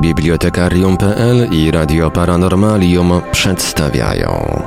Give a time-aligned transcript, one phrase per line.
[0.00, 4.62] Bibliotekarium.pl i Radio Paranormalium przedstawiają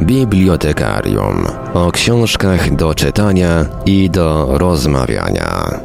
[0.00, 5.80] Bibliotekarium o książkach do czytania i do rozmawiania.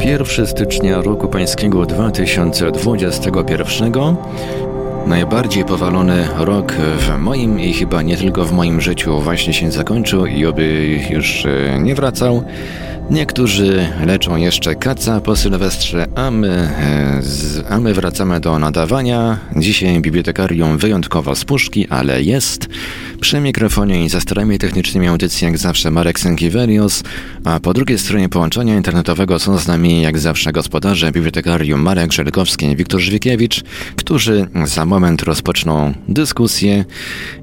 [0.00, 3.92] 1 stycznia roku pańskiego 2021
[5.06, 10.26] Najbardziej powalony rok w moim i chyba nie tylko w moim życiu właśnie się zakończył
[10.26, 12.42] i oby już e, nie wracał.
[13.10, 17.22] Niektórzy leczą jeszcze kaca po Sylwestrze, a my, e,
[17.68, 19.38] a my wracamy do nadawania.
[19.56, 22.68] Dzisiaj bibliotekarium wyjątkowo z puszki, ale jest.
[23.20, 27.02] Przy mikrofonie i za starami technicznymi audycji jak zawsze Marek Sękiewelios,
[27.44, 32.66] a po drugiej stronie połączenia internetowego są z nami jak zawsze gospodarze bibliotekarium Marek Żelkowski
[32.66, 33.64] i Wiktor Żwikiewicz,
[33.96, 36.84] którzy za moment rozpoczną dyskusję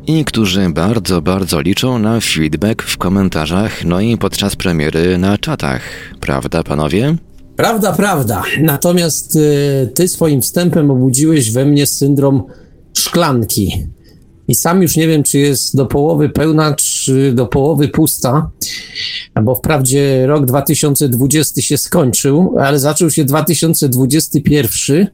[0.07, 5.81] i którzy bardzo, bardzo liczą na feedback w komentarzach, no i podczas premiery na czatach.
[6.19, 7.16] Prawda, panowie?
[7.55, 8.44] Prawda, prawda.
[8.61, 12.44] Natomiast y, ty swoim wstępem obudziłeś we mnie syndrom
[12.97, 13.94] szklanki.
[14.47, 18.51] I sam już nie wiem, czy jest do połowy pełna, czy do połowy pusta,
[19.43, 25.07] bo wprawdzie rok 2020 się skończył, ale zaczął się 2021.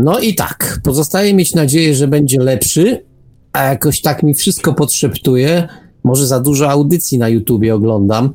[0.00, 3.04] No i tak, pozostaje mieć nadzieję, że będzie lepszy,
[3.52, 5.68] a jakoś tak mi wszystko podszeptuje,
[6.06, 8.30] może za dużo audycji na YouTubie oglądam,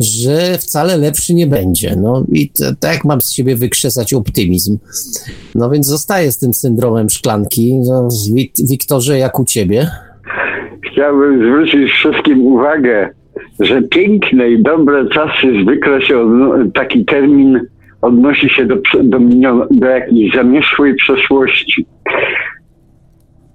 [0.00, 1.96] że wcale lepszy nie będzie.
[1.96, 4.78] No i tak mam z siebie wykrzesać optymizm.
[5.54, 7.80] No więc zostaję z tym syndromem szklanki.
[7.88, 8.08] No,
[8.70, 9.86] Wiktorze, jak u ciebie?
[10.92, 13.10] Chciałbym zwrócić wszystkim uwagę,
[13.60, 16.30] że piękne i dobre czasy zwykle się
[16.74, 17.60] taki termin
[18.02, 19.18] odnosi się do, do,
[19.70, 21.86] do jakiejś zamieszłej przeszłości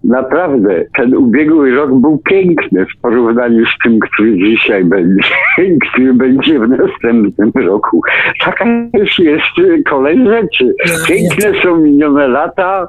[0.04, 5.24] naprawdę ten ubiegły rok był piękny w porównaniu z tym, który dzisiaj będzie,
[5.90, 8.02] który będzie w następnym roku.
[8.46, 10.76] Taka już jest kolej rzeczy.
[11.08, 12.88] Piękne są minione lata,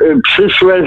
[0.00, 0.86] e, przyszłe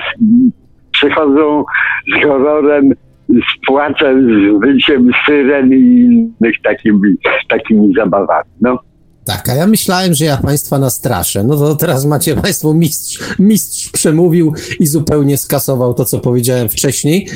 [0.91, 1.63] przychodzą
[2.07, 2.91] z horrorem,
[3.29, 7.15] z płaczem, z wyciem syren i innych takimi,
[7.49, 8.49] takimi zabawami.
[8.61, 8.79] No.
[9.27, 11.43] Tak, a ja myślałem, że ja Państwa nastraszę.
[11.43, 17.29] No to teraz macie Państwo mistrz, mistrz przemówił i zupełnie skasował to, co powiedziałem wcześniej.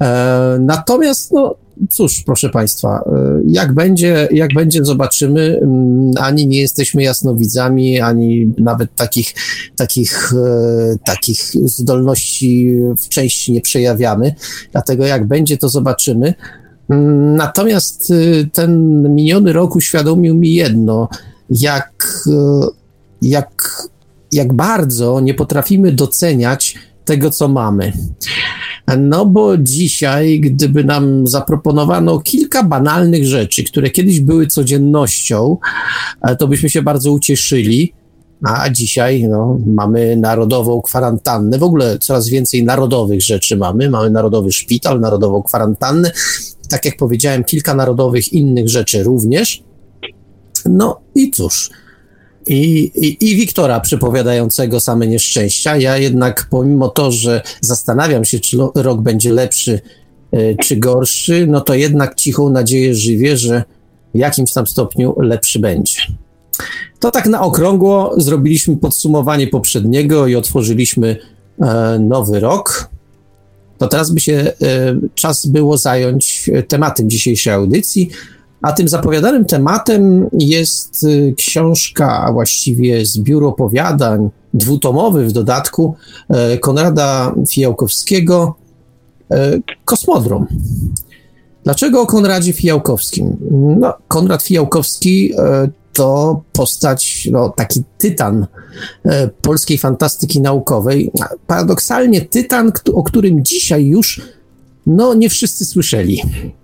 [0.00, 1.54] E, natomiast, no
[1.90, 5.60] cóż, proszę Państwa, e, jak będzie, jak będzie, zobaczymy.
[5.62, 9.34] Mm, ani nie jesteśmy jasnowidzami, ani nawet takich,
[9.76, 14.34] takich, e, takich zdolności w części nie przejawiamy.
[14.72, 16.34] Dlatego jak będzie, to zobaczymy.
[16.88, 21.08] Natomiast y, ten miniony rok uświadomił mi jedno,
[21.50, 22.30] jak, y,
[23.22, 23.82] jak,
[24.32, 26.74] jak bardzo nie potrafimy doceniać
[27.04, 27.92] tego, co mamy.
[28.98, 35.56] No bo dzisiaj, gdyby nam zaproponowano kilka banalnych rzeczy, które kiedyś były codziennością,
[36.22, 37.92] e, to byśmy się bardzo ucieszyli.
[38.42, 41.58] A dzisiaj no, mamy narodową kwarantannę.
[41.58, 43.90] W ogóle coraz więcej narodowych rzeczy mamy.
[43.90, 46.12] Mamy narodowy szpital, narodową kwarantannę
[46.74, 49.62] tak jak powiedziałem, kilka narodowych innych rzeczy również.
[50.64, 51.70] No i cóż.
[52.46, 55.76] I, i, I Wiktora przypowiadającego same nieszczęścia.
[55.76, 59.80] Ja jednak, pomimo to, że zastanawiam się, czy rok będzie lepszy,
[60.32, 63.62] e, czy gorszy, no to jednak cichą nadzieję żywię, że
[64.14, 65.96] w jakimś tam stopniu lepszy będzie.
[67.00, 71.16] To tak na okrągło zrobiliśmy podsumowanie poprzedniego i otworzyliśmy
[71.60, 72.93] e, nowy rok
[73.84, 74.52] to teraz by się e,
[75.14, 78.10] czas było zająć e, tematem dzisiejszej audycji.
[78.62, 85.94] A tym zapowiadanym tematem jest e, książka, a właściwie zbiór opowiadań, dwutomowy w dodatku,
[86.60, 88.54] Konrada Fijałkowskiego,
[89.84, 90.46] Kosmodrom.
[91.64, 93.36] Dlaczego o Konradzie Fijałkowskim?
[93.80, 95.32] No, Konrad Fijałkowski
[95.94, 98.46] to postać, no, taki tytan
[99.04, 101.10] e, polskiej fantastyki naukowej.
[101.46, 104.20] Paradoksalnie tytan, o którym dzisiaj już
[104.86, 106.22] no, nie wszyscy słyszeli.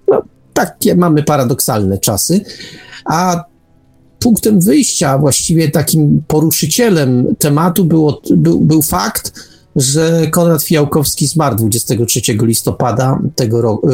[0.08, 0.22] No,
[0.54, 2.40] takie mamy paradoksalne czasy.
[3.04, 3.44] A
[4.18, 9.32] punktem wyjścia, właściwie takim poruszycielem tematu było, był, był fakt,
[9.76, 13.92] że Konrad Fijałkowski zmarł 23 listopada tego roku, e,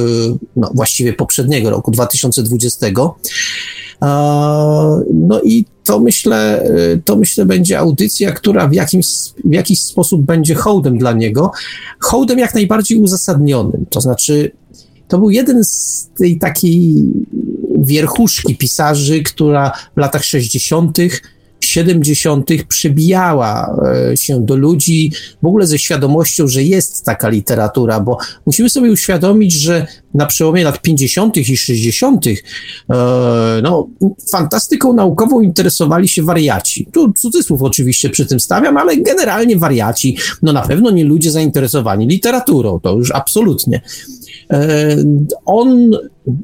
[0.57, 2.87] no właściwie poprzedniego roku, 2020.
[5.15, 6.69] No i to myślę,
[7.05, 9.07] to myślę będzie audycja, która w jakimś,
[9.45, 11.53] w jakiś sposób będzie hołdem dla niego.
[12.01, 13.87] Hołdem jak najbardziej uzasadnionym.
[13.91, 14.51] To znaczy,
[15.09, 17.05] to był jeden z tej takiej
[17.79, 20.99] wierchuszki pisarzy, która w latach 60.
[21.77, 22.51] 70.
[22.69, 23.77] przybijała
[24.13, 25.13] e, się do ludzi
[25.43, 29.87] w ogóle ze świadomością, że jest taka literatura, bo musimy sobie uświadomić, że
[30.17, 31.37] na przełomie lat 50.
[31.37, 32.27] i 60.
[32.27, 32.35] E,
[33.63, 33.89] no,
[34.31, 36.89] fantastyką naukową interesowali się wariaci.
[36.93, 42.07] Tu cudzysłów oczywiście przy tym stawiam, ale generalnie wariaci, no na pewno nie ludzie zainteresowani
[42.07, 43.81] literaturą, to już absolutnie.
[44.51, 44.97] E,
[45.45, 45.91] on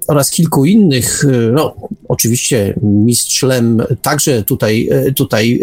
[0.09, 1.75] oraz kilku innych, e, no
[2.09, 5.61] oczywiście mistrz Lem także tutaj, tutaj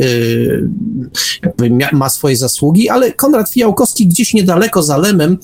[1.93, 5.37] ma swoje zasługi, ale Konrad Fijałkowski gdzieś niedaleko za Lemem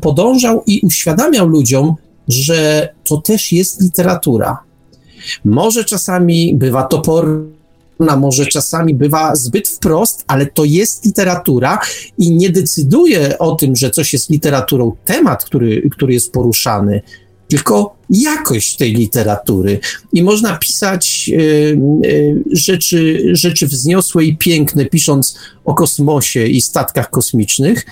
[0.00, 1.95] podążał i uświadamiał ludziom,
[2.28, 4.58] że to też jest literatura.
[5.44, 11.78] Może czasami bywa toporna, może czasami bywa zbyt wprost, ale to jest literatura
[12.18, 17.02] i nie decyduje o tym, że coś jest literaturą temat, który, który jest poruszany,
[17.48, 19.80] tylko jakość tej literatury.
[20.12, 27.10] I można pisać y, y, rzeczy, rzeczy wzniosłe i piękne, pisząc o kosmosie i statkach
[27.10, 27.86] kosmicznych,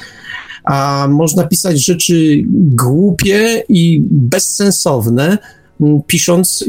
[0.64, 5.38] a można pisać rzeczy głupie i bezsensowne,
[6.06, 6.64] pisząc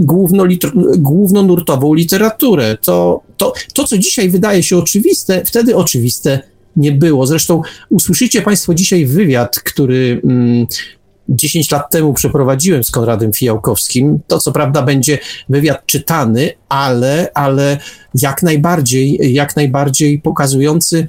[0.98, 2.78] głównonurtową literaturę.
[2.82, 6.40] To, to, to, co dzisiaj wydaje się oczywiste, wtedy oczywiste
[6.76, 7.28] nie było.
[7.28, 10.68] Zresztą usłyszycie Państwo dzisiaj wywiad, który mm,
[11.30, 14.20] 10 lat temu przeprowadziłem z Konradem Fijałkowskim.
[14.28, 15.20] To co prawda będzie
[15.50, 17.78] wywiad czytany, ale, ale
[18.22, 21.08] jak najbardziej, jak najbardziej pokazujący,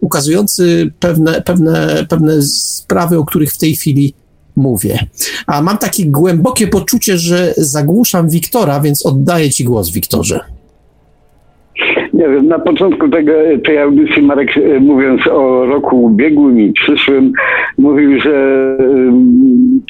[0.00, 4.14] ukazujący pewne, pewne, pewne sprawy, o których w tej chwili
[4.56, 4.98] mówię.
[5.46, 10.40] A mam takie głębokie poczucie, że zagłuszam Wiktora, więc oddaję Ci głos, Wiktorze.
[12.12, 13.32] Nie wiem, na początku tego,
[13.64, 17.32] tej audycji Marek, e, mówiąc o roku ubiegłym i przyszłym,
[17.78, 18.76] mówił, że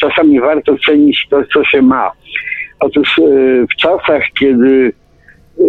[0.01, 2.11] czasami warto cenić to, co się ma.
[2.81, 3.23] Otóż e,
[3.67, 4.93] w czasach, kiedy
[5.59, 5.65] e,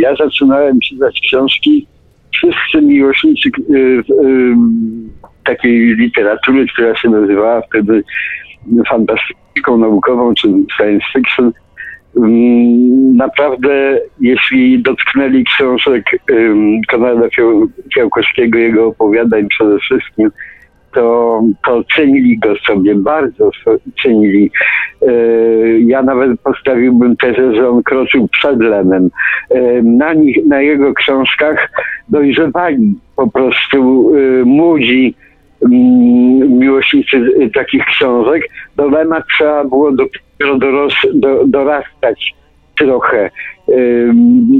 [0.00, 1.86] ja zaczynałem czytać książki,
[2.40, 3.50] wszyscy miłośnicy
[5.44, 8.02] takiej literatury, która się nazywała wtedy
[8.88, 11.52] fantastyką naukową czy science fiction,
[12.16, 16.04] mm, naprawdę, jeśli dotknęli książek
[16.90, 17.28] Konrada
[17.94, 20.30] Fiałkowskiego, jego opowiadań przede wszystkim,
[20.94, 23.50] to, to cenili go sobie, bardzo
[24.02, 24.50] cenili.
[25.02, 25.12] E,
[25.80, 29.10] ja nawet postawiłbym tezę, że on kroczył przed Lemem.
[29.50, 31.70] E, na, nich, na jego książkach
[32.08, 35.14] dojrzewali po prostu e, młodzi
[35.64, 38.42] Mm, miłośnicy takich książek,
[38.76, 42.34] do Lema trzeba było dopiero doros, do, dorastać
[42.78, 43.30] trochę.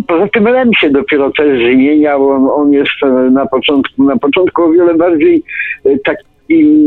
[0.06, 2.28] Poza tym Lem się dopiero też zmieniał.
[2.28, 2.90] On, on jest
[3.30, 5.42] na początku, na początku o wiele bardziej
[5.84, 6.84] e, taki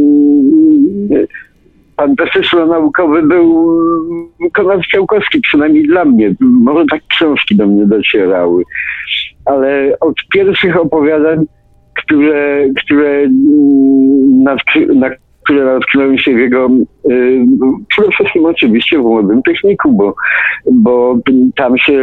[1.11, 1.27] e,
[1.97, 3.77] fantastyczno-naukowy był
[4.53, 6.35] Konrad Ciałkowski, przynajmniej dla mnie.
[6.39, 8.63] Może tak książki do mnie docierały.
[9.45, 11.45] Ale od pierwszych opowiadań
[11.95, 13.27] które, które,
[14.43, 14.55] na,
[14.95, 15.09] na
[15.43, 16.69] które natknąłem się w jego,
[17.11, 17.45] y,
[17.87, 20.15] przede wszystkim oczywiście w młodym techniku, bo,
[20.71, 21.17] bo
[21.55, 21.97] tam się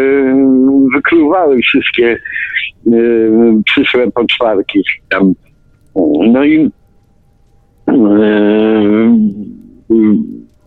[0.94, 2.18] wykluwały wszystkie
[2.86, 3.30] y,
[3.64, 4.82] przyszłe poczwarki.
[5.08, 5.34] Tam.
[6.32, 6.70] No i
[7.88, 7.92] y,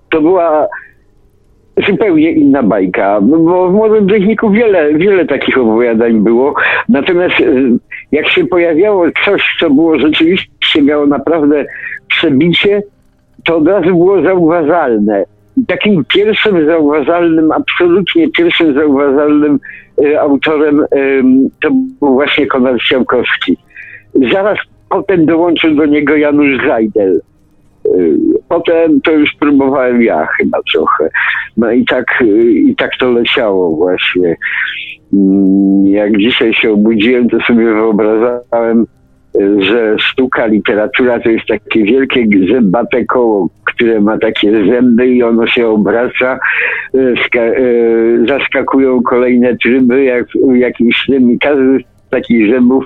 [0.09, 0.67] to była
[1.87, 6.53] zupełnie inna bajka, bo w Młodym Techniku wiele, wiele takich opowiadań było,
[6.89, 7.35] natomiast
[8.13, 11.65] jak się pojawiało coś, co było rzeczywiście, miało naprawdę
[12.07, 12.83] przebicie,
[13.45, 15.25] to od razu było zauważalne.
[15.67, 19.59] Takim pierwszym zauważalnym, absolutnie pierwszym zauważalnym
[20.01, 21.23] y, autorem y,
[21.61, 23.57] to był właśnie Konrad Siałkowski.
[24.31, 24.57] Zaraz
[24.89, 27.21] potem dołączył do niego Janusz Zajdel.
[27.85, 28.17] Y,
[28.49, 31.09] potem to już próbowałem ja chyba trochę.
[31.57, 34.35] No i tak, y, i tak to leciało właśnie.
[35.13, 38.85] Mm, jak dzisiaj się obudziłem, to sobie wyobrażałem,
[39.37, 45.23] y, że sztuka, literatura to jest takie wielkie zębate koło, które ma takie zęby i
[45.23, 46.39] ono się obraca,
[48.27, 52.85] zaskakują kolejne tryby jak jakimś tym i każdy z takich zębów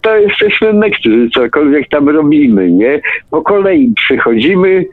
[0.00, 3.00] to jesteśmy my, którzy cokolwiek tam robimy, nie?
[3.30, 4.84] Po kolei przychodzimy,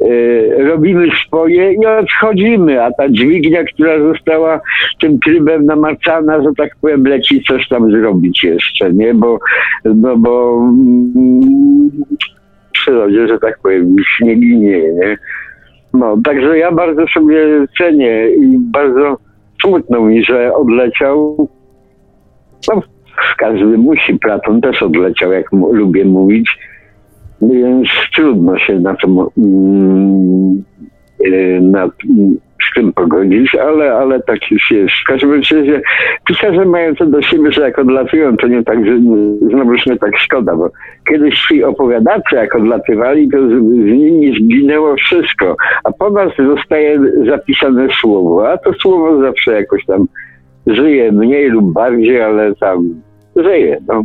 [0.00, 4.60] e, robimy swoje i odchodzimy, a ta dźwignia, która została
[5.00, 9.14] tym trybem namacana, że tak powiem, leci coś tam zrobić jeszcze, nie?
[9.14, 9.38] Bo,
[9.84, 11.90] no bo mm,
[12.72, 15.18] przyrodzie, że tak powiem, nic nie ginie, nie?
[15.94, 19.16] No, także ja bardzo sobie cenię i bardzo
[19.62, 21.48] smutno mi, że odleciał.
[22.68, 22.82] No,
[23.38, 24.18] każdy musi.
[24.18, 26.58] Platon też odleciał, jak lubię mówić,
[27.42, 30.62] więc trudno się na to mm,
[31.26, 31.90] y, na,
[32.70, 34.94] z tym pogodzić, ale, ale tak już jest.
[34.94, 35.82] W każdym razie
[36.26, 38.98] pisarze mają to do siebie, że jak odlatują, to nie tak, że
[39.50, 40.70] znowuż nie tak szkoda, bo
[41.08, 47.00] kiedyś ci opowiadacze jak odlatywali, to z, z nimi zginęło wszystko, a po nas zostaje
[47.26, 50.06] zapisane słowo, a to słowo zawsze jakoś tam
[50.66, 52.94] żyje mniej lub bardziej, ale tam
[53.36, 53.80] żyje.
[53.88, 54.04] No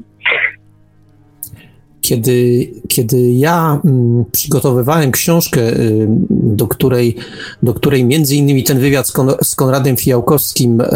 [2.05, 7.15] kiedy, kiedy ja mm, przygotowywałem książkę, y, do której,
[7.63, 10.87] do której między innymi ten wywiad z, Kon z Konradem Fijałkowskim e,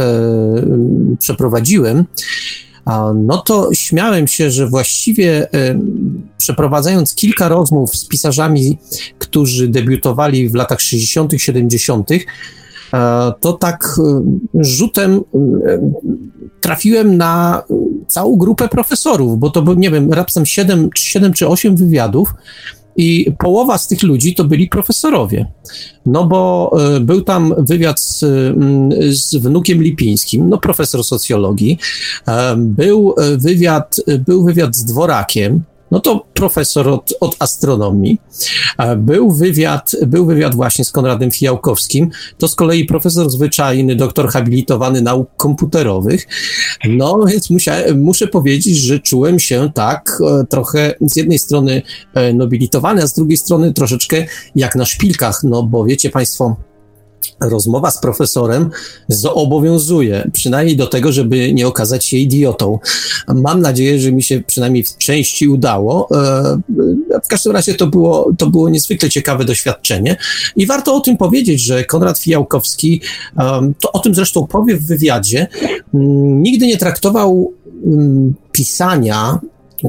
[1.19, 2.05] przeprowadziłem,
[3.15, 5.79] no to śmiałem się, że właściwie e,
[6.37, 8.77] przeprowadzając kilka rozmów z pisarzami,
[9.19, 12.19] którzy debiutowali w latach 60., 70., E,
[13.39, 14.21] to tak e,
[14.63, 15.19] rzutem e,
[16.61, 17.63] trafiłem na
[18.07, 22.33] całą grupę profesorów, bo to był, nie wiem, raptem 7, 7 czy 8 wywiadów.
[22.97, 25.51] I połowa z tych ludzi to byli profesorowie.
[26.05, 28.19] No bo był tam wywiad z,
[29.09, 31.77] z wnukiem Lipińskim, no profesor socjologii.
[32.57, 38.19] Był wywiad, był wywiad z Dworakiem, no to profesor od, od astronomii.
[38.97, 45.01] Był wywiad, był wywiad właśnie z Konradem Fijałkowskim, to z kolei profesor zwyczajny, doktor habilitowany
[45.01, 46.27] nauk komputerowych.
[46.89, 51.81] No więc musiałem, muszę powiedzieć, że czułem się tak e, trochę z jednej strony
[52.13, 56.55] e, nobilitowany, a z drugiej strony troszeczkę jak na szpilkach, no bo wiecie Państwo,
[57.39, 58.69] rozmowa z profesorem
[59.07, 62.79] zobowiązuje, przynajmniej do tego, żeby nie okazać się idiotą.
[63.27, 66.07] Mam nadzieję, że mi się przynajmniej w części udało.
[66.11, 70.17] E, w każdym razie to było, to było niezwykle ciekawe doświadczenie
[70.55, 73.01] i warto o tym powiedzieć, że Konrad Fijałkowski,
[73.79, 75.47] to o tym zresztą powie w wywiadzie,
[75.93, 77.53] nigdy nie traktował
[78.51, 79.39] pisania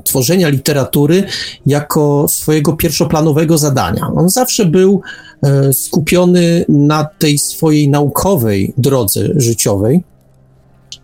[0.05, 1.25] tworzenia literatury
[1.67, 4.11] jako swojego pierwszoplanowego zadania.
[4.17, 5.01] On zawsze był
[5.43, 10.03] e, skupiony na tej swojej naukowej drodze życiowej.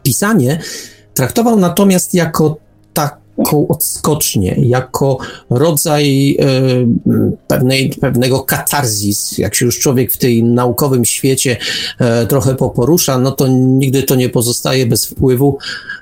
[0.02, 0.59] Pisanie
[1.14, 2.57] traktował natomiast jako
[2.95, 5.19] tak taką odskocznię, jako
[5.50, 6.47] rodzaj e,
[7.49, 9.38] pewnej, pewnego katarzis.
[9.38, 11.57] Jak się już człowiek w tej naukowym świecie
[11.99, 15.59] e, trochę poporusza, no to nigdy to nie pozostaje bez wpływu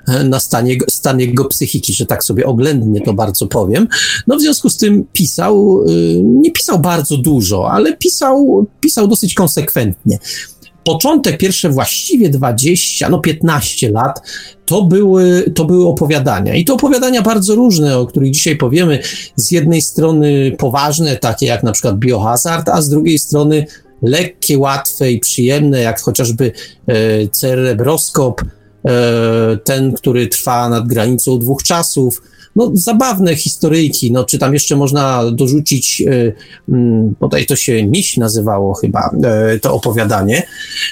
[0.07, 3.87] e, na stan jego, stan jego psychiki, że tak sobie oględnie to bardzo powiem.
[4.27, 5.85] No w związku z tym pisał,
[6.23, 10.19] nie pisał bardzo dużo, ale pisał, pisał dosyć konsekwentnie
[10.85, 14.21] początek, pierwsze właściwie 20, no 15 lat,
[14.65, 16.55] to były, to były opowiadania.
[16.55, 18.99] I to opowiadania bardzo różne, o których dzisiaj powiemy.
[19.35, 23.65] Z jednej strony poważne, takie jak na przykład Biohazard, a z drugiej strony
[24.01, 26.51] lekkie, łatwe i przyjemne, jak chociażby
[26.87, 28.47] e, cerebroskop, e,
[29.63, 32.21] ten, który trwa nad granicą dwóch czasów,
[32.55, 36.33] no, zabawne historyjki, no, czy tam jeszcze można dorzucić, y,
[37.19, 39.15] bodaj to się Miś nazywało chyba,
[39.55, 40.43] y, to opowiadanie.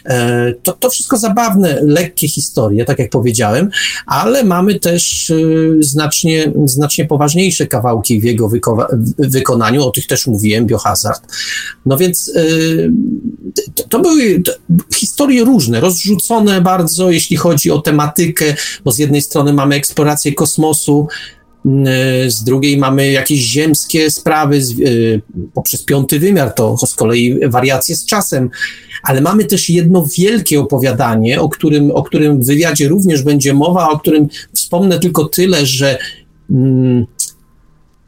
[0.05, 0.12] Y,
[0.63, 3.70] to, to wszystko zabawne, lekkie historie, tak jak powiedziałem,
[4.05, 10.27] ale mamy też y, znacznie, znacznie poważniejsze kawałki w jego wyko- wykonaniu, o tych też
[10.27, 11.24] mówiłem, Biohazard.
[11.86, 12.91] No więc y,
[13.75, 14.51] to, to były to,
[14.96, 18.55] historie różne, rozrzucone bardzo, jeśli chodzi o tematykę,
[18.86, 21.08] bo z jednej strony mamy eksplorację kosmosu,
[22.27, 25.22] z drugiej mamy jakieś ziemskie sprawy y,
[25.53, 28.50] poprzez piąty wymiar, to z kolei wariacje z czasem,
[29.03, 33.89] ale mamy też jedno wielkie opowiadanie, o którym, o którym w wywiadzie również będzie mowa,
[33.89, 35.98] o którym wspomnę tylko tyle, że
[36.51, 37.05] mm,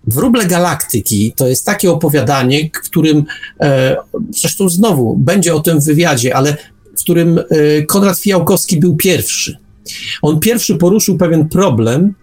[0.07, 3.23] Wróble Galaktyki to jest takie opowiadanie, którym,
[3.59, 3.97] e,
[4.29, 6.57] zresztą znowu będzie o tym w wywiadzie, ale
[6.97, 7.43] w którym e,
[7.81, 9.57] Konrad Fijałkowski był pierwszy.
[10.21, 12.13] On pierwszy poruszył pewien problem,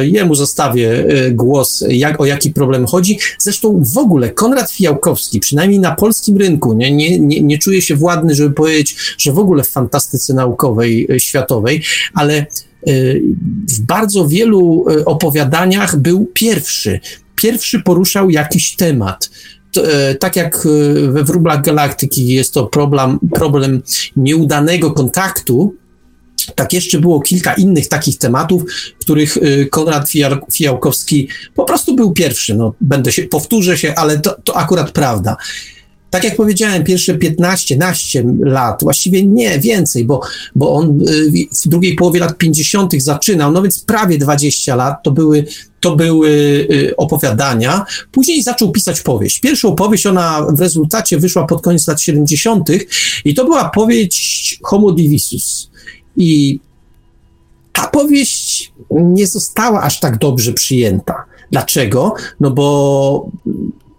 [0.00, 3.18] jemu zostawię e, głos, jak, o jaki problem chodzi.
[3.38, 8.34] Zresztą w ogóle Konrad Fijałkowski, przynajmniej na polskim rynku, nie, nie, nie, nie się władny,
[8.34, 11.82] żeby powiedzieć, że w ogóle w fantastyce naukowej, e, światowej,
[12.14, 12.46] ale
[13.70, 17.00] w bardzo wielu opowiadaniach był pierwszy.
[17.36, 19.30] Pierwszy poruszał jakiś temat.
[20.20, 20.68] tak jak
[21.08, 23.82] we Wróblach Galaktyki jest to problem, problem
[24.16, 25.74] nieudanego kontaktu,
[26.54, 28.62] tak jeszcze było kilka innych takich tematów,
[29.00, 30.10] których y, Konrad
[30.52, 32.54] Fijałkowski po prostu był pierwszy.
[32.54, 35.36] No, będę się, powtórzę się, ale to, to akurat prawda.
[36.10, 40.20] Tak jak powiedziałem, pierwsze 15, naście lat, właściwie nie więcej, bo,
[40.54, 41.30] bo on y,
[41.64, 43.02] w drugiej połowie lat 50.
[43.02, 45.46] zaczynał, no więc prawie 20 lat to były,
[45.80, 46.28] to były
[46.70, 47.84] y, opowiadania.
[48.12, 49.40] Później zaczął pisać powieść.
[49.40, 52.68] Pierwszą powieść, ona w rezultacie wyszła pod koniec lat 70.
[53.24, 55.70] i to była powieść Homo Divisus.
[56.16, 56.60] I
[57.72, 61.24] ta powieść nie została aż tak dobrze przyjęta.
[61.50, 62.14] Dlaczego?
[62.40, 63.30] No bo,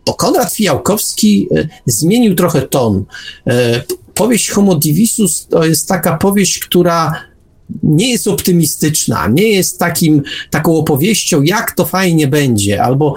[0.06, 3.06] bo Konrad Fijałkowski e, zmienił trochę ton.
[3.48, 3.84] E,
[4.14, 7.14] powieść Homo Divisus to jest taka powieść, która
[7.84, 13.16] nie jest optymistyczna, nie jest takim, taką opowieścią, jak to fajnie będzie, albo,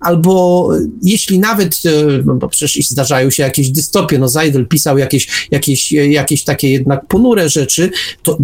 [0.00, 0.68] albo
[1.02, 5.92] jeśli nawet, e, no bo przecież zdarzają się jakieś dystopie, no Zajdel pisał jakieś, jakieś,
[5.92, 7.90] jakieś takie jednak ponure rzeczy,
[8.22, 8.38] to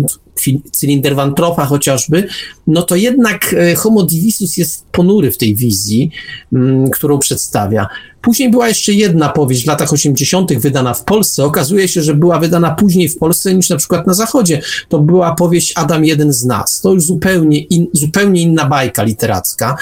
[0.72, 2.28] cylinder Wantropa chociażby,
[2.66, 6.10] no to jednak e, Homo Divisus jest ponury w tej wizji,
[6.52, 7.88] mm, którą przedstawia.
[8.20, 10.58] Później była jeszcze jedna powieść w latach 80.
[10.58, 11.44] wydana w Polsce.
[11.44, 14.62] Okazuje się, że była wydana później w Polsce niż na przykład na Zachodzie.
[14.88, 16.80] To była powieść Adam jeden z nas.
[16.80, 19.76] To już zupełnie, in, zupełnie inna bajka literacka.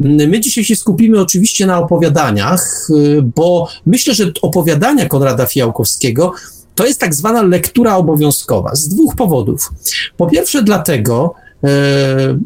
[0.00, 6.32] Mm, my dzisiaj się skupimy oczywiście na opowiadaniach, y, bo myślę, że opowiadania Konrada Fiałkowskiego
[6.78, 9.72] to jest tak zwana lektura obowiązkowa z dwóch powodów.
[10.16, 12.38] Po pierwsze, dlatego, e,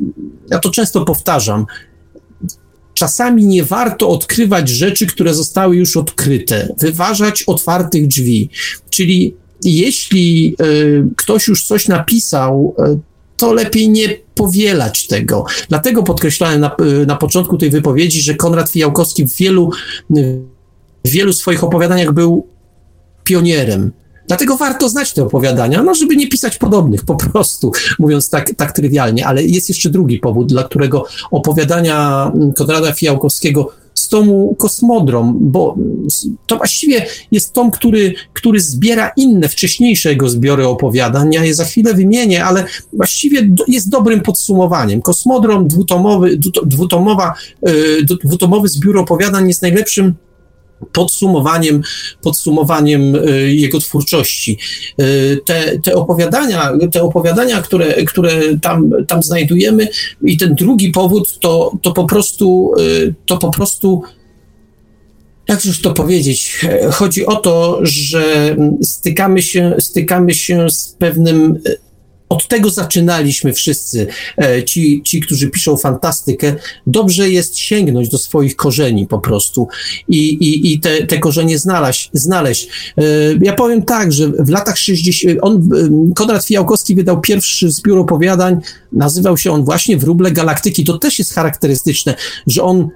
[0.50, 1.66] ja to często powtarzam,
[2.94, 8.50] czasami nie warto odkrywać rzeczy, które zostały już odkryte, wyważać otwartych drzwi.
[8.90, 10.64] Czyli jeśli e,
[11.16, 12.98] ktoś już coś napisał, e,
[13.36, 15.44] to lepiej nie powielać tego.
[15.68, 19.70] Dlatego podkreślałem na, na początku tej wypowiedzi, że Konrad Fijałkowski w wielu,
[21.04, 22.46] w wielu swoich opowiadaniach był
[23.24, 23.92] pionierem.
[24.32, 28.72] Dlatego warto znać te opowiadania, no żeby nie pisać podobnych, po prostu, mówiąc tak, tak
[28.72, 29.26] trywialnie.
[29.26, 35.76] Ale jest jeszcze drugi powód, dla którego opowiadania Konrada Fijałkowskiego z tomu Kosmodrom, bo
[36.46, 41.32] to właściwie jest tom, który, który zbiera inne, wcześniejsze jego zbiory opowiadań.
[41.32, 45.02] Ja je za chwilę wymienię, ale właściwie jest dobrym podsumowaniem.
[45.02, 47.34] Kosmodrom dwutomowy, dwutomowa,
[47.68, 50.14] y, dwutomowy zbiór opowiadań jest najlepszym
[50.92, 51.82] podsumowaniem,
[52.22, 54.58] podsumowaniem y, jego twórczości.
[55.00, 59.88] Y, te, te opowiadania, te opowiadania które, które tam, tam znajdujemy
[60.22, 64.02] i ten drugi powód to, to po prostu y, to po prostu
[65.48, 71.62] jak już to powiedzieć, chodzi o to, że stykamy się, stykamy się z pewnym
[72.32, 74.06] od tego zaczynaliśmy wszyscy,
[74.38, 76.54] e, ci, ci, którzy piszą fantastykę.
[76.86, 79.68] Dobrze jest sięgnąć do swoich korzeni po prostu
[80.08, 82.68] i, i, i te, te korzenie znaleźć, znaleźć.
[82.98, 83.02] E,
[83.40, 85.38] ja powiem tak, że w latach 60.
[85.42, 85.68] On,
[86.14, 88.60] Konrad Fijałkowski wydał pierwszy zbiór opowiadań,
[88.92, 90.84] nazywał się on właśnie Wróble Galaktyki.
[90.84, 92.14] To też jest charakterystyczne,
[92.46, 92.88] że on e,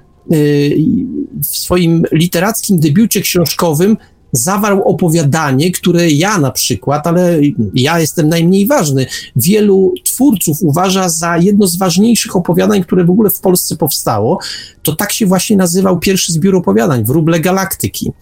[1.42, 3.96] w swoim literackim debiucie książkowym
[4.36, 7.38] zawarł opowiadanie, które ja na przykład, ale
[7.74, 13.30] ja jestem najmniej ważny, wielu twórców uważa za jedno z ważniejszych opowiadań, które w ogóle
[13.30, 14.38] w Polsce powstało.
[14.82, 18.12] To tak się właśnie nazywał pierwszy zbiór opowiadań, Wróble Galaktyki.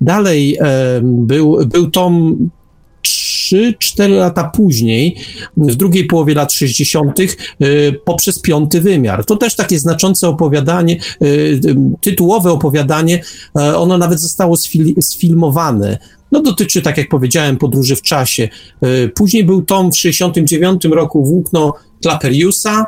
[0.00, 2.36] Dalej e, był, był tom
[3.52, 5.16] 3-4 lata później,
[5.56, 7.26] w drugiej połowie lat 60., y,
[8.04, 9.24] poprzez piąty wymiar.
[9.24, 11.60] To też takie znaczące opowiadanie, y, y,
[12.00, 13.22] tytułowe opowiadanie,
[13.54, 14.56] ono nawet zostało
[15.00, 15.98] sfilmowane.
[16.32, 18.48] No dotyczy, tak jak powiedziałem, podróży w czasie.
[19.14, 22.86] Później był tom w 69 roku Włókno Claperiusa,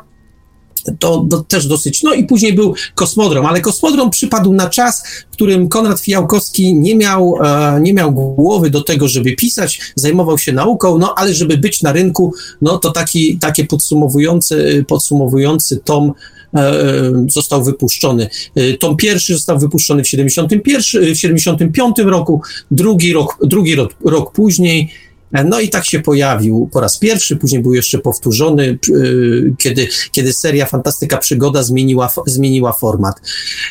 [0.99, 2.03] to, też dosyć.
[2.03, 6.97] No i później był kosmodrom, ale kosmodrom przypadł na czas, w którym Konrad Fijałkowski nie
[6.97, 11.57] miał, e, nie miał głowy do tego, żeby pisać, zajmował się nauką, no ale żeby
[11.57, 16.13] być na rynku, no to taki, takie podsumowujący, podsumowujący tom
[16.55, 16.83] e,
[17.29, 18.29] został wypuszczony.
[18.55, 24.33] E, tom pierwszy został wypuszczony w 71, w 75 roku, drugi rok, drugi rok, rok
[24.33, 29.55] później E, no i tak się pojawił po raz pierwszy, później był jeszcze powtórzony, y,
[29.59, 33.17] kiedy, kiedy seria Fantastyka Przygoda zmieniła, zmieniła format.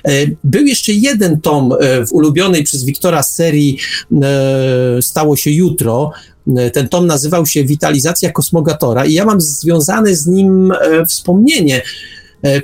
[0.07, 0.11] E,
[0.43, 3.79] był jeszcze jeden tom e, w ulubionej przez Wiktora serii
[5.01, 6.11] Stało się jutro,
[6.73, 10.73] ten tom nazywał się Witalizacja Kosmogatora i ja mam związane z nim
[11.07, 12.14] wspomnienie, E,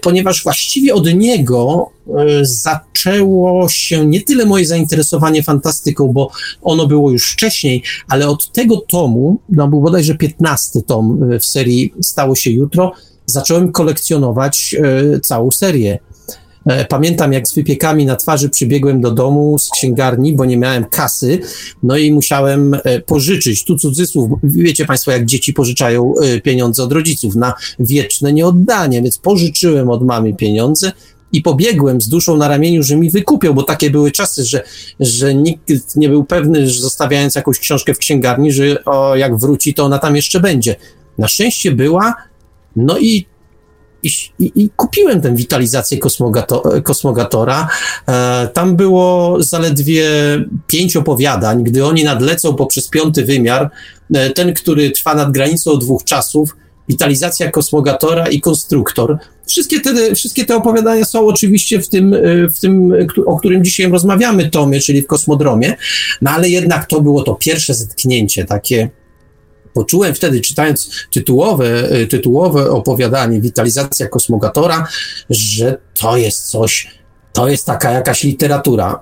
[0.01, 7.11] ponieważ właściwie od niego e, zaczęło się nie tyle moje zainteresowanie fantastyką, bo ono było
[7.11, 12.35] już wcześniej, ale od tego tomu, no był bodajże 15 tom e, w serii Stało
[12.35, 12.91] się jutro,
[13.25, 14.75] zacząłem kolekcjonować
[15.21, 15.99] całą serię.
[16.65, 20.85] E, pamiętam, jak z wypiekami na twarzy przybiegłem do domu z księgarni, bo nie miałem
[20.85, 21.39] kasy,
[21.83, 23.65] no i musiałem e, pożyczyć.
[23.65, 29.17] Tu cudzysłów, wiecie Państwo, jak dzieci pożyczają e, pieniądze od rodziców na wieczne nieoddanie, więc
[29.17, 30.91] pożyczyłem od mamy pieniądze
[31.31, 34.63] i pobiegłem z duszą na ramieniu, że mi wykupią, bo takie były czasy, że,
[34.99, 39.73] że nikt nie był pewny, że zostawiając jakąś książkę w księgarni, że o, jak wróci,
[39.73, 40.75] to ona tam jeszcze będzie.
[41.17, 42.15] Na szczęście była,
[42.75, 43.25] no i
[44.03, 44.09] i,
[44.39, 47.67] i, i, kupiłem tę witalizację kosmogato, kosmogatora.
[48.07, 50.09] E, tam było zaledwie
[50.67, 51.63] pięć opowiadań.
[51.63, 53.69] Gdy oni nadlecą poprzez piąty wymiar,
[54.13, 56.55] e, ten, który trwa nad granicą dwóch czasów,
[56.89, 62.15] witalizacja kosmogatora i konstruktor, wszystkie te, wszystkie te opowiadania są oczywiście w tym,
[62.55, 62.93] w tym,
[63.25, 65.75] o którym dzisiaj rozmawiamy, tomie, czyli w Kosmodromie,
[66.21, 68.89] no ale jednak to było to pierwsze zetknięcie, takie
[69.73, 74.87] poczułem wtedy, czytając tytułowe, tytułowe opowiadanie Witalizacja kosmogatora,
[75.29, 76.87] że to jest coś,
[77.33, 78.99] to jest taka jakaś literatura.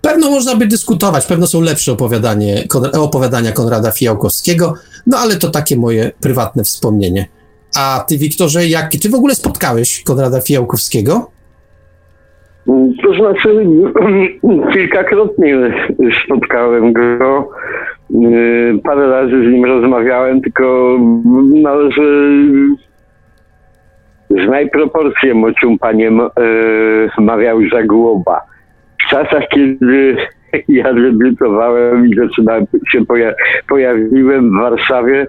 [0.00, 4.74] Pewno można by dyskutować, pewno są lepsze opowiadanie, opowiadania Konrada Fijałkowskiego,
[5.06, 7.28] no ale to takie moje prywatne wspomnienie.
[7.74, 11.35] A ty, Wiktorze, jak, czy w ogóle spotkałeś Konrada Fijałkowskiego?
[13.02, 13.66] To znaczy,
[14.72, 15.56] kilkakrotnie
[16.24, 17.50] spotkałem go.
[18.84, 20.98] Parę razy z nim rozmawiałem, tylko
[21.62, 22.32] należy
[24.30, 26.30] Znaj proporcje mocium paniem e,
[27.18, 28.40] mawiał Zagłoba.
[29.06, 30.16] W czasach, kiedy
[30.68, 33.32] ja debiutowałem i zaczynałem się poja
[33.68, 35.26] pojawiłem w Warszawie,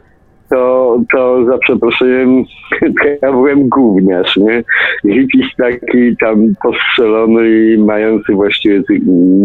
[0.50, 2.44] to, to za przeproszeniem
[3.22, 4.64] ja byłem gówniarz, nie?
[5.06, 8.84] Zipis taki tam postrzelony i mający właściwie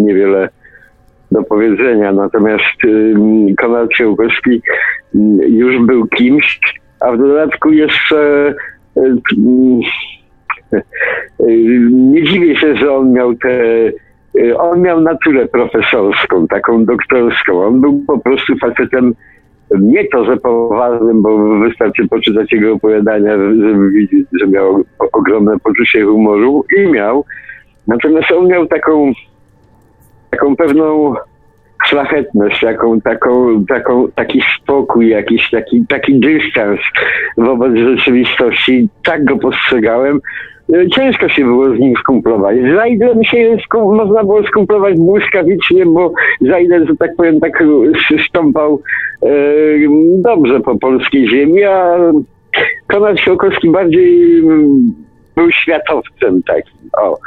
[0.05, 0.49] niewiele
[1.33, 2.13] do powiedzenia.
[2.13, 3.15] Natomiast y,
[3.59, 4.63] Konrad Ciełkowski
[5.49, 6.61] już był kimś,
[7.01, 8.55] a w dodatku jeszcze
[11.91, 13.59] nie dziwię się, że on miał te.
[14.59, 17.67] On miał naturę profesorską, taką doktorską.
[17.67, 19.15] On był po prostu facetem
[19.81, 26.05] nie to, że poważnym, bo wystarczy poczytać jego opowiadania, żeby widzieć, że miał ogromne poczucie
[26.05, 27.25] humoru i miał.
[27.87, 29.13] Natomiast on miał taką,
[30.31, 31.15] taką pewną
[31.87, 36.81] szlachetność, jaką, taką, taką, taki spokój, jakiś taki, taki dystans
[37.37, 38.89] wobec rzeczywistości.
[39.05, 40.21] Tak go postrzegałem.
[40.95, 42.57] Ciężko się było z nim skumplować.
[42.77, 47.65] Zajdem się skum, można było skumplować błyskawicznie, bo Zajden, że tak powiem, tak
[48.29, 48.83] stąpał
[49.23, 49.29] e,
[50.23, 51.97] dobrze po polskiej ziemi, a
[52.87, 54.43] Konrad Siłkowski bardziej
[55.37, 56.91] był światowcem takim.
[57.03, 57.19] O.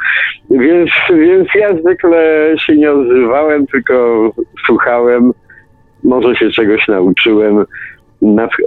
[0.50, 4.30] Więc, więc ja zwykle się nie odzywałem, tylko
[4.66, 5.32] słuchałem.
[6.04, 7.64] Może się czegoś nauczyłem.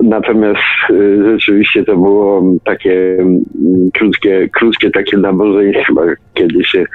[0.01, 0.59] Natomiast
[0.89, 3.43] y, rzeczywiście to było takie mm,
[3.93, 6.01] krótkie, krótkie takie nabożeństwo,
[6.33, 6.85] kiedy się y,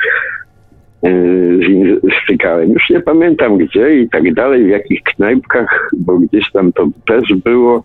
[1.66, 2.72] z nim stykałem.
[2.72, 7.34] Już nie pamiętam gdzie i tak dalej, w jakich knajpkach, bo gdzieś tam to też
[7.44, 7.84] było.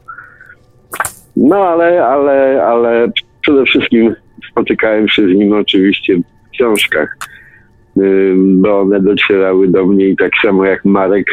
[1.35, 4.15] No ale, ale, ale przede wszystkim
[4.51, 7.17] spotykałem się z nim oczywiście w książkach,
[8.35, 11.27] bo one docierały do mnie i tak samo jak Marek,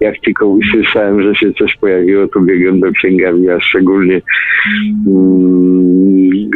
[0.00, 4.20] jak tylko usłyszałem, że się coś pojawiło, to biegłem do księgarni, a szczególnie
[5.06, 6.50] um,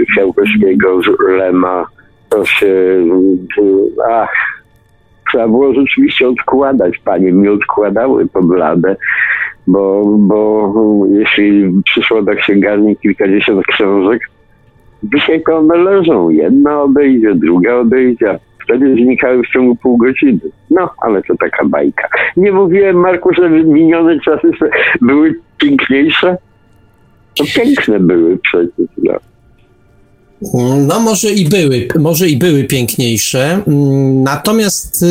[1.06, 1.86] z Lema,
[2.28, 2.74] to się,
[4.10, 4.62] ach,
[5.30, 8.96] trzeba było rzeczywiście odkładać, panie mi odkładały pod ladę,
[9.66, 10.72] bo, bo
[11.10, 14.22] jeśli przyszło do księgarni kilkadziesiąt książek,
[15.02, 16.30] Dzisiaj to one leżą.
[16.30, 20.40] Jedna odejdzie, druga odejdzie, wtedy znikały w ciągu pół godziny.
[20.70, 22.08] No, ale to taka bajka.
[22.36, 24.50] Nie mówiłem, Marku, że minione czasy
[25.00, 26.36] były piękniejsze?
[27.38, 28.86] To piękne były przecież.
[29.02, 29.12] No.
[30.88, 33.62] No, może i były, może i były piękniejsze.
[34.22, 35.06] Natomiast y,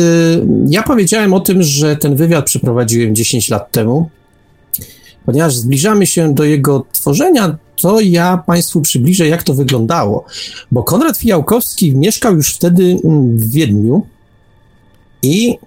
[0.68, 4.10] ja powiedziałem o tym, że ten wywiad przeprowadziłem 10 lat temu,
[5.26, 10.24] ponieważ zbliżamy się do jego tworzenia, to ja Państwu przybliżę, jak to wyglądało.
[10.72, 14.06] Bo Konrad Fijałkowski mieszkał już wtedy mm, w Wiedniu
[15.22, 15.58] i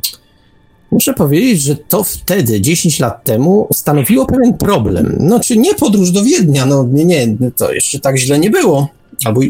[0.92, 5.18] muszę powiedzieć, że to wtedy, 10 lat temu, stanowiło pewien problem.
[5.20, 8.88] No, czy nie podróż do Wiednia, no nie, nie, to jeszcze tak źle nie było.
[9.26, 9.42] Albo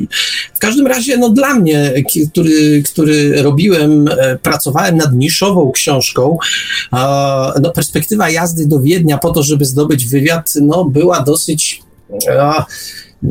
[0.53, 1.93] w każdym razie, no dla mnie,
[2.31, 6.37] który, który robiłem, e, pracowałem nad niszową książką,
[7.61, 11.84] no perspektywa jazdy do Wiednia po to, żeby zdobyć wywiad, no była dosyć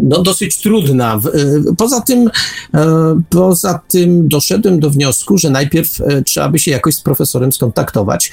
[0.03, 1.15] no, dosyć trudna.
[1.15, 2.31] E, poza tym,
[2.75, 7.53] e, poza tym doszedłem do wniosku, że najpierw e, trzeba by się jakoś z profesorem
[7.53, 8.33] skontaktować.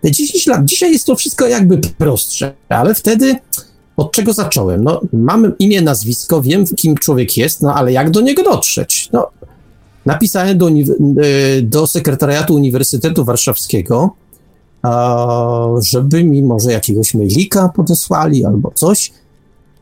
[0.00, 3.36] Te 10 lat, dzisiaj jest to wszystko jakby prostsze, ale wtedy
[3.96, 4.84] od czego zacząłem?
[4.84, 9.08] No, mam imię, nazwisko, wiem, kim człowiek jest, no ale jak do niego dotrzeć?
[9.12, 9.30] No,
[10.06, 10.70] napisałem do,
[11.62, 14.10] do sekretariatu Uniwersytetu Warszawskiego,
[15.82, 19.12] żeby mi może jakiegoś mailika podesłali albo coś.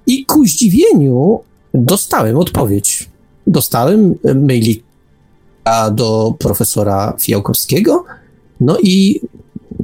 [0.06, 1.40] I ku zdziwieniu
[1.74, 3.08] dostałem odpowiedź.
[3.46, 8.04] Dostałem mailika do profesora Fiałkowskiego,
[8.60, 9.20] no i,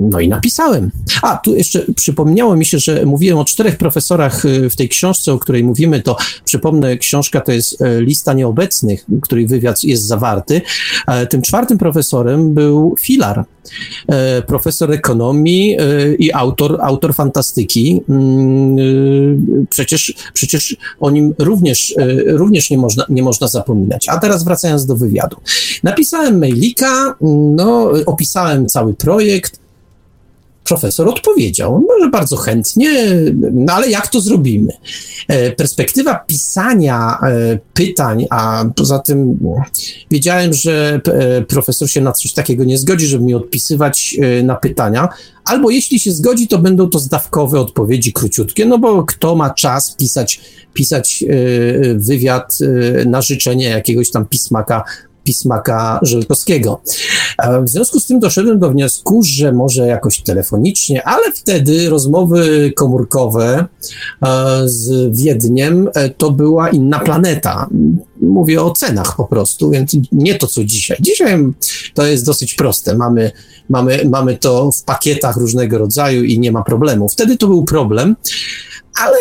[0.00, 0.90] no i napisałem.
[1.22, 5.38] A, tu jeszcze przypomniało mi się, że mówiłem o czterech profesorach w tej książce, o
[5.38, 10.60] której mówimy, to przypomnę, książka to jest lista nieobecnych, której wywiad jest zawarty.
[11.30, 13.44] Tym czwartym profesorem był Filar,
[14.08, 18.02] E, profesor ekonomii e, i autor, autor fantastyki.
[18.08, 18.82] Mm, e,
[19.70, 21.94] przecież, przecież o nim również,
[22.26, 24.08] również nie, można, nie można zapominać.
[24.08, 25.36] A teraz wracając do wywiadu.
[25.82, 27.16] Napisałem mailika,
[27.56, 29.60] no, opisałem cały projekt,
[30.70, 32.90] profesor odpowiedział, może bardzo chętnie,
[33.52, 34.72] no ale jak to zrobimy?
[35.28, 39.38] E, perspektywa pisania e, pytań, a poza tym
[40.10, 45.08] wiedziałem, że e, profesor się na coś takiego nie zgodzi, żeby mi odpisywać na pytania,
[45.44, 49.94] albo jeśli się zgodzi, to będą to zdawkowe odpowiedzi króciutkie, no bo kto ma czas
[49.96, 50.40] pisać,
[50.74, 51.24] pisać
[51.94, 52.58] wywiad
[53.06, 54.84] na życzenie jakiegoś tam pismaka
[55.30, 56.80] pismaka Żelkowskiego.
[57.64, 63.64] W związku z tym doszedłem do wniosku, że może jakoś telefonicznie, ale wtedy rozmowy komórkowe
[64.22, 67.68] e, z Wiedniem e, to była inna planeta.
[68.22, 70.96] Mówię o cenach po prostu, więc nie to co dzisiaj.
[71.00, 71.46] Dzisiaj
[71.94, 72.96] to jest dosyć proste.
[72.96, 73.32] Mamy,
[73.68, 77.08] mamy, mamy to w pakietach różnego rodzaju i nie ma problemu.
[77.08, 78.16] Wtedy to był problem
[78.94, 79.16] ale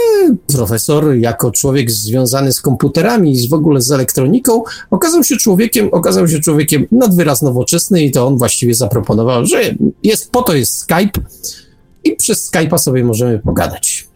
[0.47, 6.27] profesor, jako człowiek związany z komputerami i w ogóle z elektroniką, okazał się człowiekiem, okazał
[6.27, 9.61] się człowiekiem nadwyraz nowoczesny i to on właściwie zaproponował, że
[10.03, 11.21] jest, po to jest Skype
[12.03, 14.07] i przez Skype'a sobie możemy pogadać.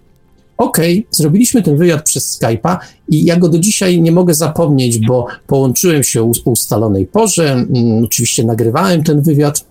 [0.57, 2.77] Okej, okay, zrobiliśmy ten wywiad przez Skype'a
[3.09, 8.03] i ja go do dzisiaj nie mogę zapomnieć, bo połączyłem się o ustalonej porze, mm,
[8.03, 9.65] oczywiście nagrywałem ten wywiad,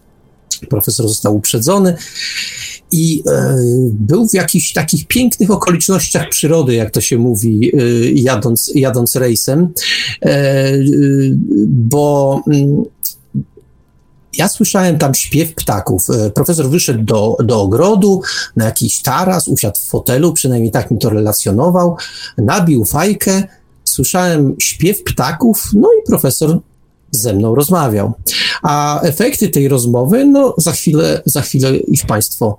[0.67, 1.97] profesor został uprzedzony
[2.93, 3.57] i e,
[3.91, 7.81] był w jakichś takich pięknych okolicznościach przyrody, jak to się mówi, e,
[8.13, 9.69] jadąc, jadąc rejsem,
[10.23, 10.73] e,
[11.67, 12.85] bo mm,
[14.39, 16.07] ja słyszałem tam śpiew ptaków.
[16.35, 18.21] Profesor wyszedł do, do ogrodu,
[18.57, 21.97] na jakiś taras, usiadł w fotelu, przynajmniej tak mi to relacjonował,
[22.39, 23.43] nabił fajkę,
[23.85, 26.61] słyszałem śpiew ptaków, no i profesor
[27.13, 28.13] ze mną rozmawiał.
[28.63, 32.59] A efekty tej rozmowy, no za chwilę, za chwilę ich Państwo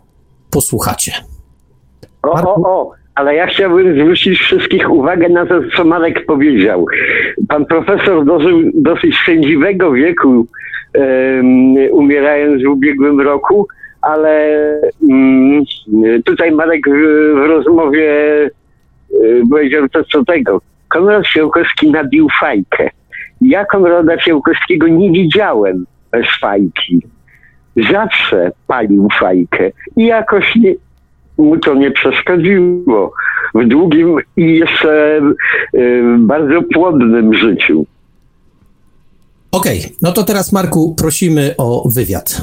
[0.52, 1.12] posłuchacie.
[2.24, 6.86] O, o, o, ale ja chciałbym zwrócić wszystkich uwagę na to, co Marek powiedział.
[7.48, 13.68] Pan profesor dożył dosyć sędziwego wieku, um, umierając w ubiegłym roku,
[14.02, 14.54] ale
[15.10, 15.64] um,
[16.26, 18.10] tutaj Marek w, w rozmowie
[19.10, 20.62] um, powiedział to co tego.
[20.90, 22.90] Konrad Fiałkowski nabił fajkę.
[23.44, 27.02] Ja Konrada Fiałkowskiego nie widziałem bez fajki
[27.92, 30.76] zawsze palił fajkę i jakoś nie,
[31.38, 33.14] mu to nie przeszkodziło
[33.56, 35.22] w długim i jeszcze
[35.76, 37.86] y, bardzo płodnym życiu.
[39.52, 42.42] Okej, okay, no to teraz Marku prosimy o wywiad.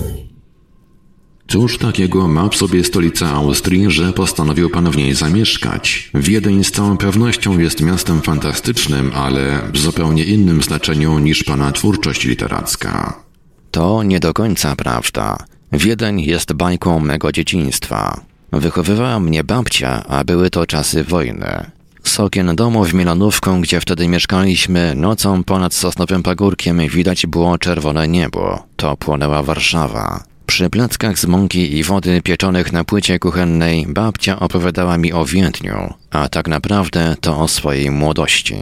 [1.51, 6.11] Cóż takiego ma w sobie stolica Austrii, że postanowił pan w niej zamieszkać?
[6.15, 12.25] Wiedeń z całą pewnością jest miastem fantastycznym, ale w zupełnie innym znaczeniu niż pana twórczość
[12.25, 13.23] literacka.
[13.71, 15.37] To nie do końca prawda.
[15.73, 18.21] Wiedeń jest bajką mego dzieciństwa.
[18.53, 21.71] Wychowywała mnie babcia, a były to czasy wojny.
[22.05, 28.09] Z okien domu w Milanówką, gdzie wtedy mieszkaliśmy, nocą ponad Sosnowym Pagórkiem widać było czerwone
[28.09, 28.63] niebo.
[28.77, 30.30] To płonęła Warszawa.
[30.51, 35.95] Przy plackach z mąki i wody pieczonych na płycie kuchennej babcia opowiadała mi o Wiedniu,
[36.11, 38.57] a tak naprawdę to o swojej młodości.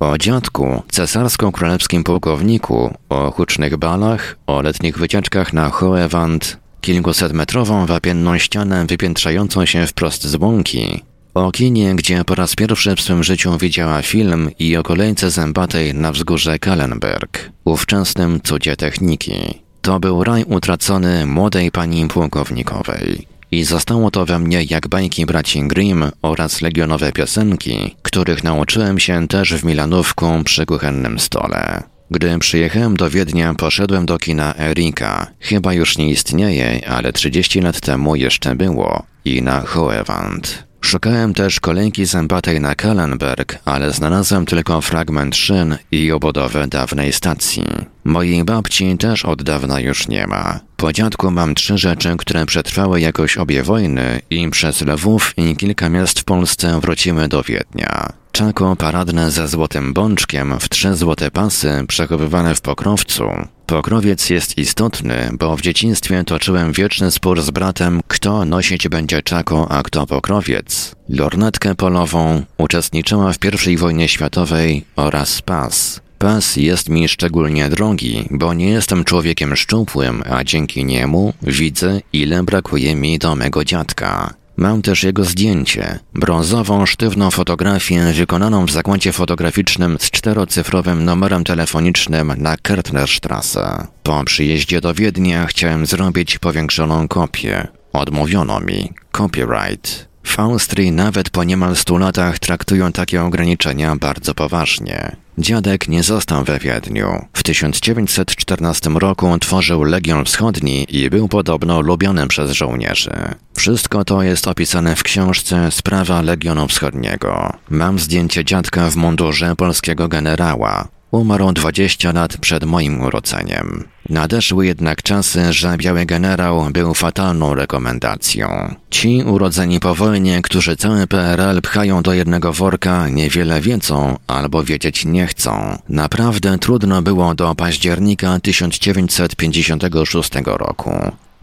[0.00, 8.86] O dziadku, cesarsko-królewskim pułkowniku, o hucznych balach, o letnich wycieczkach na Hoewand, kilkusetmetrową wapienną ścianę
[8.86, 11.02] wypiętrzającą się wprost z łąki,
[11.34, 15.94] o kinie, gdzie po raz pierwszy w swym życiu widziała film i o kolejce zębatej
[15.94, 19.69] na wzgórze Kallenberg, ówczesnym cudzie techniki.
[19.82, 23.26] To był raj utracony młodej pani pułkownikowej.
[23.52, 29.28] I zostało to we mnie jak bajki braci Grimm oraz legionowe piosenki, których nauczyłem się
[29.28, 31.82] też w Milanówku przy kuchennym stole.
[32.10, 35.26] Gdy przyjechałem do Wiednia, poszedłem do kina Erika.
[35.40, 39.02] Chyba już nie istnieje, ale 30 lat temu jeszcze było.
[39.24, 40.64] I na Hoewand.
[40.80, 47.64] Szukałem też kolejki zębatej na Kallenberg, ale znalazłem tylko fragment szyn i obudowę dawnej stacji.
[48.04, 50.60] Mojej babci też od dawna już nie ma.
[50.76, 55.88] Po dziadku mam trzy rzeczy, które przetrwały jakoś obie wojny i przez Lwów i kilka
[55.88, 58.12] miast w Polsce wrócimy do Wiednia.
[58.32, 63.24] Czako paradne ze złotym bączkiem w trzy złote pasy przechowywane w pokrowcu.
[63.66, 69.70] Pokrowiec jest istotny, bo w dzieciństwie toczyłem wieczny spór z bratem, kto nosić będzie czako,
[69.70, 70.94] a kto pokrowiec.
[71.08, 76.00] Lornetkę polową uczestniczyła w I wojnie światowej oraz pas.
[76.20, 82.42] Pas jest mi szczególnie drogi, bo nie jestem człowiekiem szczupłym, a dzięki niemu widzę, ile
[82.42, 84.34] brakuje mi do mego dziadka.
[84.56, 92.32] Mam też jego zdjęcie, brązową, sztywną fotografię wykonaną w zakładzie fotograficznym z czterocyfrowym numerem telefonicznym
[92.36, 93.86] na Kertnerstrasse.
[94.02, 97.68] Po przyjeździe do Wiednia chciałem zrobić powiększoną kopię.
[97.92, 98.92] Odmówiono mi.
[99.12, 100.08] Copyright.
[100.22, 105.16] W Austrii nawet po niemal stu latach traktują takie ograniczenia bardzo poważnie.
[105.40, 107.26] Dziadek nie został we Wiedniu.
[107.32, 113.12] W 1914 roku tworzył Legion Wschodni i był podobno lubianym przez żołnierzy.
[113.56, 117.52] Wszystko to jest opisane w książce Sprawa Legionu Wschodniego.
[117.70, 120.88] Mam zdjęcie dziadka w mundurze polskiego generała.
[121.10, 123.88] Umarł 20 lat przed moim urodzeniem.
[124.08, 128.74] Nadeszły jednak czasy, że biały generał był fatalną rekomendacją.
[128.90, 135.04] Ci urodzeni po wojnie, którzy cały PRL pchają do jednego worka, niewiele wiedzą albo wiedzieć
[135.04, 135.78] nie chcą.
[135.88, 140.92] Naprawdę trudno było do października 1956 roku.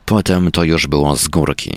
[0.06, 1.74] Potem to już było z górki.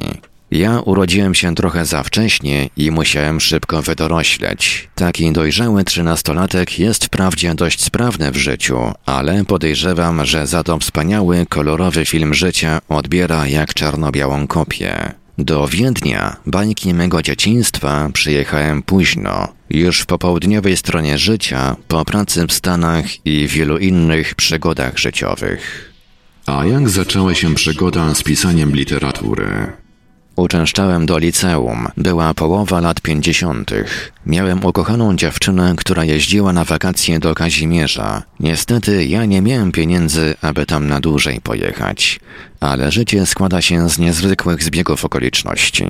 [0.51, 4.89] Ja urodziłem się trochę za wcześnie i musiałem szybko wydorośleć.
[4.95, 11.47] Taki dojrzały trzynastolatek jest wprawdzie dość sprawny w życiu, ale podejrzewam, że za to wspaniały,
[11.49, 15.13] kolorowy film życia odbiera jak czarno-białą kopię.
[15.39, 22.53] Do Wiednia, bańki mego dzieciństwa, przyjechałem późno, już w popołudniowej stronie życia, po pracy w
[22.53, 25.93] Stanach i wielu innych przygodach życiowych.
[26.47, 29.80] A jak zaczęła się przygoda z pisaniem literatury?
[30.41, 31.89] Uczęszczałem do liceum.
[31.97, 34.13] Była połowa lat pięćdziesiątych.
[34.27, 38.23] Miałem ukochaną dziewczynę, która jeździła na wakacje do Kazimierza.
[38.41, 42.21] Niestety ja nie miałem pieniędzy, aby tam na dłużej pojechać.
[42.61, 45.87] Ale życie składa się z niezwykłych zbiegów okoliczności.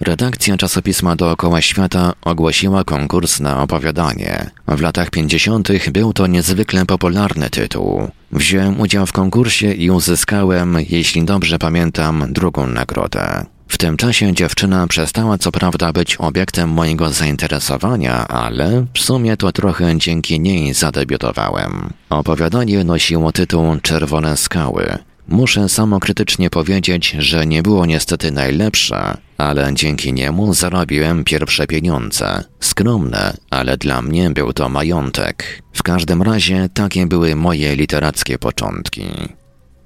[0.00, 4.50] Redakcja czasopisma Dookoła Świata ogłosiła konkurs na opowiadanie.
[4.68, 5.90] W latach 50.
[5.90, 8.08] był to niezwykle popularny tytuł.
[8.32, 13.46] Wziąłem udział w konkursie i uzyskałem, jeśli dobrze pamiętam, drugą nagrodę.
[13.72, 19.52] W tym czasie dziewczyna przestała co prawda być obiektem mojego zainteresowania, ale w sumie to
[19.52, 21.92] trochę dzięki niej zadebiutowałem.
[22.10, 24.98] Opowiadanie nosiło tytuł Czerwone skały.
[25.28, 32.44] Muszę samokrytycznie powiedzieć, że nie było niestety najlepsze, ale dzięki niemu zarobiłem pierwsze pieniądze.
[32.60, 35.62] Skromne, ale dla mnie był to majątek.
[35.72, 39.04] W każdym razie takie były moje literackie początki.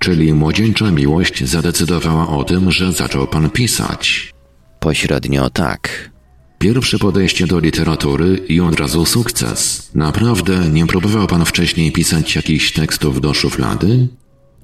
[0.07, 4.33] Czyli młodzieńcza miłość zadecydowała o tym, że zaczął pan pisać.
[4.81, 6.11] Pośrednio tak.
[6.59, 9.91] Pierwsze podejście do literatury i od razu sukces.
[9.95, 14.09] Naprawdę nie próbował pan wcześniej pisać jakichś tekstów do szuflady?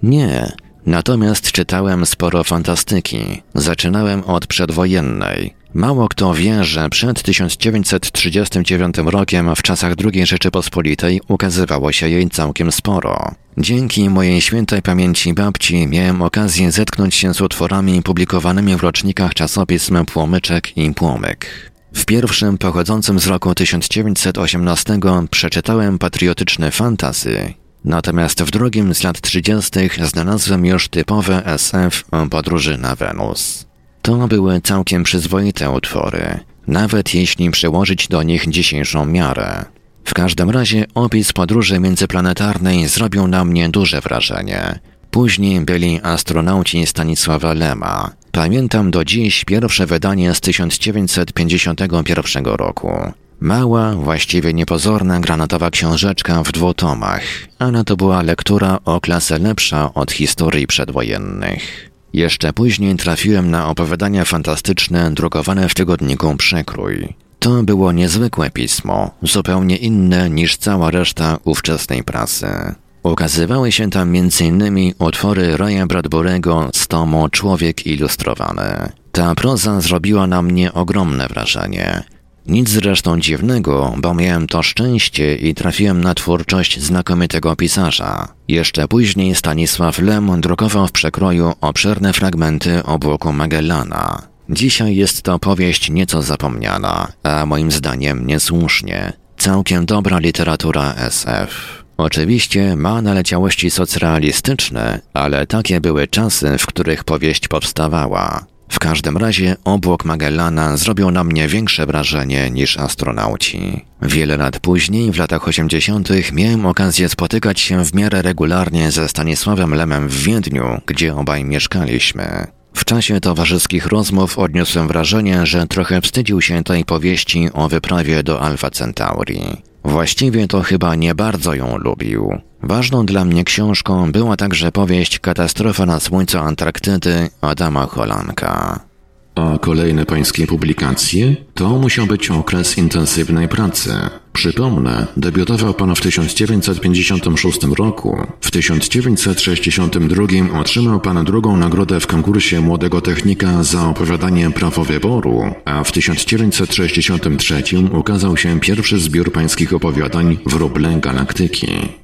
[0.03, 0.53] Nie.
[0.87, 3.43] Natomiast czytałem sporo fantastyki.
[3.55, 5.55] Zaczynałem od przedwojennej.
[5.75, 12.73] Mało kto wie, że przed 1939 rokiem w czasach II Rzeczypospolitej ukazywało się jej całkiem
[12.73, 13.35] sporo.
[13.59, 20.05] Dzięki mojej świętej pamięci babci miałem okazję zetknąć się z utworami publikowanymi w rocznikach czasopism
[20.05, 21.47] Płomyczek i Płomyk.
[21.95, 24.99] W pierwszym, pochodzącym z roku 1918,
[25.31, 27.55] przeczytałem patriotyczne fantazy,
[27.85, 29.71] natomiast w drugim z lat 30.
[30.03, 33.72] znalazłem już typowe SF o podróży na Wenus.
[34.03, 39.65] To były całkiem przyzwoite utwory, nawet jeśli przełożyć do nich dzisiejszą miarę.
[40.05, 44.79] W każdym razie opis podróży międzyplanetarnej zrobił na mnie duże wrażenie.
[45.11, 48.11] Później byli astronauci Stanisława Lema.
[48.33, 53.13] Pamiętam do dziś pierwsze wydanie z 1951 roku.
[53.41, 57.23] Mała, właściwie niepozorna granatowa książeczka w dwóch tomach,
[57.59, 61.92] ale to była lektura o klasę lepsza od historii przedwojennych.
[62.13, 67.15] Jeszcze później trafiłem na opowiadania fantastyczne drukowane w tygodniku Przekrój.
[67.39, 72.75] To było niezwykłe pismo, zupełnie inne niż cała reszta ówczesnej prasy.
[73.03, 74.93] Ukazywały się tam m.in.
[74.99, 78.93] utwory Raya Bradbury'ego z tomu Człowiek Ilustrowany.
[79.13, 82.03] Ta proza zrobiła na mnie ogromne wrażenie.
[82.47, 88.29] Nic zresztą dziwnego, bo miałem to szczęście i trafiłem na twórczość znakomitego pisarza.
[88.49, 94.23] Jeszcze później Stanisław Lem drukował w przekroju obszerne fragmenty obłoku Magellana.
[94.51, 99.13] Dzisiaj jest to powieść nieco zapomniana, a moim zdaniem niesłusznie.
[99.37, 101.83] Całkiem dobra literatura SF.
[101.97, 108.45] Oczywiście ma naleciałości socrealistyczne, ale takie były czasy, w których powieść powstawała.
[108.73, 113.85] W każdym razie obłok Magellana zrobił na mnie większe wrażenie niż astronauci.
[114.03, 119.75] Wiele lat później, w latach 80., miałem okazję spotykać się w miarę regularnie ze Stanisławem
[119.75, 122.47] Lemem w Wiedniu, gdzie obaj mieszkaliśmy.
[122.75, 128.41] W czasie towarzyskich rozmów odniosłem wrażenie, że trochę wstydził się tej powieści o wyprawie do
[128.41, 129.72] Alfa Centauri.
[129.85, 132.39] Właściwie to chyba nie bardzo ją lubił.
[132.63, 138.92] Ważną dla mnie książką była także powieść Katastrofa na słońcu Antarktydy Adama Holanka.
[139.35, 143.91] A kolejne pańskie publikacje to musiał być okres intensywnej pracy.
[144.33, 148.27] Przypomnę, debiutował pan w 1956 roku.
[148.41, 155.85] W 1962 otrzymał pan drugą nagrodę w konkursie Młodego Technika za opowiadanie Prawo Wyboru, a
[155.85, 157.63] w 1963
[157.93, 162.02] ukazał się pierwszy zbiór pańskich opowiadań Wróble Galaktyki.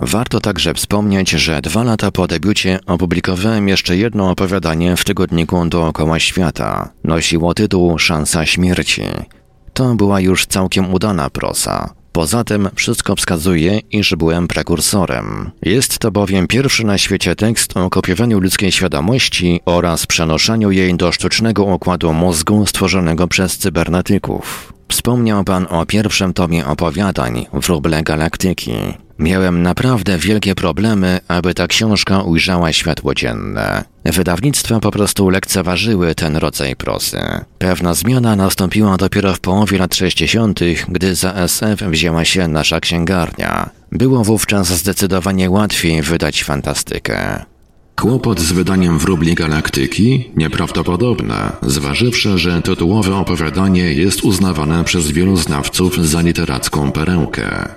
[0.00, 6.18] Warto także wspomnieć, że dwa lata po debiucie opublikowałem jeszcze jedno opowiadanie w tygodniku Dookoła
[6.18, 6.92] Świata.
[7.04, 9.02] Nosiło tytuł Szansa Śmierci.
[9.72, 11.94] To była już całkiem udana prosa.
[12.12, 15.50] Poza tym wszystko wskazuje, iż byłem prekursorem.
[15.62, 21.12] Jest to bowiem pierwszy na świecie tekst o kopiowaniu ludzkiej świadomości oraz przenoszeniu jej do
[21.12, 24.72] sztucznego układu mózgu stworzonego przez cybernetyków.
[24.88, 28.72] Wspomniał pan o pierwszym tomie opowiadań Wróble Galaktyki.
[29.18, 33.84] Miałem naprawdę wielkie problemy, aby ta książka ujrzała światło dzienne.
[34.04, 37.20] Wydawnictwa po prostu lekceważyły ten rodzaj prosy.
[37.58, 43.70] Pewna zmiana nastąpiła dopiero w połowie lat 60., gdy za SF wzięła się nasza księgarnia.
[43.92, 47.44] Było wówczas zdecydowanie łatwiej wydać fantastykę.
[47.96, 56.06] Kłopot z wydaniem wróbli galaktyki nieprawdopodobne, zważywszy, że tytułowe opowiadanie jest uznawane przez wielu znawców
[56.06, 57.68] za literacką perełkę.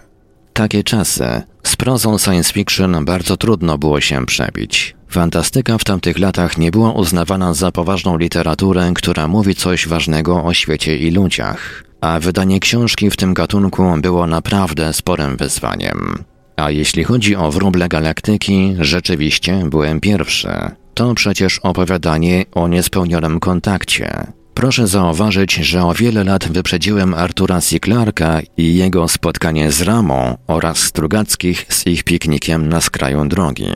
[0.53, 1.41] Takie czasy.
[1.63, 4.95] Z prozą science fiction bardzo trudno było się przebić.
[5.09, 10.53] Fantastyka w tamtych latach nie była uznawana za poważną literaturę, która mówi coś ważnego o
[10.53, 11.83] świecie i ludziach.
[12.01, 16.23] A wydanie książki w tym gatunku było naprawdę sporym wyzwaniem.
[16.55, 20.49] A jeśli chodzi o wróble galaktyki, rzeczywiście byłem pierwszy.
[20.93, 24.27] To przecież opowiadanie o niespełnionym kontakcie.
[24.53, 27.79] Proszę zauważyć, że o wiele lat wyprzedziłem Artura C.
[27.79, 33.67] Clarka i jego spotkanie z Ramą oraz Strugackich z ich piknikiem na skraju drogi.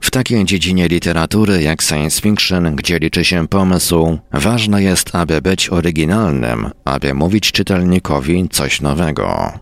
[0.00, 5.68] W takiej dziedzinie literatury jak science fiction, gdzie liczy się pomysł, ważne jest, aby być
[5.68, 9.52] oryginalnym, aby mówić czytelnikowi coś nowego.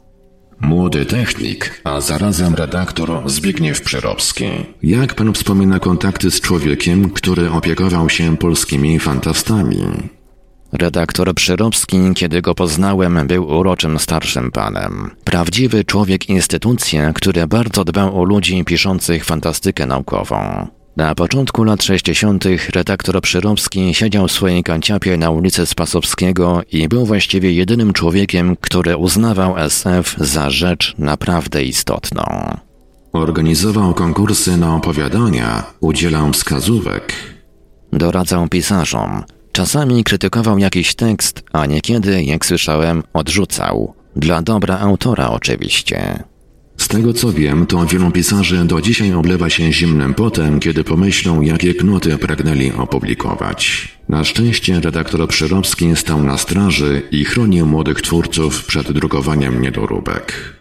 [0.61, 4.47] Młody technik, a zarazem redaktor Zbigniew Przyrobski.
[4.83, 9.79] Jak pan wspomina kontakty z człowiekiem, który opiekował się polskimi fantastami?
[10.77, 15.11] Redaktor Przyrobski, kiedy go poznałem, był uroczym starszym panem.
[15.25, 20.67] Prawdziwy człowiek instytucja, który bardzo dbał o ludzi piszących fantastykę naukową.
[20.97, 22.45] Na początku lat 60.
[22.75, 28.97] redaktor Przyrobski siedział w swojej kanciapie na ulicy Spasowskiego i był właściwie jedynym człowiekiem, który
[28.97, 32.57] uznawał SF za rzecz naprawdę istotną.
[33.13, 37.13] Organizował konkursy na opowiadania, udzielał wskazówek.
[37.93, 39.25] Doradzał pisarzom,
[39.57, 43.95] Czasami krytykował jakiś tekst, a niekiedy, jak słyszałem, odrzucał.
[44.17, 46.25] Dla dobra autora oczywiście.
[46.77, 51.41] Z tego co wiem, to wielu pisarzy do dzisiaj oblewa się zimnym potem, kiedy pomyślą,
[51.41, 53.89] jakie knuty pragnęli opublikować.
[54.09, 60.56] Na szczęście redaktor Przyrobski stał na straży i chronił młodych twórców przed drukowaniem niedoróbek.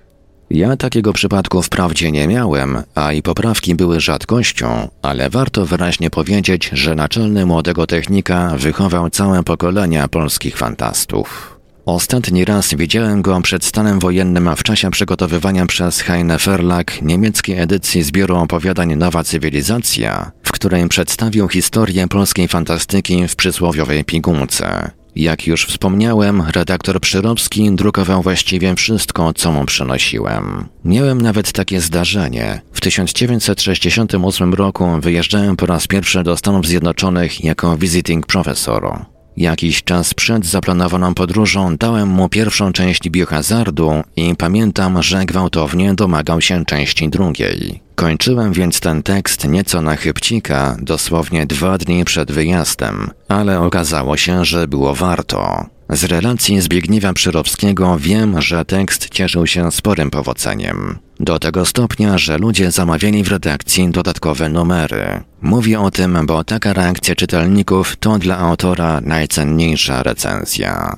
[0.50, 6.70] Ja takiego przypadku wprawdzie nie miałem, a i poprawki były rzadkością, ale warto wyraźnie powiedzieć,
[6.74, 11.56] że naczelny młodego technika wychował całe pokolenia polskich fantastów.
[11.86, 18.04] Ostatni raz widziałem go przed stanem wojennym w czasie przygotowywania przez Heine Verlag niemieckiej edycji
[18.04, 24.92] zbioru opowiadań Nowa Cywilizacja, w której przedstawił historię polskiej fantastyki w przysłowiowej pigułce.
[25.16, 30.66] Jak już wspomniałem, redaktor Przyrowski drukował właściwie wszystko, co mu przynosiłem.
[30.86, 32.62] Miałem nawet takie zdarzenie.
[32.74, 39.06] W 1968 roku wyjeżdżałem po raz pierwszy do Stanów Zjednoczonych jako visiting professor.
[39.38, 46.42] Jakiś czas przed zaplanowaną podróżą dałem mu pierwszą część biohazardu i pamiętam, że gwałtownie domagał
[46.42, 47.85] się części drugiej.
[47.96, 54.46] Kończyłem więc ten tekst nieco na chybcika, dosłownie dwa dni przed wyjazdem, ale okazało się,
[54.46, 55.66] że było warto.
[55.90, 60.98] Z relacji Zbigniewa Przyrowskiego wiem, że tekst cieszył się sporym powodzeniem.
[61.20, 65.24] Do tego stopnia, że ludzie zamawiali w redakcji dodatkowe numery.
[65.42, 70.98] Mówię o tym, bo taka reakcja czytelników to dla autora najcenniejsza recenzja.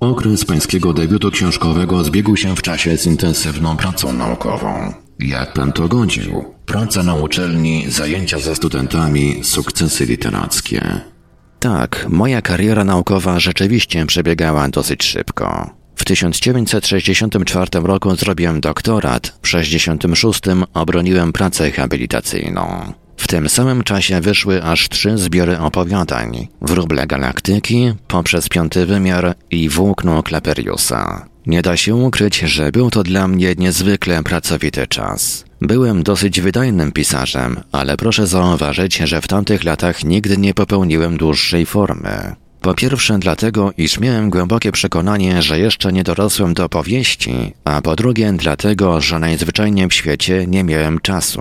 [0.00, 5.03] Okres pańskiego debiutu książkowego zbiegł się w czasie z intensywną pracą naukową.
[5.18, 6.44] Jak pan to godził?
[6.66, 11.00] Praca na uczelni, zajęcia ze studentami, sukcesy literackie.
[11.60, 15.70] Tak, moja kariera naukowa rzeczywiście przebiegała dosyć szybko.
[15.96, 20.40] W 1964 roku zrobiłem doktorat, w 1966
[20.74, 22.92] obroniłem pracę habilitacyjną.
[23.16, 29.68] W tym samym czasie wyszły aż trzy zbiory opowiadań: Wróble Galaktyki, Poprzez Piąty Wymiar i
[29.68, 31.33] Włókno Kleperiusa.
[31.46, 35.44] Nie da się ukryć, że był to dla mnie niezwykle pracowity czas.
[35.60, 41.66] Byłem dosyć wydajnym pisarzem, ale proszę zauważyć, że w tamtych latach nigdy nie popełniłem dłuższej
[41.66, 42.36] formy.
[42.60, 47.96] Po pierwsze dlatego, iż miałem głębokie przekonanie, że jeszcze nie dorosłem do powieści, a po
[47.96, 51.40] drugie dlatego, że najzwyczajniej w świecie nie miałem czasu.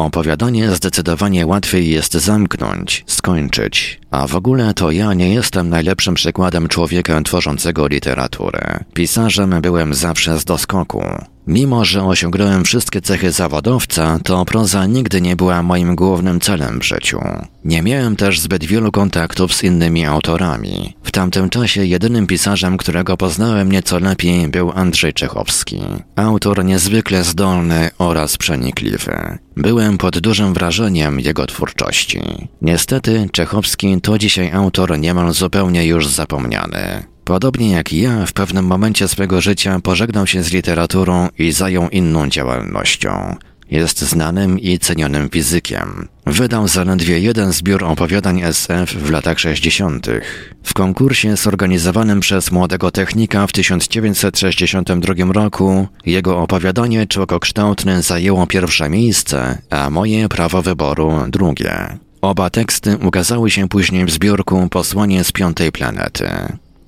[0.00, 6.68] Opowiadanie zdecydowanie łatwiej jest zamknąć, skończyć, a w ogóle to ja nie jestem najlepszym przykładem
[6.68, 8.84] człowieka tworzącego literaturę.
[8.94, 11.02] Pisarzem byłem zawsze z doskoku.
[11.50, 16.84] Mimo, że osiągnąłem wszystkie cechy zawodowca, to proza nigdy nie była moim głównym celem w
[16.84, 17.20] życiu.
[17.64, 20.96] Nie miałem też zbyt wielu kontaktów z innymi autorami.
[21.02, 25.80] W tamtym czasie jedynym pisarzem, którego poznałem nieco lepiej, był Andrzej Czechowski.
[26.16, 29.38] Autor niezwykle zdolny oraz przenikliwy.
[29.56, 32.20] Byłem pod dużym wrażeniem jego twórczości.
[32.62, 37.09] Niestety, Czechowski to dzisiaj autor niemal zupełnie już zapomniany.
[37.24, 42.28] Podobnie jak ja, w pewnym momencie swego życia pożegnał się z literaturą i zajął inną
[42.28, 43.36] działalnością.
[43.70, 46.08] Jest znanym i cenionym fizykiem.
[46.26, 50.06] Wydał zaledwie jeden zbiór opowiadań SF w latach 60.
[50.62, 59.58] W konkursie zorganizowanym przez młodego technika w 1962 roku jego opowiadanie Człokokształtny zajęło pierwsze miejsce,
[59.70, 61.98] a moje prawo wyboru drugie.
[62.20, 66.30] Oba teksty ukazały się później w zbiorku Posłanie z piątej planety.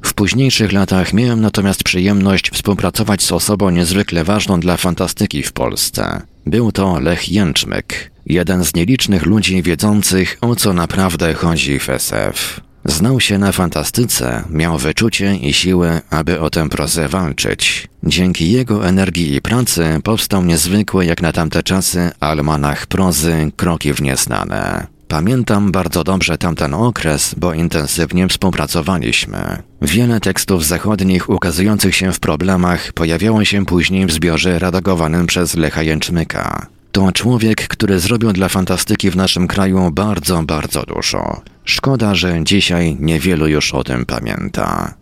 [0.02, 6.22] W późniejszych latach miałem natomiast przyjemność współpracować z osobą niezwykle ważną dla fantastyki w Polsce.
[6.46, 12.60] Był to Lech Jęczmyk, jeden z nielicznych ludzi wiedzących, o co naprawdę chodzi w SF.
[12.84, 17.88] Znał się na fantastyce, miał wyczucie i siłę, aby o tę prozę walczyć.
[18.04, 24.02] Dzięki jego energii i pracy powstał niezwykły jak na tamte czasy almanach prozy Kroki w
[24.02, 24.86] nieznane.
[25.12, 29.62] Pamiętam bardzo dobrze tamten okres, bo intensywnie współpracowaliśmy.
[29.82, 35.82] Wiele tekstów zachodnich ukazujących się w problemach pojawiało się później w zbiorze redagowanym przez Lecha
[35.82, 36.66] Jęczmyka.
[36.92, 41.40] To człowiek, który zrobił dla fantastyki w naszym kraju bardzo, bardzo dużo.
[41.64, 44.94] Szkoda, że dzisiaj niewielu już o tym pamięta.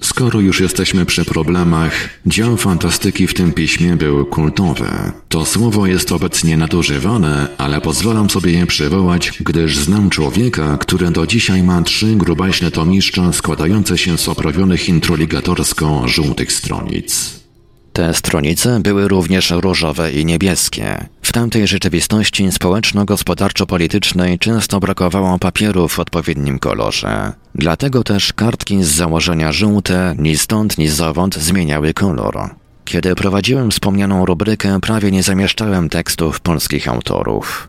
[0.00, 1.92] Skoro już jesteśmy przy problemach,
[2.26, 4.86] dział fantastyki w tym piśmie był kultowy.
[5.28, 11.26] To słowo jest obecnie nadużywane, ale pozwalam sobie je przywołać, gdyż znam człowieka, który do
[11.26, 17.39] dzisiaj ma trzy grubaśne tomiszcza składające się z oprawionych introligatorsko żółtych stronic.
[17.92, 21.06] Te stronice były również różowe i niebieskie.
[21.22, 27.32] W tamtej rzeczywistości społeczno-gospodarczo-politycznej często brakowało papieru w odpowiednim kolorze.
[27.54, 32.54] Dlatego też kartki z założenia żółte ni stąd ni zowąd zmieniały kolor.
[32.84, 37.68] Kiedy prowadziłem wspomnianą rubrykę, prawie nie zamieszczałem tekstów polskich autorów.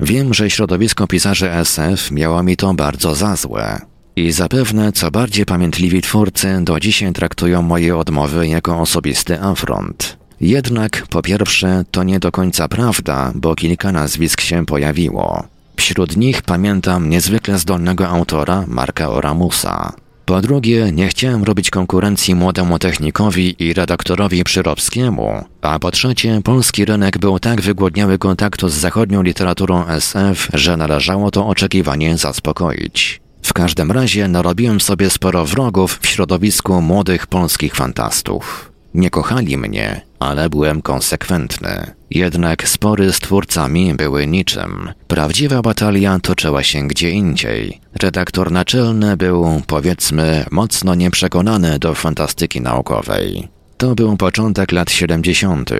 [0.00, 3.89] Wiem, że środowisko pisarzy SF miało mi to bardzo za złe.
[4.20, 10.16] I zapewne co bardziej pamiętliwi twórcy do dzisiaj traktują moje odmowy jako osobisty afront.
[10.40, 15.44] Jednak po pierwsze to nie do końca prawda, bo kilka nazwisk się pojawiło.
[15.76, 19.92] Wśród nich pamiętam niezwykle zdolnego autora Marka Oramusa.
[20.24, 26.84] Po drugie, nie chciałem robić konkurencji młodemu technikowi i redaktorowi Przyrowskiemu, a po trzecie, polski
[26.84, 33.19] rynek był tak wygłodniały kontaktu z zachodnią literaturą SF, że należało to oczekiwanie zaspokoić.
[33.50, 38.72] W każdym razie narobiłem sobie sporo wrogów w środowisku młodych polskich fantastów.
[38.94, 41.94] Nie kochali mnie, ale byłem konsekwentny.
[42.10, 44.92] Jednak spory z twórcami były niczym.
[45.08, 47.80] Prawdziwa batalia toczyła się gdzie indziej.
[48.02, 53.48] Redaktor naczelny był, powiedzmy, mocno nieprzekonany do fantastyki naukowej.
[53.76, 55.70] To był początek lat 70.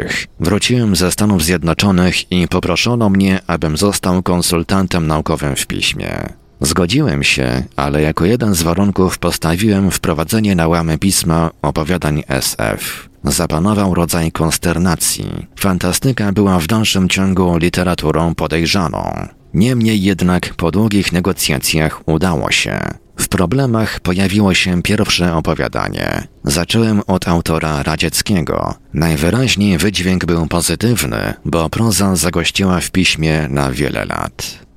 [0.40, 6.39] Wróciłem ze Stanów Zjednoczonych i poproszono mnie, abym został konsultantem naukowym w piśmie.
[6.60, 13.08] Zgodziłem się, ale jako jeden z warunków postawiłem wprowadzenie na łamy pisma opowiadań SF.
[13.24, 15.46] Zapanował rodzaj konsternacji.
[15.58, 19.28] Fantastyka była w dalszym ciągu literaturą podejrzaną.
[19.54, 22.80] Niemniej jednak po długich negocjacjach udało się.
[23.16, 26.28] W problemach pojawiło się pierwsze opowiadanie.
[26.44, 28.74] Zacząłem od autora radzieckiego.
[28.94, 34.69] Najwyraźniej wydźwięk był pozytywny, bo proza zagościła w piśmie na wiele lat.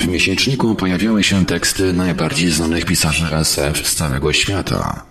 [0.00, 5.09] W miesięczniku pojawiały się teksty najbardziej znanych pisarzy SF z całego świata.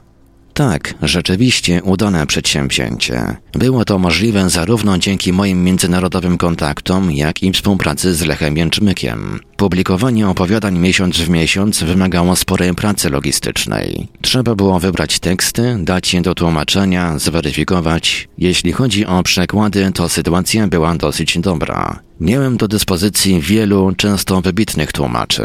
[0.60, 3.36] Tak, rzeczywiście udane przedsięwzięcie.
[3.52, 9.40] Było to możliwe zarówno dzięki moim międzynarodowym kontaktom, jak i współpracy z Lechem Jęczmykiem.
[9.58, 14.08] Publikowanie opowiadań miesiąc w miesiąc wymagało sporej pracy logistycznej.
[14.22, 18.28] Trzeba było wybrać teksty, dać je do tłumaczenia, zweryfikować.
[18.38, 22.00] Jeśli chodzi o przekłady, to sytuacja była dosyć dobra.
[22.20, 25.44] Miałem do dyspozycji wielu, często wybitnych tłumaczy.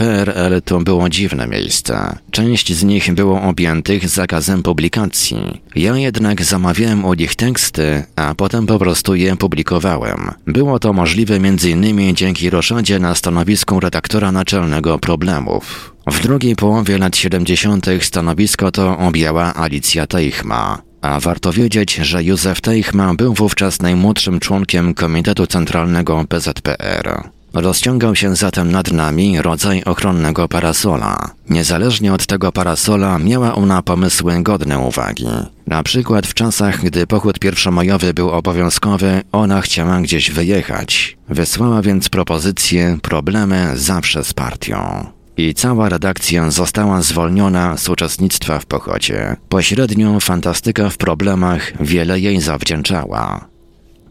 [0.00, 2.18] PRL to było dziwne miejsce.
[2.30, 5.60] Część z nich było objętych zakazem publikacji.
[5.76, 10.30] Ja jednak zamawiałem u nich teksty, a potem po prostu je publikowałem.
[10.46, 12.16] Było to możliwe m.in.
[12.16, 15.94] dzięki roszadzie na stanowisku redaktora naczelnego problemów.
[16.06, 17.86] W drugiej połowie lat 70.
[18.00, 20.82] stanowisko to objęła Alicja Teichma.
[21.02, 27.30] A warto wiedzieć, że Józef Teichma był wówczas najmłodszym członkiem Komitetu Centralnego PZPR.
[27.54, 31.30] Rozciągał się zatem nad nami rodzaj ochronnego parasola.
[31.48, 35.26] Niezależnie od tego parasola miała ona pomysły godne uwagi.
[35.66, 41.16] Na przykład w czasach, gdy pochód pierwszomajowy był obowiązkowy, ona chciała gdzieś wyjechać.
[41.28, 48.66] Wysłała więc propozycję problemy zawsze z partią i cała redakcja została zwolniona z uczestnictwa w
[48.66, 49.36] pochodzie.
[49.48, 53.48] Pośrednio fantastyka w problemach wiele jej zawdzięczała.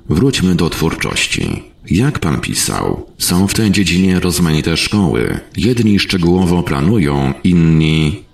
[0.09, 1.68] Wróćmy do twórczości.
[1.91, 3.05] Jak pan pisał?
[3.17, 5.39] Są w tej dziedzinie rozmaite szkoły.
[5.57, 8.29] Jedni szczegółowo planują, inni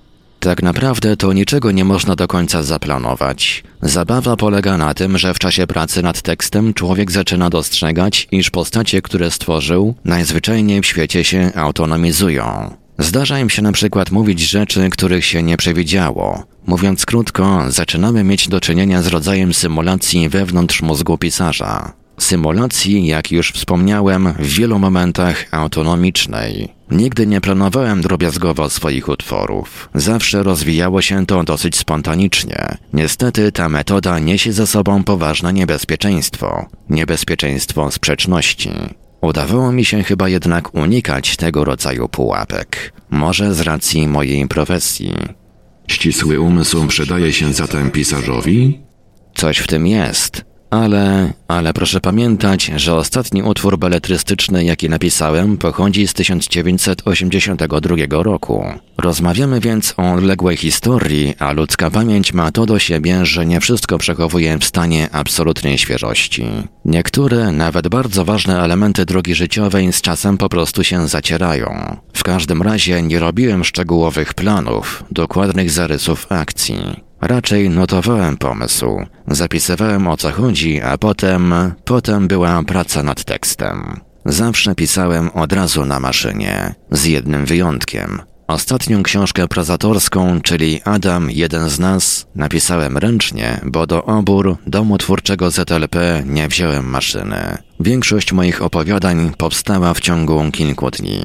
[0.46, 3.64] tak naprawdę to niczego nie można do końca zaplanować.
[3.82, 9.02] Zabawa polega na tym, że w czasie pracy nad tekstem człowiek zaczyna dostrzegać, iż postacie,
[9.02, 12.76] które stworzył, najzwyczajniej w świecie się autonomizują.
[13.00, 16.44] Zdarza im się na przykład mówić rzeczy, których się nie przewidziało.
[16.68, 22.05] Mówiąc krótko, zaczynamy mieć do czynienia z rodzajem symulacji wewnątrz mózgu pisarza.
[22.18, 26.70] Symulacji, jak już wspomniałem, w wielu momentach autonomicznej.
[26.92, 29.90] Nigdy nie planowałem drobiazgowo swoich utworów.
[29.94, 32.78] Zawsze rozwijało się to dosyć spontanicznie.
[32.94, 36.66] Niestety ta metoda niesie ze sobą poważne niebezpieczeństwo.
[36.90, 38.72] Niebezpieczeństwo sprzeczności.
[39.22, 42.94] Udawało mi się chyba jednak unikać tego rodzaju pułapek.
[43.10, 45.14] Może z racji mojej profesji.
[45.88, 48.80] Ścisły umysł przydaje się zatem pisarzowi?
[49.34, 50.46] Coś w tym jest.
[50.76, 58.66] Ale, ale proszę pamiętać, że ostatni utwór beletrystyczny, jaki napisałem, pochodzi z 1982 roku.
[58.98, 63.98] Rozmawiamy więc o odległej historii, a ludzka pamięć ma to do siebie, że nie wszystko
[63.98, 66.46] przechowuje w stanie absolutnej świeżości.
[66.86, 71.98] Niektóre, nawet bardzo ważne elementy drogi życiowej z czasem po prostu się zacierają.
[72.14, 77.06] W każdym razie nie robiłem szczegółowych planów, dokładnych zarysów akcji.
[77.26, 81.54] Raczej notowałem pomysł, zapisywałem o co chodzi, a potem,
[81.86, 84.00] potem była praca nad tekstem.
[84.26, 88.22] Zawsze pisałem od razu na maszynie, z jednym wyjątkiem.
[88.48, 95.52] Ostatnią książkę prozatorską, czyli Adam, jeden z nas, napisałem ręcznie, bo do obór domu twórczego
[95.52, 97.58] ZLP nie wziąłem maszyny.
[97.80, 101.22] Większość moich opowiadań powstała w ciągu kilku dni.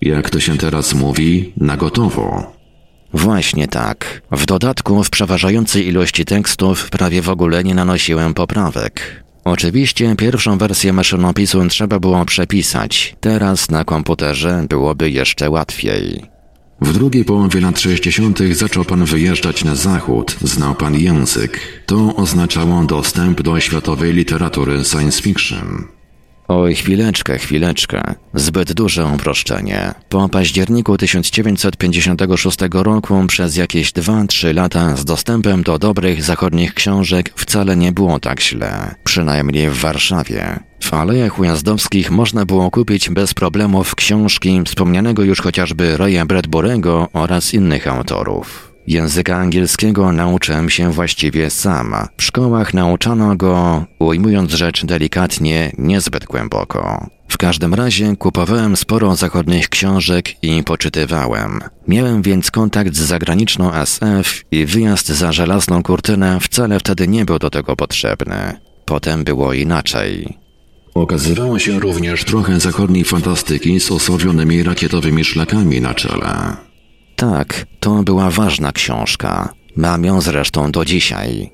[0.00, 2.57] Jak to się teraz mówi, na gotowo.
[3.14, 4.22] Właśnie tak.
[4.30, 9.24] W dodatku w przeważającej ilości tekstów prawie w ogóle nie nanosiłem poprawek.
[9.44, 16.22] Oczywiście pierwszą wersję maszynopisu trzeba było przepisać, teraz na komputerze byłoby jeszcze łatwiej.
[16.80, 18.38] W drugiej połowie lat 60.
[18.52, 21.82] zaczął pan wyjeżdżać na zachód, znał pan język.
[21.86, 25.97] To oznaczało dostęp do światowej literatury science fiction.
[26.48, 28.14] Oj, chwileczkę, chwileczkę.
[28.34, 29.94] Zbyt duże uproszczenie.
[30.08, 37.76] Po październiku 1956 roku przez jakieś 2-3 lata z dostępem do dobrych zachodnich książek wcale
[37.76, 38.94] nie było tak źle.
[39.04, 40.58] Przynajmniej w Warszawie.
[40.82, 47.54] W Alejach Ujazdowskich można było kupić bez problemów książki wspomnianego już chociażby Roya Bradburego oraz
[47.54, 48.67] innych autorów.
[48.88, 51.94] Języka angielskiego nauczyłem się właściwie sam.
[52.16, 57.06] W szkołach nauczano go, ujmując rzecz delikatnie, niezbyt głęboko.
[57.28, 61.60] W każdym razie kupowałem sporo zachodnich książek i poczytywałem.
[61.88, 67.38] Miałem więc kontakt z zagraniczną SF i wyjazd za żelazną kurtynę wcale wtedy nie był
[67.38, 68.60] do tego potrzebny.
[68.84, 70.38] Potem było inaczej.
[70.94, 76.67] Okazywało się również trochę zachodniej fantastyki z osławionymi rakietowymi szlakami na czele.
[77.18, 79.52] Tak, to była ważna książka.
[79.76, 81.50] Mam ją zresztą do dzisiaj.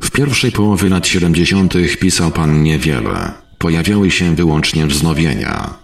[0.00, 1.74] W pierwszej połowie lat 70.
[2.00, 3.32] pisał pan niewiele.
[3.58, 5.74] Pojawiały się wyłącznie wznowienia.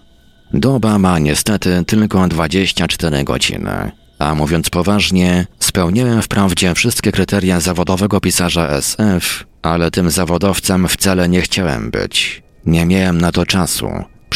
[0.55, 3.93] Doba ma niestety tylko 24 godziny.
[4.19, 11.41] A mówiąc poważnie, spełniałem wprawdzie wszystkie kryteria zawodowego pisarza SF, ale tym zawodowcem wcale nie
[11.41, 12.43] chciałem być.
[12.67, 13.89] Nie miałem na to czasu,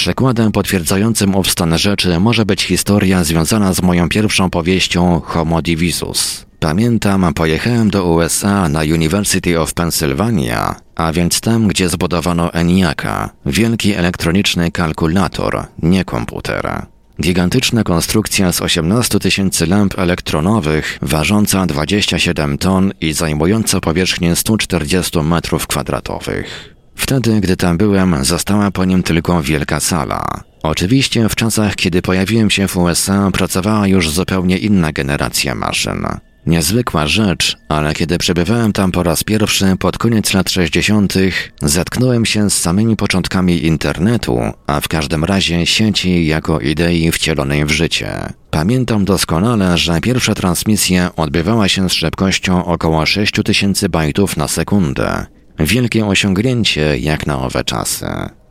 [0.02, 6.46] Przykładem potwierdzającym ów stan rzeczy może być historia związana z moją pierwszą powieścią Homo Divisus.
[6.60, 13.94] Pamiętam, pojechałem do USA na University of Pennsylvania, a więc tam, gdzie zbudowano ENIAC'a, wielki
[13.94, 16.86] elektroniczny kalkulator, nie komputer.
[17.20, 25.66] Gigantyczna konstrukcja z 18 tysięcy lamp elektronowych, ważąca 27 ton i zajmująca powierzchnię 140 metrów
[25.66, 26.71] kwadratowych.
[26.94, 30.24] Wtedy, gdy tam byłem, została po nim tylko wielka sala.
[30.62, 36.06] Oczywiście w czasach, kiedy pojawiłem się w USA, pracowała już zupełnie inna generacja maszyn.
[36.46, 41.14] Niezwykła rzecz, ale kiedy przebywałem tam po raz pierwszy pod koniec lat 60.,
[41.62, 47.70] zetknąłem się z samymi początkami internetu, a w każdym razie sieci jako idei wcielonej w
[47.70, 48.32] życie.
[48.50, 55.26] Pamiętam doskonale, że pierwsza transmisja odbywała się z szybkością około 6000 bajtów na sekundę.
[55.58, 58.06] Wielkie osiągnięcie jak na owe czasy.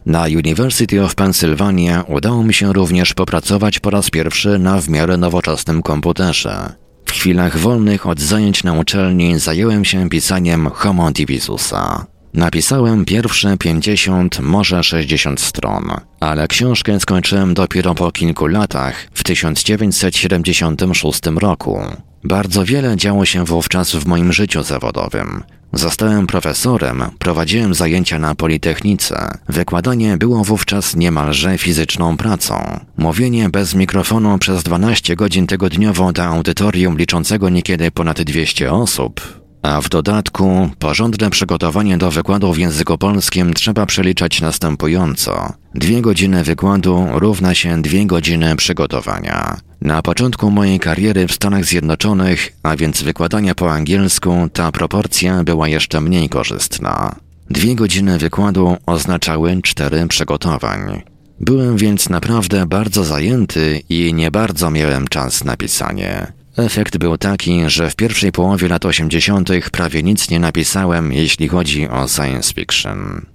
[0.06, 5.18] Na University of Pennsylvania udało mi się również popracować po raz pierwszy na w miarę
[5.18, 6.74] nowoczesnym komputerze.
[7.06, 12.06] W chwilach wolnych od zajęć na uczelni zająłem się pisaniem Homo Divisusa.
[12.34, 21.22] Napisałem pierwsze 50, może 60 stron, ale książkę skończyłem dopiero po kilku latach, w 1976
[21.36, 21.82] roku.
[22.24, 25.44] Bardzo wiele działo się wówczas w moim życiu zawodowym.
[25.74, 29.38] Zostałem profesorem, prowadziłem zajęcia na Politechnice.
[29.50, 32.80] Wykładanie było wówczas niemalże fizyczną pracą.
[32.98, 39.82] Mówienie bez mikrofonu przez 12 godzin tygodniowo do audytorium liczącego niekiedy ponad 200 osób a
[39.82, 45.54] w dodatku porządne przygotowanie do wykładu w języku polskim trzeba przeliczać następująco.
[45.76, 49.58] Dwie godziny wykładu równa się dwie godziny przygotowania.
[49.82, 55.68] Na początku mojej kariery w Stanach Zjednoczonych, a więc wykładania po angielsku, ta proporcja była
[55.68, 57.16] jeszcze mniej korzystna.
[57.50, 61.02] Dwie godziny wykładu oznaczały cztery przygotowań.
[61.40, 66.41] Byłem więc naprawdę bardzo zajęty i nie bardzo miałem czas na pisanie.
[66.62, 69.50] Efekt był taki, że w pierwszej połowie lat 80.
[69.72, 73.26] prawie nic nie napisałem, jeśli chodzi o science fiction.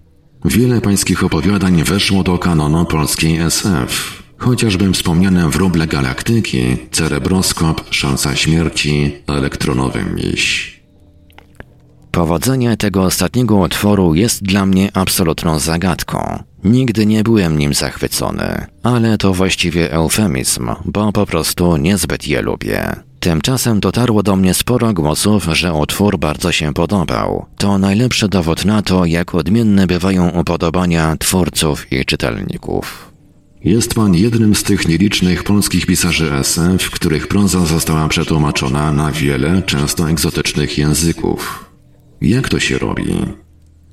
[0.45, 4.23] Wiele pańskich opowiadań weszło do kanonu polskiej SF.
[4.39, 10.77] Chociażby wspomniane wróble galaktyki, cerebroskop, szansa śmierci, elektronowy miś.
[12.11, 16.43] Powodzenie tego ostatniego utworu jest dla mnie absolutną zagadką.
[16.65, 23.06] Nigdy nie byłem nim zachwycony, ale to właściwie eufemizm, bo po prostu niezbyt je lubię.
[23.27, 27.47] Tymczasem dotarło do mnie sporo głosów, że utwór bardzo się podobał.
[27.57, 33.13] To najlepszy dowód na to, jak odmienne bywają upodobania twórców i czytelników.
[33.65, 39.63] Jest pan jednym z tych nielicznych polskich pisarzy SF, których proza została przetłumaczona na wiele,
[39.63, 41.71] często egzotycznych języków.
[42.21, 43.07] Jak to się robi?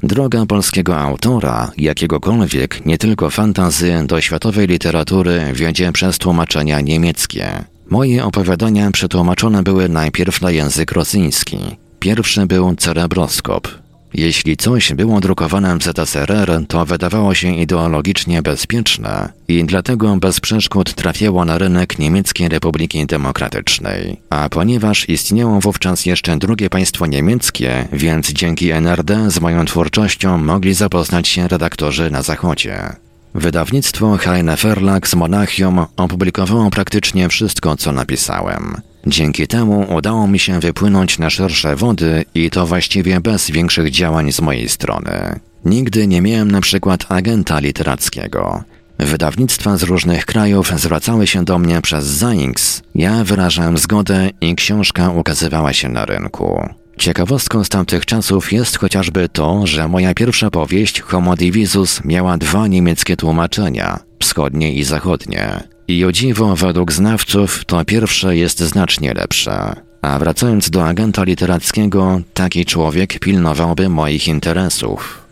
[0.03, 7.72] Droga polskiego autora, jakiegokolwiek, nie tylko fantazy, do światowej literatury wiedzie przez tłumaczenia niemieckie.
[7.89, 11.57] Moje opowiadania przetłumaczone były najpierw na język rosyjski.
[11.99, 13.67] Pierwszy był cerebroskop.
[14.13, 20.93] Jeśli coś było drukowane w ZSRR, to wydawało się ideologicznie bezpieczne i dlatego bez przeszkód
[20.93, 24.21] trafiało na rynek Niemieckiej Republiki Demokratycznej.
[24.29, 30.73] A ponieważ istniało wówczas jeszcze drugie państwo niemieckie, więc dzięki NRD z moją twórczością mogli
[30.73, 33.02] zapoznać się redaktorzy na Zachodzie.
[33.35, 34.17] Wydawnictwo
[34.63, 38.75] Verlag z Monachium opublikowało praktycznie wszystko, co napisałem.
[39.07, 44.31] Dzięki temu udało mi się wypłynąć na szersze wody i to właściwie bez większych działań
[44.31, 45.39] z mojej strony.
[45.65, 48.63] Nigdy nie miałem na przykład agenta literackiego.
[48.99, 52.81] Wydawnictwa z różnych krajów zwracały się do mnie przez Zainks.
[52.95, 56.69] Ja wyrażałem zgodę i książka ukazywała się na rynku.
[56.97, 62.67] Ciekawostką z tamtych czasów jest chociażby to, że moja pierwsza powieść Homo Divisus miała dwa
[62.67, 65.63] niemieckie tłumaczenia, wschodnie i zachodnie.
[65.87, 69.75] I o dziwo, według znawców, to pierwsze jest znacznie lepsze.
[70.01, 75.22] A wracając do agenta literackiego, taki człowiek pilnowałby moich interesów.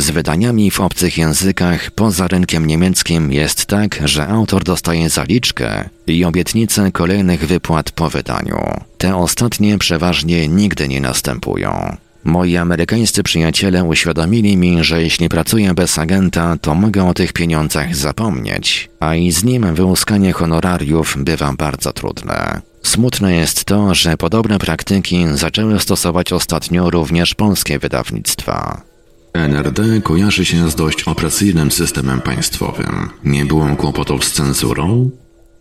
[0.00, 6.24] Z wydaniami w obcych językach poza rynkiem niemieckim jest tak, że autor dostaje zaliczkę i
[6.24, 8.58] obietnicę kolejnych wypłat po wydaniu.
[8.98, 11.96] Te ostatnie przeważnie nigdy nie następują.
[12.24, 17.96] Moi amerykańscy przyjaciele uświadomili mi, że jeśli pracuję bez agenta, to mogę o tych pieniądzach
[17.96, 22.60] zapomnieć, a i z nim wyłuskanie honorariów bywa bardzo trudne.
[22.82, 28.89] Smutne jest to, że podobne praktyki zaczęły stosować ostatnio również polskie wydawnictwa.
[29.32, 33.10] NRD kojarzy się z dość opresyjnym systemem państwowym.
[33.24, 35.10] Nie było kłopotów z cenzurą?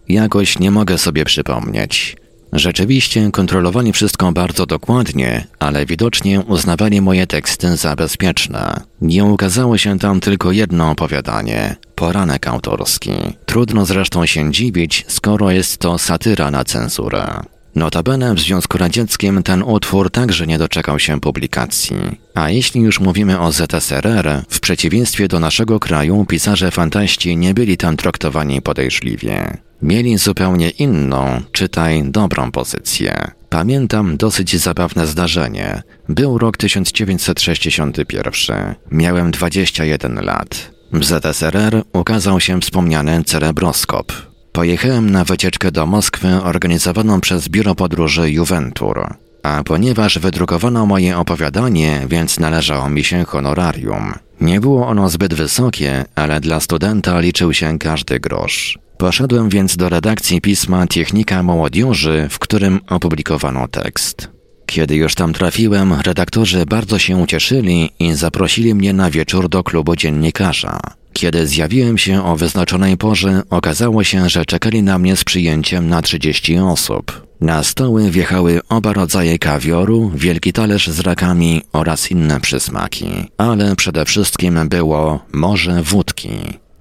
[0.10, 2.16] Jakoś nie mogę sobie przypomnieć.
[2.54, 8.82] Rzeczywiście kontrolowali wszystko bardzo dokładnie, ale widocznie uznawali moje teksty za bezpieczne.
[9.02, 13.12] Nie ukazało się tam tylko jedno opowiadanie poranek autorski.
[13.46, 17.40] Trudno zresztą się dziwić, skoro jest to satyra na cenzurę.
[17.80, 21.98] Notabene w Związku Radzieckim ten utwór także nie doczekał się publikacji.
[22.34, 27.78] A jeśli już mówimy o ZSRR, w przeciwieństwie do naszego kraju pisarze fantaści nie byli
[27.78, 29.58] tam traktowani podejrzliwie.
[29.82, 33.32] Mieli zupełnie inną, czytaj dobrą pozycję.
[33.50, 35.84] Pamiętam dosyć zabawne zdarzenie.
[36.10, 38.76] Był rok 1961.
[38.92, 40.72] Miałem 21 lat.
[40.94, 44.29] W ZSRR ukazał się wspomniany cerebroskop.
[44.52, 49.14] Pojechałem na wycieczkę do Moskwy organizowaną przez biuro podróży Juventur.
[49.44, 54.14] A ponieważ wydrukowano moje opowiadanie, więc należało mi się honorarium.
[54.42, 58.80] Nie było ono zbyt wysokie, ale dla studenta liczył się każdy grosz.
[58.98, 64.30] Poszedłem więc do redakcji pisma Technika Młodzieży, w którym opublikowano tekst.
[64.66, 69.96] Kiedy już tam trafiłem, redaktorzy bardzo się ucieszyli i zaprosili mnie na wieczór do klubu
[69.96, 70.80] dziennikarza.
[71.14, 76.02] Kiedy zjawiłem się o wyznaczonej porze, okazało się, że czekali na mnie z przyjęciem na
[76.02, 77.28] 30 osób.
[77.42, 83.08] Na stoły wjechały oba rodzaje kawioru, wielki talerz z rakami oraz inne przysmaki,
[83.38, 86.30] ale przede wszystkim było morze wódki.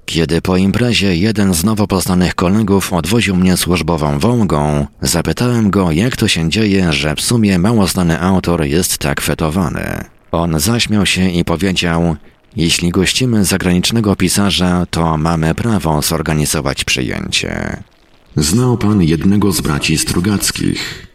[0.04, 6.16] Kiedy po imprezie jeden z nowo poznanych kolegów odwoził mnie służbową Wołgą, zapytałem go, jak
[6.16, 10.04] to się dzieje, że w sumie mało znany autor jest tak fetowany.
[10.32, 12.16] On zaśmiał się i powiedział,
[12.58, 17.82] jeśli gościmy zagranicznego pisarza, to mamy prawo zorganizować przyjęcie.
[18.36, 21.06] Znał pan jednego z braci Strugackich.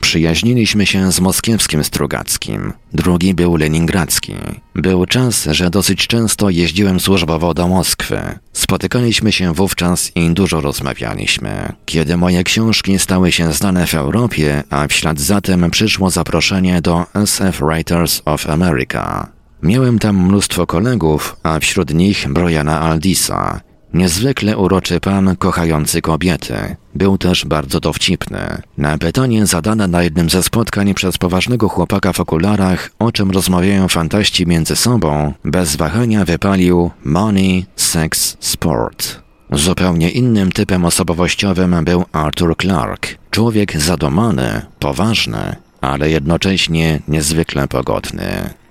[0.00, 4.34] Przyjaźniliśmy się z moskiewskim Strugackim, drugi był leningradzki.
[4.74, 8.20] Był czas, że dosyć często jeździłem służbowo do Moskwy.
[8.52, 11.72] Spotykaliśmy się wówczas i dużo rozmawialiśmy.
[11.84, 16.80] Kiedy moje książki stały się znane w Europie, a w ślad za tym przyszło zaproszenie
[16.80, 19.41] do SF Writers of America.
[19.62, 23.60] Miałem tam mnóstwo kolegów, a wśród nich Briana Aldisa,
[23.94, 26.76] Niezwykle uroczy pan kochający kobiety.
[26.94, 28.62] Był też bardzo dowcipny.
[28.78, 33.88] Na pytanie zadane na jednym ze spotkań przez poważnego chłopaka w okularach, o czym rozmawiają
[33.88, 39.20] fantaści między sobą, bez wahania wypalił money, sex, sport.
[39.50, 43.08] Zupełnie innym typem osobowościowym był Arthur Clarke.
[43.30, 48.61] Człowiek zadomany, poważny, ale jednocześnie niezwykle pogodny.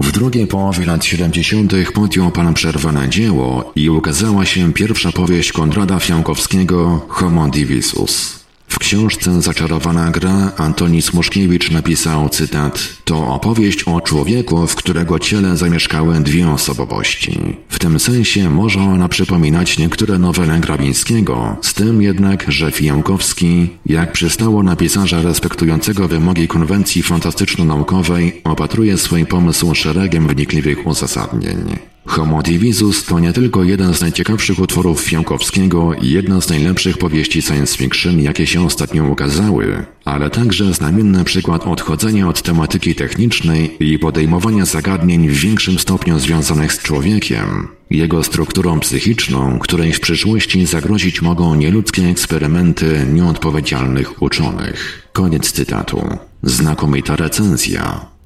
[0.00, 1.72] W drugiej połowie lat 70.
[1.94, 8.37] podjął pan przerwane dzieło i ukazała się pierwsza powieść Konrada Fiankowskiego Homo Divisus.
[8.68, 15.56] W książce Zaczarowana gra Antoni Smuszkiewicz napisał cytat To opowieść o człowieku, w którego ciele
[15.56, 17.38] zamieszkały dwie osobowości.
[17.68, 24.12] W tym sensie może ona przypominać niektóre nowele Grabińskiego, z tym jednak, że Fijankowski, jak
[24.12, 31.78] przystało na pisarza respektującego wymogi konwencji fantastyczno-naukowej, opatruje swój pomysł szeregiem wnikliwych uzasadnień.
[32.08, 37.42] Homo Divisus to nie tylko jeden z najciekawszych utworów Fiankowskiego i jedna z najlepszych powieści
[37.42, 43.98] science fiction, jakie się ostatnio ukazały, ale także znamienny przykład odchodzenia od tematyki technicznej i
[43.98, 51.22] podejmowania zagadnień w większym stopniu związanych z człowiekiem, jego strukturą psychiczną, której w przyszłości zagrozić
[51.22, 55.08] mogą nieludzkie eksperymenty nieodpowiedzialnych uczonych.
[55.12, 56.18] Koniec cytatu.
[56.42, 58.17] Znakomita recenzja.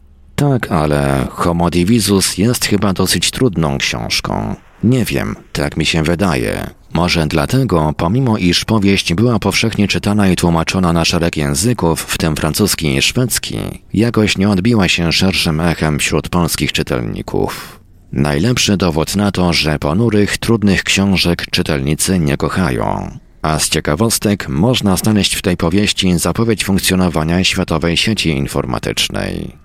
[0.51, 4.57] Tak, ale Homo Divisus jest chyba dosyć trudną książką.
[4.85, 6.71] Nie wiem, tak mi się wydaje.
[6.93, 12.37] Może dlatego, pomimo iż powieść była powszechnie czytana i tłumaczona na szereg języków, w tym
[12.37, 13.59] francuski i szwedzki,
[13.95, 17.81] jakoś nie odbiła się szerszym echem wśród polskich czytelników.
[18.13, 23.19] Najlepszy dowód na to, że ponurych, trudnych książek czytelnicy nie kochają.
[23.43, 29.62] A z ciekawostek można znaleźć w tej powieści zapowiedź funkcjonowania światowej sieci informatycznej.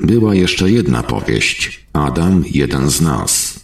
[0.00, 1.86] Była jeszcze jedna powieść.
[1.92, 3.60] Adam, jeden z nas.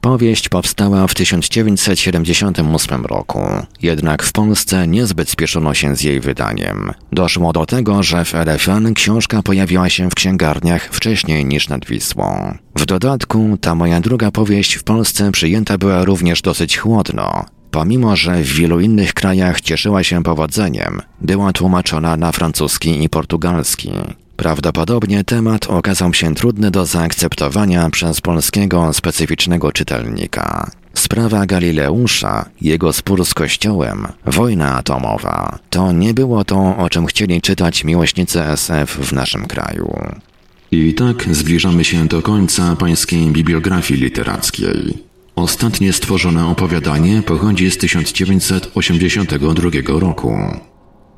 [0.00, 3.40] Powieść powstała w 1978 roku,
[3.82, 6.92] jednak w Polsce niezbyt spieszono się z jej wydaniem.
[7.12, 12.58] Doszło do tego, że w RFN książka pojawiła się w księgarniach wcześniej niż nad Wisłą.
[12.76, 17.44] W dodatku, ta moja druga powieść w Polsce przyjęta była również dosyć chłodno.
[17.70, 23.90] Pomimo, że w wielu innych krajach cieszyła się powodzeniem, była tłumaczona na francuski i portugalski.
[24.36, 30.70] Prawdopodobnie temat okazał się trudny do zaakceptowania przez polskiego specyficznego czytelnika.
[30.94, 37.40] Sprawa Galileusza, jego spór z Kościołem, wojna atomowa to nie było to, o czym chcieli
[37.40, 39.98] czytać miłośnicy SF w naszym kraju.
[40.70, 44.98] I tak zbliżamy się do końca pańskiej bibliografii literackiej.
[45.36, 49.70] Ostatnie stworzone opowiadanie pochodzi z 1982
[50.00, 50.38] roku.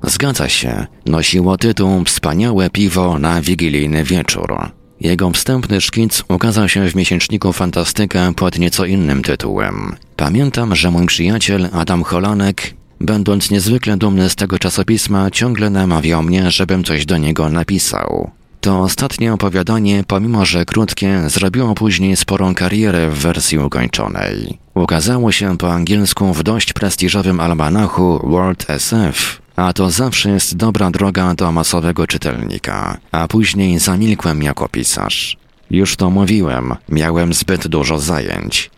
[0.03, 4.55] Zgadza się, nosiło tytuł Wspaniałe piwo na wigilijny wieczór.
[5.01, 9.97] Jego wstępny szkic ukazał się w miesięczniku Fantastyka pod nieco innym tytułem.
[10.17, 16.51] Pamiętam, że mój przyjaciel Adam Holanek Będąc niezwykle dumny z tego czasopisma, ciągle namawiał mnie,
[16.51, 18.31] żebym coś do niego napisał.
[18.61, 24.59] To ostatnie opowiadanie, pomimo że krótkie, zrobiło później sporą karierę w wersji ukończonej.
[24.75, 30.91] Ukazało się po angielsku w dość prestiżowym almanachu World SF, a to zawsze jest dobra
[30.91, 35.37] droga do masowego czytelnika, a później zamilkłem jako pisarz.
[35.71, 38.71] Już to mówiłem, miałem zbyt dużo zajęć.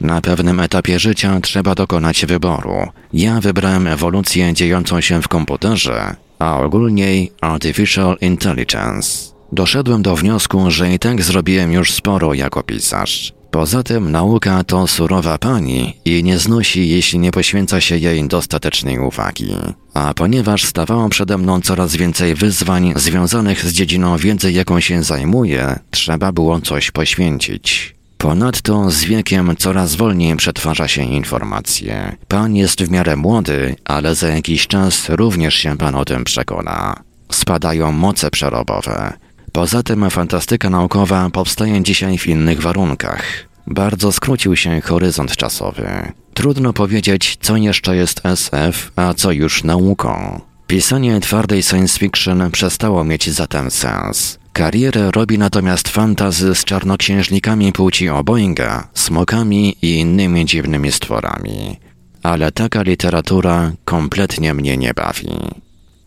[0.00, 2.88] Na pewnym etapie życia trzeba dokonać wyboru.
[3.12, 9.34] Ja wybrałem ewolucję dziejącą się w komputerze, a ogólniej Artificial Intelligence.
[9.52, 13.33] Doszedłem do wniosku, że i tak zrobiłem już sporo jako pisarz.
[13.54, 18.98] Poza tym nauka to surowa pani i nie znosi, jeśli nie poświęca się jej dostatecznej
[18.98, 19.56] uwagi.
[19.94, 25.78] A ponieważ stawało przede mną coraz więcej wyzwań związanych z dziedziną wiedzy, jaką się zajmuję,
[25.90, 27.94] trzeba było coś poświęcić.
[28.18, 32.16] Ponadto z wiekiem coraz wolniej przetwarza się informacje.
[32.28, 37.02] Pan jest w miarę młody, ale za jakiś czas również się pan o tym przekona.
[37.32, 39.12] Spadają moce przerobowe.
[39.54, 43.22] Poza tym fantastyka naukowa powstaje dzisiaj w innych warunkach.
[43.66, 46.12] Bardzo skrócił się horyzont czasowy.
[46.34, 50.40] Trudno powiedzieć, co jeszcze jest SF, a co już nauką.
[50.66, 54.38] Pisanie twardej science fiction przestało mieć zatem sens.
[54.52, 61.76] Karierę robi natomiast fantazy z czarnoksiężnikami płci obojga, smokami i innymi dziwnymi stworami.
[62.22, 65.63] Ale taka literatura kompletnie mnie nie bawi.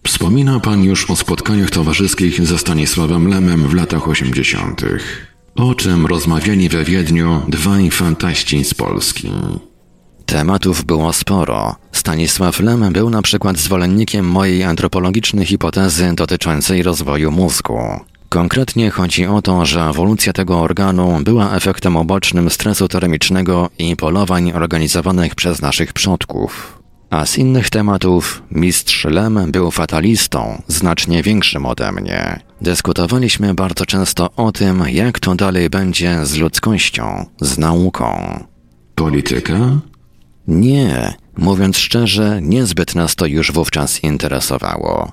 [0.08, 4.82] Wspomina pan już o spotkaniach towarzyskich ze Stanisławem Lemem w latach 80.
[5.56, 9.32] O czym rozmawiali we Wiedniu dwaj fantaści z Polski.
[10.26, 11.76] Tematów było sporo.
[11.92, 17.80] Stanisław Lem był na przykład zwolennikiem mojej antropologicznej hipotezy dotyczącej rozwoju mózgu.
[18.30, 24.52] Konkretnie chodzi o to, że ewolucja tego organu była efektem ubocznym stresu termicznego i polowań
[24.52, 26.77] organizowanych przez naszych przodków.
[27.10, 32.40] A z innych tematów, mistrz Lem był fatalistą, znacznie większym ode mnie.
[32.62, 38.40] Dyskutowaliśmy bardzo często o tym, jak to dalej będzie z ludzkością, z nauką.
[38.96, 39.80] Polityka?
[40.48, 45.12] Nie, mówiąc szczerze, niezbyt nas to już wówczas interesowało.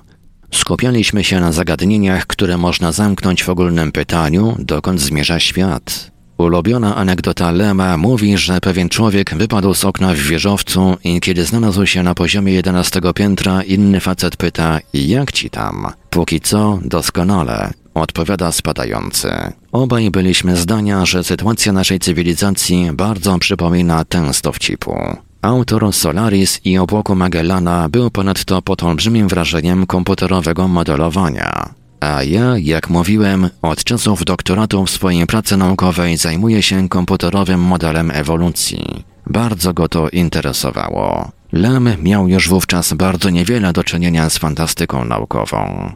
[0.53, 6.14] Skupialiśmy się na zagadnieniach, które można zamknąć w ogólnym pytaniu, dokąd zmierza świat.
[6.37, 11.85] Ulubiona anegdota Lema mówi, że pewien człowiek wypadł z okna w wieżowcu i kiedy znalazł
[11.85, 15.87] się na poziomie 11 piętra, inny facet pyta: Jak ci tam?
[16.09, 17.71] Póki co, doskonale.
[17.93, 19.29] Odpowiada spadający.
[19.71, 24.95] Obaj byliśmy zdania, że sytuacja naszej cywilizacji bardzo przypomina tę z dowcipu.
[25.41, 31.69] Autor Solaris i obłoku Magellana był ponadto pod olbrzymim wrażeniem komputerowego modelowania.
[31.99, 38.11] A ja, jak mówiłem, od czasów doktoratu w swojej pracy naukowej zajmuję się komputerowym modelem
[38.11, 39.03] ewolucji.
[39.27, 41.31] Bardzo go to interesowało.
[41.51, 45.91] Lem miał już wówczas bardzo niewiele do czynienia z fantastyką naukową.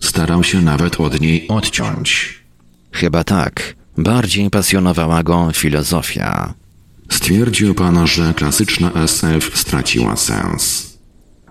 [0.00, 2.38] Starał się nawet od niej odciąć.
[2.92, 3.74] Chyba tak.
[3.98, 6.54] Bardziej pasjonowała go filozofia.
[7.10, 10.95] Stwierdził pan, że klasyczna SF straciła sens.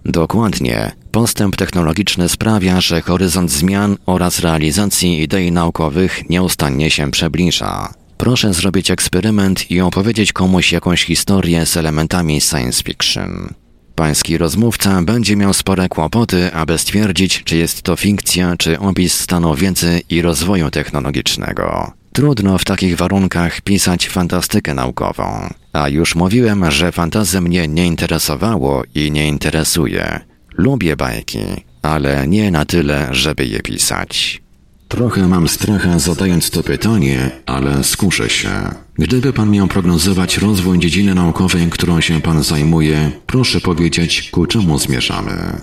[0.06, 0.92] Dokładnie.
[1.12, 7.94] Postęp technologiczny sprawia, że horyzont zmian oraz realizacji idei naukowych nieustannie się przybliża.
[8.18, 13.54] Proszę zrobić eksperyment i opowiedzieć komuś jakąś historię z elementami science fiction.
[13.96, 19.56] Pański rozmówca będzie miał spore kłopoty, aby stwierdzić, czy jest to fikcja, czy opis stanu
[19.56, 21.92] wiedzy i rozwoju technologicznego.
[22.14, 25.54] Trudno w takich warunkach pisać fantastykę naukową.
[25.76, 30.20] A już mówiłem, że fantazy mnie nie interesowało i nie interesuje.
[30.58, 31.40] Lubię bajki,
[31.82, 34.42] ale nie na tyle, żeby je pisać.
[34.88, 38.50] Trochę mam stracha zadając to pytanie, ale skuszę się.
[38.98, 44.80] Gdyby pan miał prognozować rozwój dziedziny naukowej, którą się pan zajmuje, proszę powiedzieć, ku czemu
[44.80, 45.62] zmierzamy.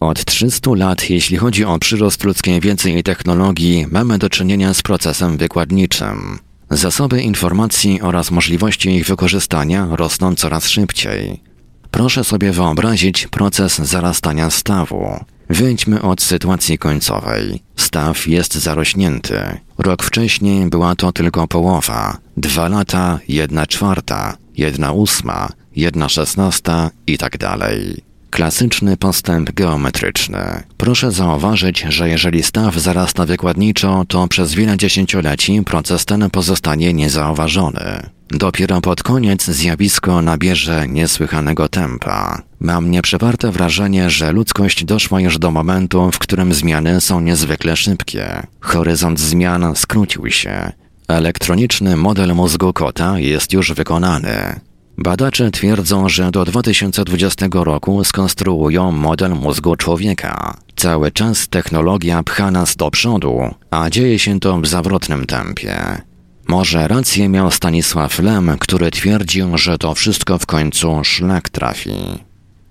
[0.00, 4.82] Od 300 lat, jeśli chodzi o przyrost ludzkiej wiedzy i technologii, mamy do czynienia z
[4.82, 6.38] procesem wykładniczym.
[6.72, 11.42] Zasoby informacji oraz możliwości ich wykorzystania rosną coraz szybciej.
[11.90, 15.24] Proszę sobie wyobrazić proces zarastania stawu.
[15.48, 17.62] Wyjdźmy od sytuacji końcowej.
[17.76, 19.58] Staw jest zarośnięty.
[19.78, 22.18] Rok wcześniej była to tylko połowa.
[22.36, 28.11] Dwa lata, jedna czwarta, jedna ósma, jedna szesnasta i tak dalej.
[28.32, 30.62] Klasyczny postęp geometryczny.
[30.76, 38.10] Proszę zauważyć, że jeżeli staw zarasta wykładniczo, to przez wiele dziesięcioleci proces ten pozostanie niezauważony.
[38.28, 42.42] Dopiero pod koniec zjawisko nabierze niesłychanego tempa.
[42.60, 48.46] Mam nieprzewarte wrażenie, że ludzkość doszła już do momentu, w którym zmiany są niezwykle szybkie.
[48.60, 50.72] Horyzont zmian skrócił się.
[51.08, 54.60] Elektroniczny model mózgu kota jest już wykonany.
[54.98, 60.56] Badacze twierdzą, że do 2020 roku skonstruują model mózgu człowieka.
[60.76, 66.02] Cały czas technologia pcha nas do przodu, a dzieje się to w zawrotnym tempie.
[66.48, 71.94] Może rację miał Stanisław Lem, który twierdził, że to wszystko w końcu szlak trafi.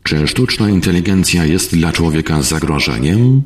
[0.03, 3.43] Czy sztuczna inteligencja jest dla człowieka zagrożeniem?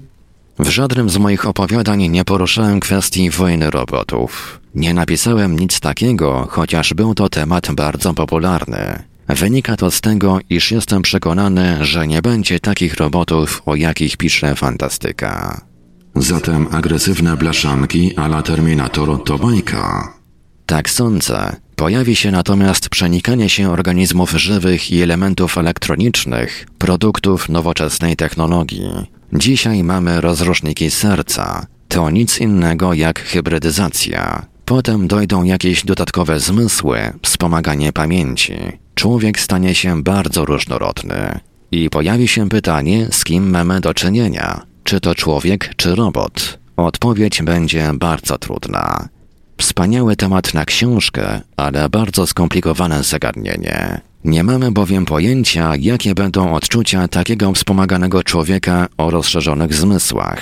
[0.60, 4.60] W żadnym z moich opowiadań nie poruszałem kwestii wojny robotów.
[4.76, 9.04] Nie napisałem nic takiego, chociaż był to temat bardzo popularny.
[9.28, 14.56] Wynika to z tego, iż jestem przekonany, że nie będzie takich robotów, o jakich pisze
[14.56, 15.62] fantastyka.
[16.16, 20.14] Zatem agresywne blaszanki a la Terminator to bajka.
[20.66, 21.56] Tak sądzę.
[21.76, 28.92] Pojawi się natomiast przenikanie się organizmów żywych i elementów elektronicznych, produktów nowoczesnej technologii.
[29.34, 31.66] Dzisiaj mamy rozruszniki serca.
[31.88, 34.46] To nic innego jak hybrydyzacja.
[34.66, 38.54] Potem dojdą jakieś dodatkowe zmysły, wspomaganie pamięci.
[38.96, 41.40] Człowiek stanie się bardzo różnorodny.
[41.72, 44.62] I pojawi się pytanie, z kim mamy do czynienia.
[44.84, 46.60] Czy to człowiek, czy robot?
[46.78, 49.10] Odpowiedź będzie bardzo trudna.
[49.58, 54.02] Wspaniały temat na książkę, ale bardzo skomplikowane zagadnienie.
[54.24, 60.42] Nie mamy bowiem pojęcia, jakie będą odczucia takiego wspomaganego człowieka o rozszerzonych zmysłach.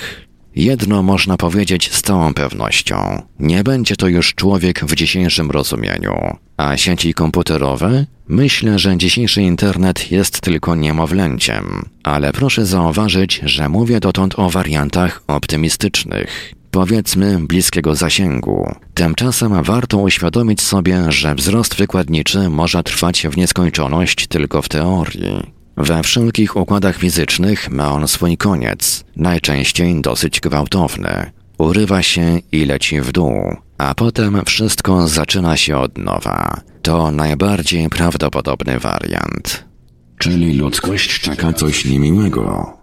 [0.55, 3.21] Jedno można powiedzieć z całą pewnością.
[3.39, 6.37] Nie będzie to już człowiek w dzisiejszym rozumieniu.
[6.57, 8.05] A sieci komputerowe?
[8.27, 11.85] Myślę, że dzisiejszy internet jest tylko niemowlęciem.
[12.03, 18.75] Ale proszę zauważyć, że mówię dotąd o wariantach optymistycznych powiedzmy bliskiego zasięgu.
[18.93, 25.53] Tymczasem warto uświadomić sobie, że wzrost wykładniczy może trwać w nieskończoność tylko w teorii.
[25.77, 31.31] We wszelkich układach fizycznych ma on swój koniec, najczęściej dosyć gwałtowny.
[31.57, 36.61] Urywa się i leci w dół, a potem wszystko zaczyna się od nowa.
[36.81, 39.65] To najbardziej prawdopodobny wariant.
[40.17, 42.82] Czyli ludzkość czeka coś niemiłego.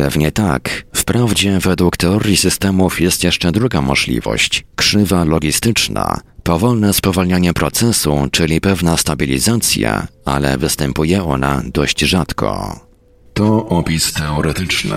[0.00, 0.84] Pewnie tak.
[0.94, 8.96] Wprawdzie według teorii systemów jest jeszcze druga możliwość krzywa logistyczna, powolne spowalnianie procesu, czyli pewna
[8.96, 12.80] stabilizacja, ale występuje ona dość rzadko.
[13.34, 14.96] To opis teoretyczny.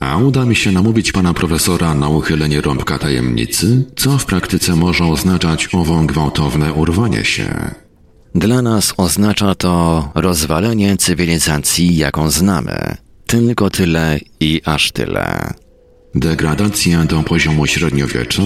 [0.00, 5.04] A uda mi się namówić pana profesora na uchylenie rąbka tajemnicy, co w praktyce może
[5.04, 7.74] oznaczać owo gwałtowne urwanie się.
[8.34, 13.03] Dla nas oznacza to rozwalenie cywilizacji, jaką znamy.
[13.40, 15.54] Tylko tyle i aż tyle.
[16.14, 18.42] Degradacja do poziomu średniowiecza?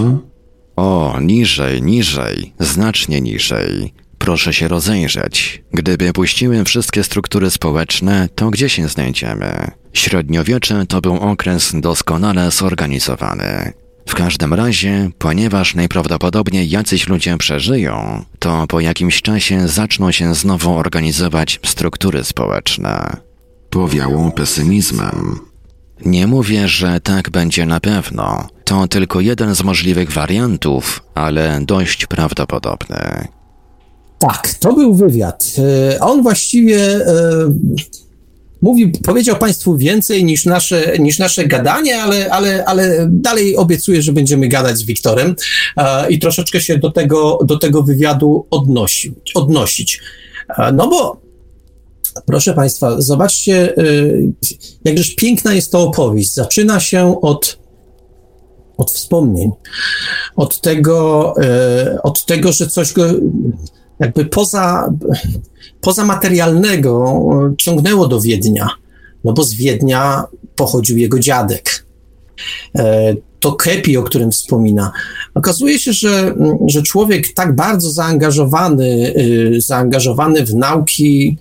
[0.75, 3.93] O, niżej, niżej, znacznie niżej.
[4.17, 5.63] Proszę się rozejrzeć.
[5.73, 9.71] Gdyby puściły wszystkie struktury społeczne, to gdzie się znajdziemy?
[9.93, 13.73] Średniowiecze to był okres doskonale zorganizowany.
[14.07, 20.75] W każdym razie, ponieważ najprawdopodobniej jacyś ludzie przeżyją, to po jakimś czasie zaczną się znowu
[20.75, 23.28] organizować struktury społeczne.
[23.69, 25.39] Powiało pesymizmem.
[26.05, 28.47] Nie mówię, że tak będzie na pewno.
[28.63, 33.27] To tylko jeden z możliwych wariantów, ale dość prawdopodobny.
[34.19, 35.55] Tak, to był wywiad.
[35.93, 37.13] E, on właściwie e,
[38.61, 44.13] mówił, powiedział Państwu więcej niż nasze, niż nasze gadanie, ale, ale, ale dalej obiecuję, że
[44.13, 45.35] będziemy gadać z Wiktorem
[45.77, 49.31] e, i troszeczkę się do tego, do tego wywiadu odnosić.
[49.35, 50.01] odnosić.
[50.73, 51.28] No bo
[52.25, 54.33] Proszę Państwa, zobaczcie, y,
[54.85, 56.33] jakżeż piękna jest to opowieść.
[56.33, 57.59] Zaczyna się od,
[58.77, 59.51] od wspomnień,
[60.35, 61.33] od tego,
[61.93, 63.03] y, od tego, że coś go
[63.99, 64.93] jakby poza,
[65.81, 67.23] poza materialnego
[67.57, 68.69] ciągnęło do Wiednia,
[69.23, 70.23] no bo z Wiednia
[70.55, 71.85] pochodził jego dziadek.
[73.39, 74.91] To Kepi, o którym wspomina.
[75.33, 76.35] Okazuje się, że,
[76.67, 81.37] że człowiek tak bardzo zaangażowany, y, zaangażowany w nauki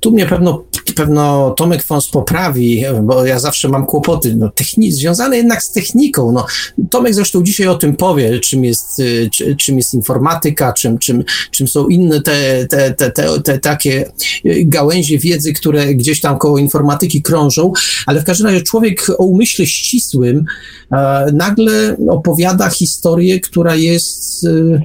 [0.00, 0.64] tu mnie pewno,
[0.96, 4.36] pewno Tomek Fons poprawi, bo ja zawsze mam kłopoty.
[4.36, 6.32] No, techni- związane jednak z techniką.
[6.32, 6.46] No,
[6.90, 9.02] Tomek zresztą dzisiaj o tym powie, czym jest,
[9.32, 14.12] czy, czym jest informatyka, czym, czym, czym są inne te, te, te, te, te takie
[14.46, 17.72] y, gałęzie wiedzy, które gdzieś tam koło informatyki krążą,
[18.06, 20.44] ale w każdym razie człowiek o umyśle ścisłym
[20.92, 24.82] e, nagle opowiada historię, która jest e,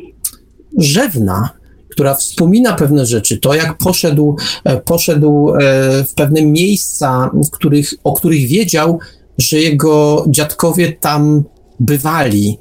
[0.77, 1.49] rzewna
[1.95, 5.59] która wspomina pewne rzeczy, to jak poszedł, e, poszedł e,
[6.03, 8.99] w pewne miejsca, w których, o których wiedział,
[9.37, 11.43] że jego dziadkowie tam
[11.79, 12.57] bywali.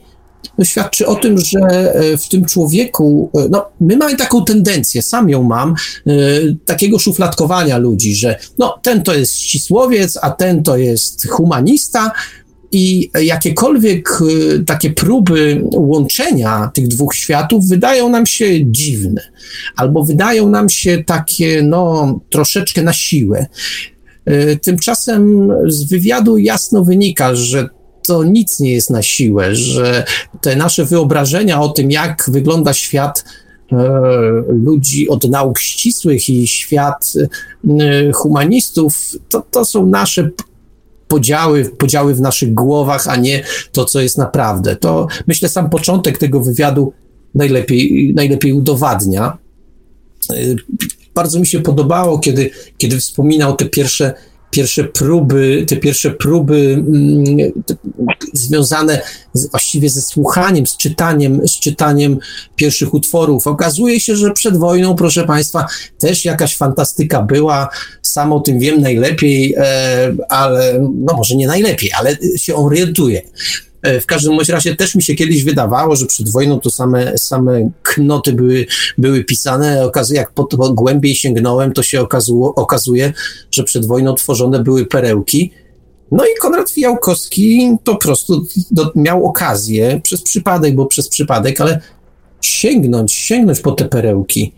[0.59, 5.31] No, świadczy o tym, że e, w tym człowieku, no, my mamy taką tendencję, sam
[5.31, 5.75] ją mam,
[6.65, 12.13] takiego szufladkowania ludzi, że no, ten to jest ścisłowiec, a ten to jest humanista,
[12.77, 19.23] I jakiekolwiek y, takie próby łączenia tych dwóch światów wydają nam się dziwne,
[19.77, 23.47] albo wydają nam się takie, no, troszeczkę na siłę.
[24.31, 27.69] Y, tymczasem z wywiadu jasno wynika, że
[28.07, 30.05] to nic nie jest na siłę, że
[30.41, 33.25] te nasze wyobrażenia o tym, jak wygląda świat
[33.73, 33.77] e,
[34.49, 37.13] ludzi od nauk ścisłych i świat
[38.15, 40.31] humanistów, to, to są nasze
[41.15, 44.77] podziały, podziały w naszych głowach, a nie to, co jest naprawdę.
[44.77, 46.93] To myślę, sam początek tego wywiadu
[47.35, 49.39] najlepiej, najlepiej udowadnia.
[50.31, 50.35] E,
[51.15, 54.15] bardzo mi się podobało, kiedy, kiedy wspominał te pierwsze
[54.55, 57.53] pierwsze próby, te pierwsze próby mm,
[58.33, 59.03] związane
[59.33, 62.19] z, właściwie ze słuchaniem, z czytaniem, z czytaniem
[62.57, 63.47] pierwszych utworów.
[63.47, 65.67] Okazuje się, że przed wojną, proszę Państwa,
[65.99, 67.69] też jakaś fantastyka była,
[68.03, 73.23] sam o tym wiem najlepiej, e, ale no może nie najlepiej, ale się orientuję.
[73.85, 77.71] E, w każdym razie też mi się kiedyś wydawało, że przed wojną to same, same
[77.83, 78.67] knoty były,
[78.99, 79.91] były pisane.
[80.11, 82.07] Jak po, głębiej sięgnąłem, to się
[82.57, 83.13] okazuje,
[83.51, 85.51] że przed wojną tworzone były perełki.
[86.13, 91.81] No i Konrad Fijałkowski po prostu do, miał okazję, przez przypadek, bo przez przypadek, ale
[92.41, 94.53] sięgnąć, sięgnąć po te perełki.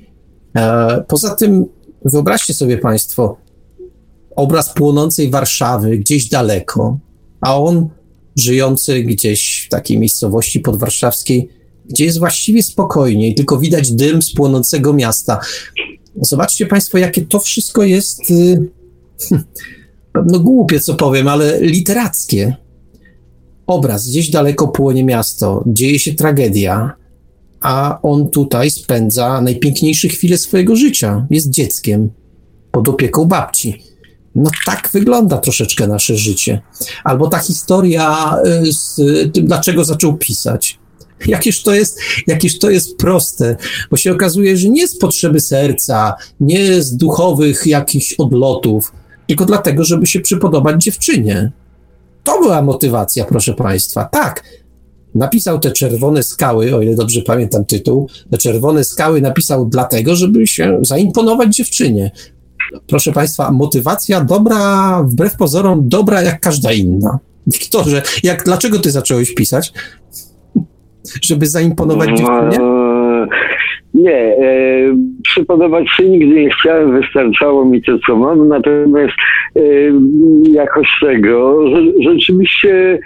[0.56, 1.66] E, poza tym,
[2.04, 3.36] wyobraźcie sobie Państwo,
[4.36, 6.98] obraz płonącej Warszawy gdzieś daleko,
[7.40, 7.88] a on
[8.36, 11.48] żyjący gdzieś w takiej miejscowości podwarszawskiej,
[11.88, 15.40] gdzie jest właściwie spokojniej, tylko widać dym z płonącego miasta.
[16.20, 18.68] Zobaczcie Państwo, jakie to wszystko jest, y,
[20.30, 22.56] no głupie co powiem, ale literackie.
[23.66, 26.96] Obraz, gdzieś daleko płonie miasto, dzieje się tragedia,
[27.60, 31.26] a on tutaj spędza najpiękniejsze chwile swojego życia.
[31.30, 32.10] Jest dzieckiem
[32.70, 33.82] pod opieką babci.
[34.36, 36.60] No tak wygląda troszeczkę nasze życie.
[37.04, 38.36] Albo ta historia
[38.66, 39.00] y, z
[39.32, 40.78] tym, dlaczego zaczął pisać.
[41.26, 43.56] Jakież to jest, jakież to jest proste,
[43.90, 48.92] bo się okazuje, że nie z potrzeby serca, nie z duchowych jakichś odlotów,
[49.26, 51.52] tylko dlatego, żeby się przypodobać dziewczynie.
[52.24, 54.04] To była motywacja, proszę Państwa.
[54.04, 54.44] Tak,
[55.14, 60.46] napisał te czerwone skały, o ile dobrze pamiętam tytuł, te czerwone skały napisał dlatego, żeby
[60.46, 62.10] się zaimponować dziewczynie
[62.88, 67.18] proszę Państwa, motywacja dobra, wbrew pozorom, dobra jak każda inna.
[67.46, 69.72] Wiktorze, jak, dlaczego ty zacząłeś pisać?
[71.22, 72.66] Żeby zaimponować no, dziewczynie?
[73.94, 74.36] Nie, e,
[75.22, 79.14] przypodobać się nigdy nie chciałem, wystarczało mi to, co mam, natomiast
[79.56, 79.60] e,
[80.50, 82.98] jakoś tego, że, rzeczywiście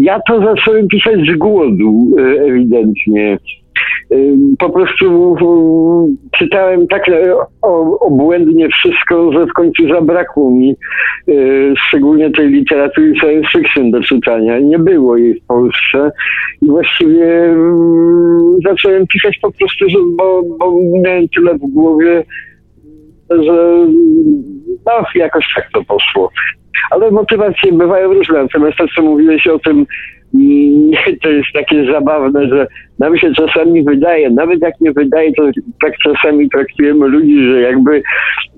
[0.00, 3.38] ja to zacząłem pisać z głodu, e, ewidentnie
[4.58, 5.36] po prostu
[6.38, 7.34] czytałem tak e,
[8.00, 11.32] obłędnie wszystko, że w końcu zabrakło mi e,
[11.76, 14.58] szczególnie tej literatury science fiction do czytania.
[14.58, 16.12] Nie było jej w Polsce
[16.62, 17.54] i właściwie
[18.64, 19.84] zacząłem pisać po prostu,
[20.16, 22.24] bo, bo miałem tyle w głowie,
[23.30, 23.86] że
[24.86, 26.30] no, jakoś tak to poszło.
[26.90, 28.42] Ale motywacje bywają różne.
[28.42, 29.86] Natomiast to, co mówiłeś o tym,
[31.22, 32.66] to jest takie zabawne, że
[32.98, 35.50] nam się czasami wydaje, nawet jak nie wydaje, to
[35.82, 38.02] tak czasami traktujemy ludzi, że jakby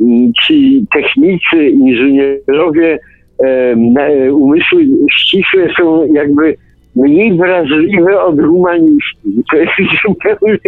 [0.00, 2.98] mm, ci technicy, inżynierowie,
[4.32, 6.56] umysły ścisłe są jakby
[6.96, 9.32] mniej wrażliwe od humanistów.
[9.50, 9.72] To jest
[10.06, 10.58] zupełnie,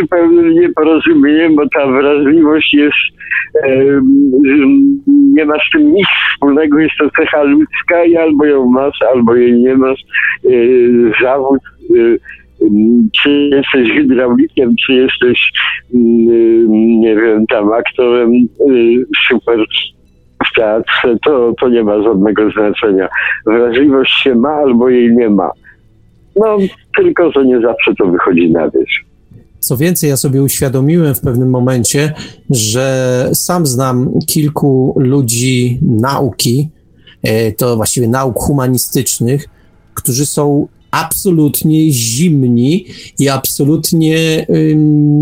[0.00, 2.96] zupełnie nieporozumienie, bo ta wrażliwość jest,
[5.34, 9.34] nie ma z tym nic wspólnego, jest to cecha ludzka i albo ją masz, albo
[9.34, 10.00] jej nie masz.
[10.44, 10.50] E,
[11.22, 11.60] zawód
[11.90, 12.16] e,
[13.22, 15.52] czy jesteś hydraulikiem, czy jesteś,
[17.00, 18.72] nie wiem, tam aktorem e,
[19.28, 19.64] super
[20.46, 23.08] w teatrze, to, to nie ma żadnego znaczenia.
[23.46, 25.50] Wrażliwość się ma albo jej nie ma.
[26.36, 26.58] No,
[26.96, 29.04] tylko, że nie zawsze to wychodzi na wierzch.
[29.58, 32.12] Co więcej, ja sobie uświadomiłem w pewnym momencie,
[32.50, 36.68] że sam znam kilku ludzi nauki,
[37.22, 39.44] e, to właściwie nauk humanistycznych,
[39.94, 42.86] którzy są absolutnie zimni
[43.18, 44.46] i absolutnie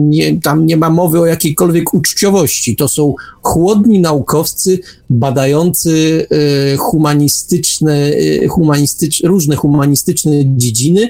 [0.09, 2.77] nie, tam nie ma mowy o jakiejkolwiek uczciowości.
[2.77, 4.81] To są chłodni naukowcy
[5.11, 6.27] badający
[6.73, 11.09] y, humanistyczne, y, humanistycz, różne humanistyczne dziedziny,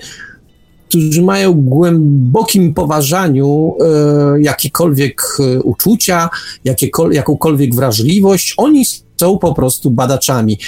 [0.89, 5.23] którzy mają głębokim poważaniu e, jakiekolwiek
[5.65, 6.31] uczucia,
[6.65, 8.55] jakiekol, jakąkolwiek wrażliwość.
[8.57, 8.85] Oni
[9.21, 10.59] są po prostu badaczami.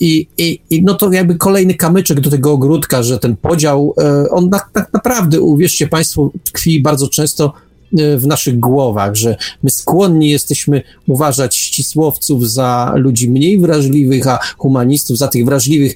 [0.00, 4.30] I, i, I no to jakby kolejny kamyczek do tego ogródka, że ten podział, e,
[4.30, 7.52] on tak na, naprawdę, uwierzcie Państwo, tkwi bardzo często
[7.98, 14.38] e, w naszych głowach, że my skłonni jesteśmy uważać ścisłowców za ludzi mniej wrażliwych, a
[14.58, 15.94] humanistów za tych wrażliwych.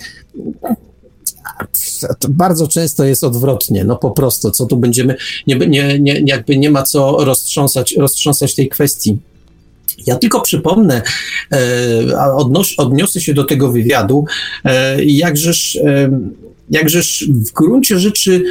[2.19, 5.17] To bardzo często jest odwrotnie, no po prostu, co tu będziemy,
[5.47, 9.19] nie, nie, nie, jakby nie ma co roztrząsać, roztrząsać tej kwestii.
[10.07, 11.03] Ja tylko przypomnę,
[11.53, 14.25] e, odniosę się do tego wywiadu,
[14.65, 16.11] e, jakżeż, e,
[16.71, 18.45] jakżeż w gruncie rzeczy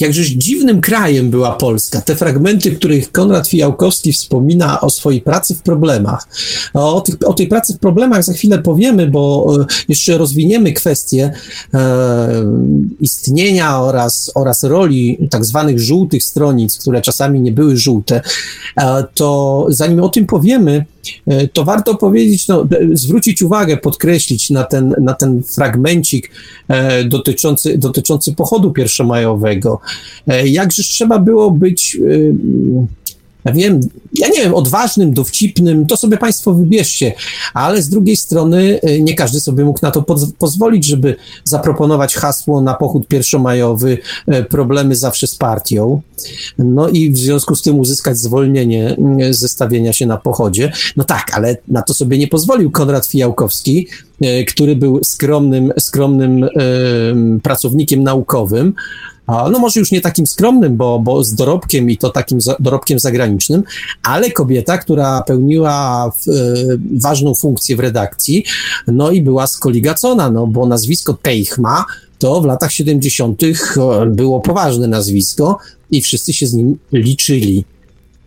[0.00, 2.00] jakżeś dziwnym krajem była Polska.
[2.00, 6.28] Te fragmenty, których Konrad Fijałkowski wspomina o swojej pracy w problemach.
[6.74, 11.32] O, tych, o tej pracy w problemach za chwilę powiemy, bo e, jeszcze rozwiniemy kwestię
[11.74, 12.44] e,
[13.00, 18.20] istnienia oraz, oraz roli tak zwanych żółtych stronic, które czasami nie były żółte.
[18.76, 20.84] E, to zanim o tym powiemy,
[21.52, 26.30] to warto powiedzieć, no, zwrócić uwagę, podkreślić na ten, na ten fragmencik
[26.68, 29.80] e, dotyczący, dotyczący pochodu pierwszomajowego.
[30.26, 32.00] E, jakżeż trzeba było być, e,
[33.44, 33.80] ja wiem,
[34.18, 37.12] ja nie wiem, odważnym, dowcipnym, to sobie Państwo wybierzcie,
[37.54, 40.04] ale z drugiej strony e, nie każdy sobie mógł na to
[40.38, 43.98] pozwolić, żeby zaproponować hasło na pochód pierwszomajowy,
[44.48, 46.00] problemy zawsze z partią,
[46.58, 48.96] no i w związku z tym uzyskać zwolnienie
[49.30, 50.72] ze stawienia się na pochodzie.
[50.96, 53.88] No tak, ale na to sobie nie pozwolił Konrad Fijałkowski,
[54.48, 56.48] który był skromnym, skromnym
[57.42, 58.74] pracownikiem naukowym,
[59.28, 62.98] no może już nie takim skromnym, bo, bo z dorobkiem i to takim za, dorobkiem
[62.98, 63.62] zagranicznym,
[64.02, 66.32] ale kobieta, która pełniła w, e,
[67.00, 68.44] ważną funkcję w redakcji,
[68.86, 71.84] no i była skoligacona, no bo nazwisko Teichma
[72.18, 73.40] to w latach 70.
[74.06, 75.58] było poważne nazwisko
[75.90, 77.64] i wszyscy się z nim liczyli.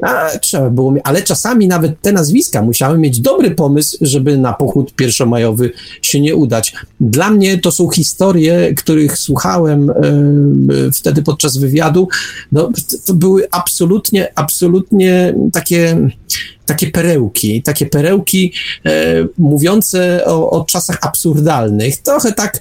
[0.02, 4.94] A, trzeba było, ale czasami nawet te nazwiska musiały mieć dobry pomysł, żeby na pochód
[4.96, 5.72] pierwszomajowy
[6.02, 6.74] się nie udać.
[7.00, 9.94] Dla mnie to są historie, których słuchałem e,
[10.94, 12.08] wtedy podczas wywiadu.
[12.52, 12.70] No,
[13.06, 16.10] to były absolutnie, absolutnie takie,
[16.66, 18.54] takie perełki, takie perełki
[18.86, 18.92] e,
[19.38, 21.98] mówiące o, o czasach absurdalnych.
[21.98, 22.60] Trochę tak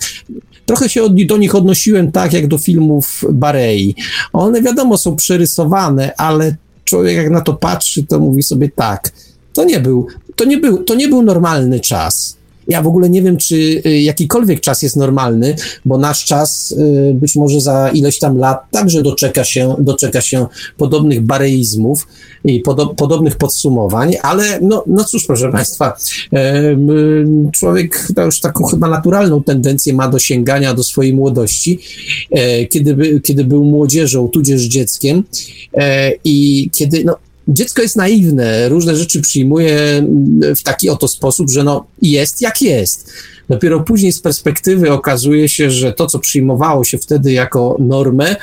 [0.66, 3.94] trochę się od, do nich odnosiłem tak jak do filmów Barei.
[4.32, 6.56] One wiadomo są przerysowane, ale
[6.86, 9.12] człowiek jak na to patrzy, to mówi sobie tak,
[9.52, 10.06] to nie był,
[10.36, 12.35] to nie był, to nie był normalny czas.
[12.68, 17.14] Ja w ogóle nie wiem, czy y, jakikolwiek czas jest normalny, bo nasz czas y,
[17.14, 22.06] być może za ileś tam lat także doczeka się, doczeka się podobnych bareizmów
[22.44, 25.96] i podo podobnych podsumowań, ale no, no cóż, proszę Państwa,
[27.52, 31.78] człowiek już taką chyba naturalną tendencję ma do sięgania do swojej młodości,
[32.30, 35.24] e, kiedy, by, kiedy był młodzieżą, tudzież dzieckiem
[35.74, 37.16] e, i kiedy, no,
[37.48, 40.06] dziecko jest naiwne, różne rzeczy przyjmuje
[40.56, 43.12] w taki oto sposób, że no jest jak jest.
[43.48, 48.36] Dopiero później z perspektywy okazuje się, że to, co przyjmowało się wtedy jako normę,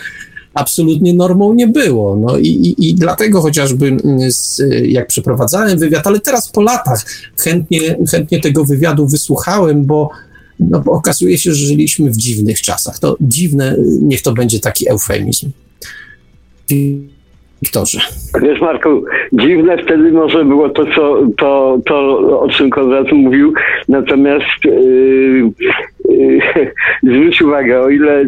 [0.53, 2.15] absolutnie normą nie było.
[2.15, 3.97] No i, i, i dlatego chociażby
[4.29, 7.05] z, jak przeprowadzałem wywiad, ale teraz po latach
[7.39, 10.09] chętnie, chętnie tego wywiadu wysłuchałem, bo,
[10.59, 12.99] no, bo okazuje się, że żyliśmy w dziwnych czasach.
[12.99, 15.51] To dziwne, niech to będzie taki eufemizm.
[17.63, 17.99] Wiktorze.
[18.41, 23.53] Wiesz, Marku, dziwne wtedy może było to, co, to, to o czym Konrad mówił,
[23.89, 25.51] natomiast yy,
[26.09, 26.39] yy,
[27.03, 28.25] zwróć uwagę, o ile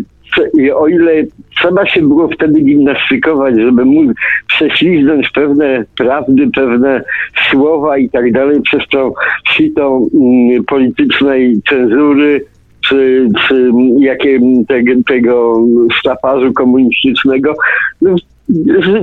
[0.75, 1.11] o ile
[1.59, 4.11] trzeba się było wtedy gimnastykować, żeby móc
[4.47, 7.03] prześliznąć pewne prawdy, pewne
[7.51, 9.13] słowa i tak dalej przez tą
[9.53, 12.45] sito mm, politycznej cenzury,
[12.89, 15.65] czy, czy jakie tego, tego
[15.99, 17.55] sztafażu komunistycznego,
[18.01, 18.15] no,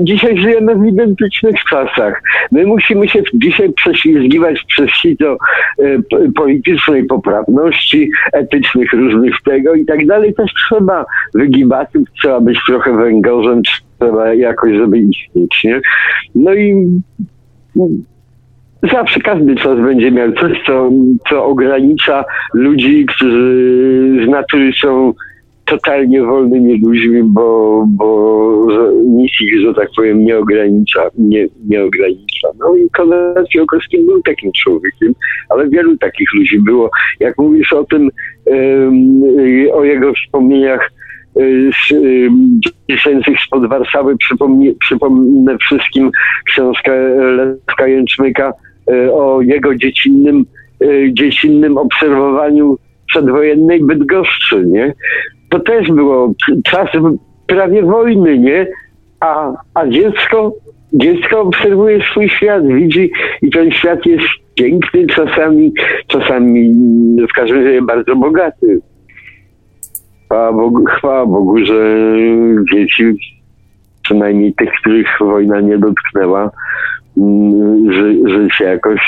[0.00, 2.22] dzisiaj żyjemy w identycznych czasach.
[2.52, 5.36] My musimy się dzisiaj prześlizgiwać przez sito
[5.78, 10.34] e, politycznej poprawności, etycznych różnych tego i tak dalej.
[10.34, 11.04] Też trzeba
[11.34, 13.62] wygibatów, trzeba być trochę węgorzem,
[13.98, 15.80] trzeba jakoś, żeby istnieć, nie?
[16.34, 17.00] No i
[18.92, 20.90] zawsze każdy czas będzie miał coś, co,
[21.28, 22.24] co ogranicza
[22.54, 25.12] ludzi, którzy z natury są
[25.64, 28.66] totalnie wolnymi ludźmi, bo, bo
[29.06, 31.10] nic ich, że tak powiem, nie ogranicza.
[31.18, 32.48] Nie, nie ogranicza.
[32.58, 35.14] No i Konrad Fiałkowski był takim człowiekiem,
[35.48, 36.90] ale wielu takich ludzi było.
[37.20, 38.10] Jak mówisz o tym,
[39.72, 40.90] o jego wspomnieniach
[41.40, 41.94] y, z
[42.90, 44.16] dziesięcych spod Warszawy,
[44.80, 46.10] przypomnę, wszystkim
[46.46, 48.52] książkę Leszka Jęczmyka
[48.90, 50.44] y, o jego dziecinnym,
[50.82, 54.94] y, dziecinnym obserwowaniu przedwojennej Bydgoszczy, nie?
[55.52, 56.32] To też było
[56.64, 56.88] czas
[57.46, 58.66] prawie wojny, nie?
[59.20, 60.52] A, a dziecko,
[60.92, 63.10] dziecko obserwuje swój świat, widzi
[63.42, 64.24] i ten świat jest
[64.54, 65.72] piękny czasami,
[66.06, 66.74] czasami
[67.30, 68.80] w każdym razie bardzo bogaty.
[70.24, 71.96] Chwała Bogu, chwała Bogu że
[72.72, 73.04] dzieci
[74.02, 76.50] przynajmniej tych, których wojna nie dotknęła,
[77.18, 79.00] mm, że, że się jakoś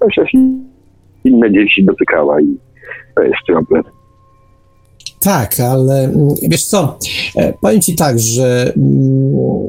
[0.00, 0.30] chociaż
[1.24, 2.56] inne dzieci dotykała i
[3.14, 3.95] to jest problem.
[5.26, 6.98] Tak, ale mm, wiesz co,
[7.36, 9.68] e, powiem ci tak, że mm,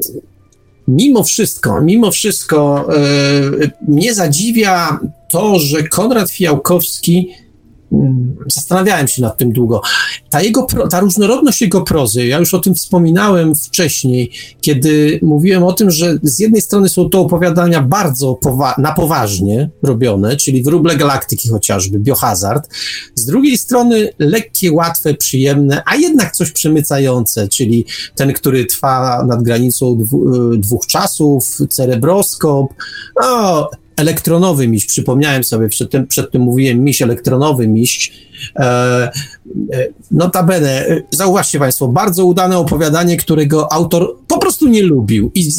[0.88, 2.88] mimo wszystko, mimo wszystko
[3.60, 7.47] yy, mnie zadziwia to, że Konrad Fijałkowski Mm,
[8.46, 9.82] zastanawiałem się nad tym długo.
[10.30, 15.72] Ta, jego, ta różnorodność jego prozy, ja już o tym wspominałem wcześniej, kiedy mówiłem o
[15.72, 20.96] tym, że z jednej strony są to opowiadania bardzo powa na poważnie robione, czyli Wróble
[20.96, 22.68] Galaktyki chociażby, Biohazard,
[23.14, 27.84] z drugiej strony lekkie, łatwe, przyjemne, a jednak coś przemycające, czyli
[28.14, 32.74] ten, który trwa nad granicą dwu, dwóch czasów, Cerebroskop,
[33.20, 38.12] no, elektronowy miś, przypomniałem sobie, przed tym, przed tym mówiłem miś, elektronowy miś.
[38.56, 45.30] E, e, notabene, e, zauważcie Państwo, bardzo udane opowiadanie, którego autor po prostu nie lubił
[45.34, 45.50] i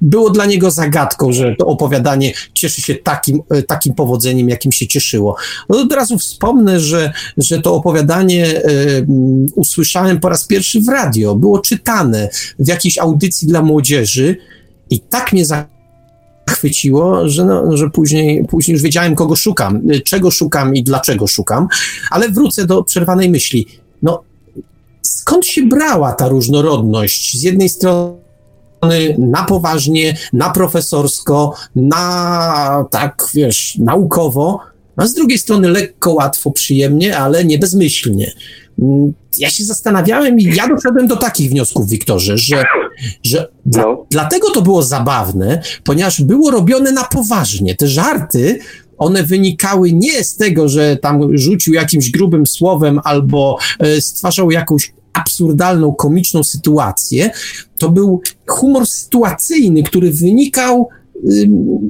[0.00, 4.86] było dla niego zagadką, że to opowiadanie cieszy się takim, e, takim powodzeniem, jakim się
[4.86, 5.36] cieszyło.
[5.68, 8.60] No od razu wspomnę, że, że to opowiadanie e,
[9.54, 14.36] usłyszałem po raz pierwszy w radio, było czytane w jakiejś audycji dla młodzieży
[14.90, 15.73] i tak mnie zagadło,
[16.50, 21.68] chwyciło, że, no, że później, później już wiedziałem, kogo szukam, czego szukam i dlaczego szukam,
[22.10, 23.66] ale wrócę do przerwanej myśli.
[24.02, 24.22] No,
[25.02, 27.38] skąd się brała ta różnorodność?
[27.38, 28.14] Z jednej strony
[29.18, 34.60] na poważnie, na profesorsko, na tak, wiesz, naukowo,
[34.96, 38.32] a z drugiej strony lekko, łatwo, przyjemnie, ale nie bezmyślnie.
[39.38, 42.64] Ja się zastanawiałem i ja doszedłem do takich wniosków, Wiktorze, że,
[43.24, 44.06] że no.
[44.10, 47.74] dlatego to było zabawne, ponieważ było robione na poważnie.
[47.74, 48.58] Te żarty,
[48.98, 54.92] one wynikały nie z tego, że tam rzucił jakimś grubym słowem albo e, stwarzał jakąś
[55.12, 57.30] absurdalną, komiczną sytuację.
[57.78, 60.88] To był humor sytuacyjny, który wynikał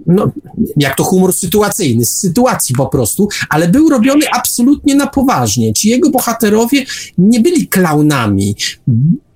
[0.07, 0.33] no,
[0.77, 5.73] jak to humor sytuacyjny, z sytuacji po prostu, ale był robiony absolutnie na poważnie.
[5.73, 6.85] Ci jego bohaterowie
[7.19, 8.57] nie byli klaunami,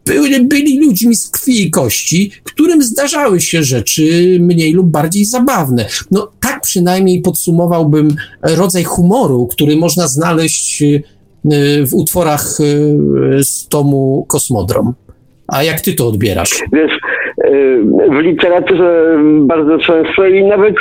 [0.09, 5.87] byli, byli ludźmi z krwi i kości, którym zdarzały się rzeczy mniej lub bardziej zabawne.
[6.11, 11.03] No tak przynajmniej podsumowałbym rodzaj humoru, który można znaleźć y,
[11.87, 14.95] w utworach y, z tomu Kosmodrom.
[15.49, 16.51] A jak ty to odbierasz?
[16.73, 16.99] Wiesz,
[18.11, 20.75] w literaturze bardzo często i nawet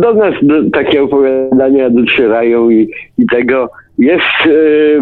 [0.00, 0.34] do nas
[0.72, 4.54] takie opowiadania docierają i, i tego jest,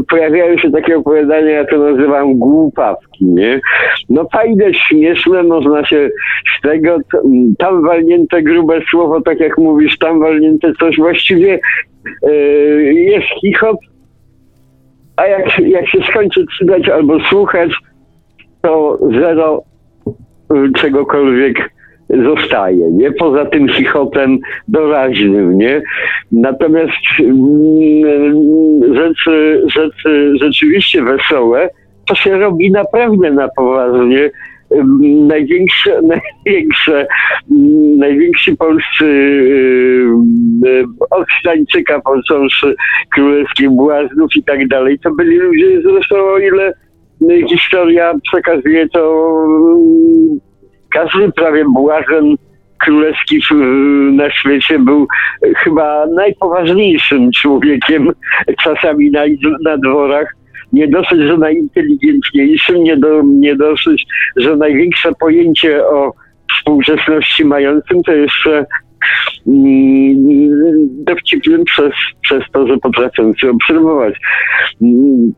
[0.09, 3.61] pojawiają się takie opowiadania, ja to nazywam głupawki, nie?
[4.09, 6.11] No fajne, śmieszne, można się
[6.59, 6.99] z tego,
[7.59, 11.61] tam walnięte grube słowo, tak jak mówisz, tam walnięte coś, właściwie
[12.93, 13.77] jest chichot,
[15.17, 17.71] a jak, jak się skończy czytać albo słuchać,
[18.69, 19.63] to zero
[20.53, 21.71] y, czegokolwiek
[22.25, 23.13] zostaje, nie?
[23.13, 24.39] Poza tym chichotem
[24.69, 25.83] doraźnym, nie?
[26.33, 31.71] Natomiast mm, rzeczy, rzeczy rzeczywiście wesołe,
[32.09, 34.31] to się robi naprawdę na poważnie.
[35.27, 36.01] Największe,
[36.47, 37.07] największe,
[37.99, 39.05] najwięksi polscy
[40.63, 42.75] yy, od Stańczyka począwszy
[43.15, 46.75] królewskich błaznów i tak dalej, to byli ludzie zresztą o ile
[47.49, 49.33] historia przekazuje to
[50.91, 52.37] każdy prawie błazen
[52.79, 53.41] królewski
[54.13, 55.07] na świecie był
[55.57, 58.13] chyba najpoważniejszym człowiekiem
[58.63, 59.21] czasami na,
[59.65, 60.35] na dworach.
[60.73, 66.13] Nie dosyć, że najinteligentniejszym, nie, do, nie dosyć, że największe pojęcie o
[66.53, 68.67] współczesności mającym, to jeszcze
[70.89, 71.93] dowcipnym przez,
[72.23, 74.15] przez to, że potrafią się obserwować.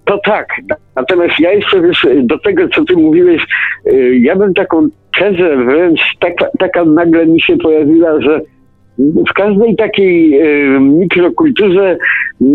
[0.05, 0.49] To tak.
[0.97, 3.47] Natomiast ja jeszcze wiesz, do tego, co ty mówiłeś,
[3.87, 4.89] y, ja bym taką
[5.19, 8.41] tezę wręcz taka, taka nagle mi się pojawiła, że
[8.99, 12.47] w każdej takiej y, mikrokulturze y,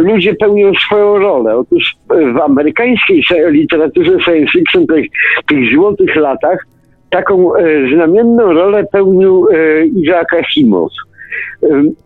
[0.00, 1.56] ludzie pełnią swoją rolę.
[1.56, 5.06] Otóż w amerykańskiej literaturze science fiction, tych,
[5.46, 6.66] tych złotych latach,
[7.14, 10.90] taką e, znamienną rolę pełnił e, Isaac Asimov.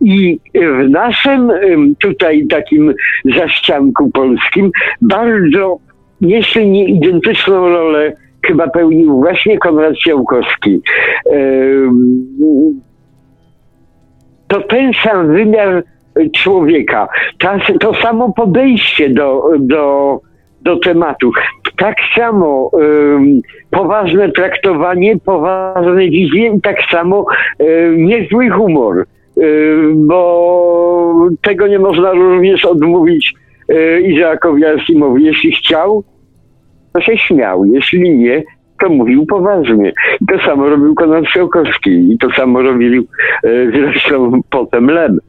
[0.01, 1.51] I w naszym
[2.01, 2.93] tutaj takim
[3.35, 4.71] zaścianku polskim
[5.01, 5.77] bardzo,
[6.21, 8.13] jeśli nie identyczną rolę
[8.47, 10.81] chyba pełnił właśnie Konrad Ciałkowski.
[14.47, 15.83] To ten sam wymiar
[16.33, 17.07] człowieka,
[17.79, 20.19] to samo podejście do, do
[20.61, 21.31] do tematu.
[21.79, 23.41] Tak samo um,
[23.71, 27.25] poważne traktowanie, poważne wizje i tak samo
[27.59, 33.33] um, niezły humor, um, bo tego nie można również odmówić
[33.67, 35.25] um, Izaakowi Asimowi.
[35.25, 36.03] Jeśli chciał,
[36.93, 37.65] to się śmiał.
[37.65, 38.43] Jeśli nie,
[38.79, 39.93] to mówił poważnie.
[40.21, 43.05] I to samo robił Konrad Fiałkowski i to samo robił
[43.43, 45.19] e, zresztą potem Lem.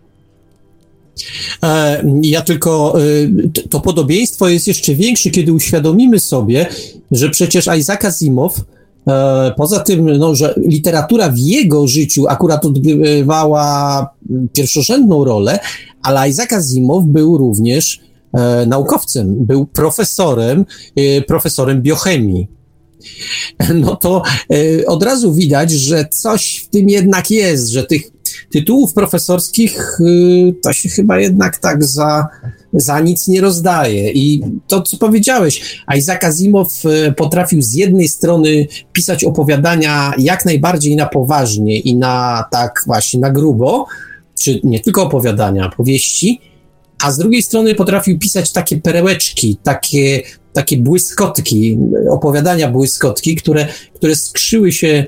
[1.62, 6.66] E, ja tylko e, to podobieństwo jest jeszcze większe, kiedy uświadomimy sobie,
[7.10, 8.60] że przecież Isaac Asimov
[9.08, 14.06] e, Poza tym, no, że literatura w jego życiu akurat odgrywała
[14.52, 15.58] pierwszorzędną rolę,
[16.02, 18.00] ale Isaac Asimov był również
[18.66, 20.64] naukowcem, był profesorem,
[21.26, 22.59] profesorem biochemii.
[23.74, 24.22] No to
[24.86, 28.02] od razu widać, że coś w tym jednak jest, że tych
[28.52, 32.28] tytułów profesorskich y, to się chyba jednak tak za,
[32.72, 34.12] za nic nie rozdaje.
[34.12, 40.96] I to, co powiedziałeś, Isaac Asimov y, potrafił z jednej strony pisać opowiadania jak najbardziej
[40.96, 43.86] na poważnie i na tak właśnie na grubo,
[44.40, 46.40] czy nie tylko opowiadania, powieści,
[47.02, 50.22] a z drugiej strony potrafił pisać takie perełeczki, takie,
[50.52, 51.78] takie błyskotki,
[52.10, 55.06] opowiadania błyskotki, które, które skrzyły się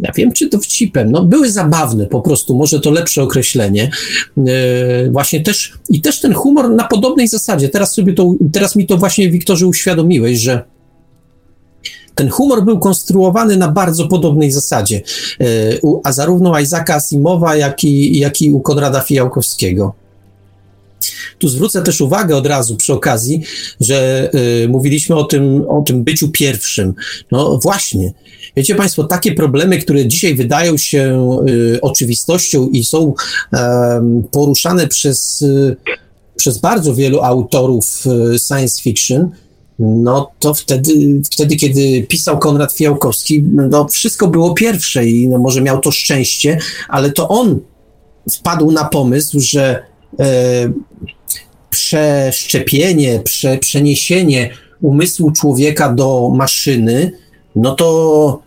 [0.00, 3.90] ja wiem, czy to wcipem, no były zabawne po prostu, może to lepsze określenie.
[4.38, 8.86] E, właśnie też, i też ten humor na podobnej zasadzie, teraz sobie to, teraz mi
[8.86, 10.64] to właśnie Wiktorze uświadomiłeś, że
[12.14, 15.02] ten humor był konstruowany na bardzo podobnej zasadzie,
[15.40, 15.44] e,
[16.04, 19.94] a zarówno Isaaca Asimowa, jak i, jak i u Konrada Fijałkowskiego.
[21.38, 23.42] Tu zwrócę też uwagę od razu przy okazji,
[23.80, 24.30] że
[24.64, 26.94] y, mówiliśmy o tym, o tym byciu pierwszym.
[27.32, 28.12] No właśnie,
[28.56, 33.58] wiecie Państwo, takie problemy, które dzisiaj wydają się y, oczywistością i są y,
[34.30, 35.76] poruszane przez, y,
[36.36, 38.04] przez bardzo wielu autorów
[38.34, 39.30] y, science fiction,
[39.78, 45.62] no to wtedy, wtedy, kiedy pisał Konrad Fiałkowski, no wszystko było pierwsze i no może
[45.62, 46.58] miał to szczęście,
[46.88, 47.60] ale to on
[48.32, 49.82] wpadł na pomysł, że
[51.70, 57.12] przeszczepienie, prze, przeniesienie umysłu człowieka do maszyny,
[57.56, 58.46] no to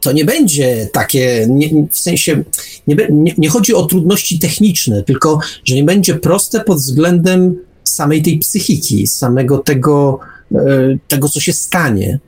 [0.00, 2.44] to nie będzie takie, nie, w sensie,
[2.86, 8.22] nie, nie, nie, chodzi o trudności techniczne, tylko że nie będzie proste pod względem samej
[8.22, 10.18] tej psychiki, samego tego,
[10.54, 12.18] e, tego co się stanie.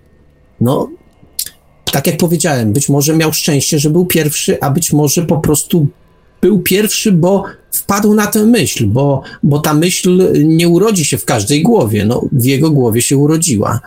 [0.60, 0.90] No,
[1.92, 5.86] tak jak powiedziałem, być może miał szczęście, że był pierwszy, a być może po prostu
[6.40, 11.24] był pierwszy, bo wpadł na tę myśl, bo, bo ta myśl nie urodzi się w
[11.24, 13.80] każdej głowie, no, w jego głowie się urodziła.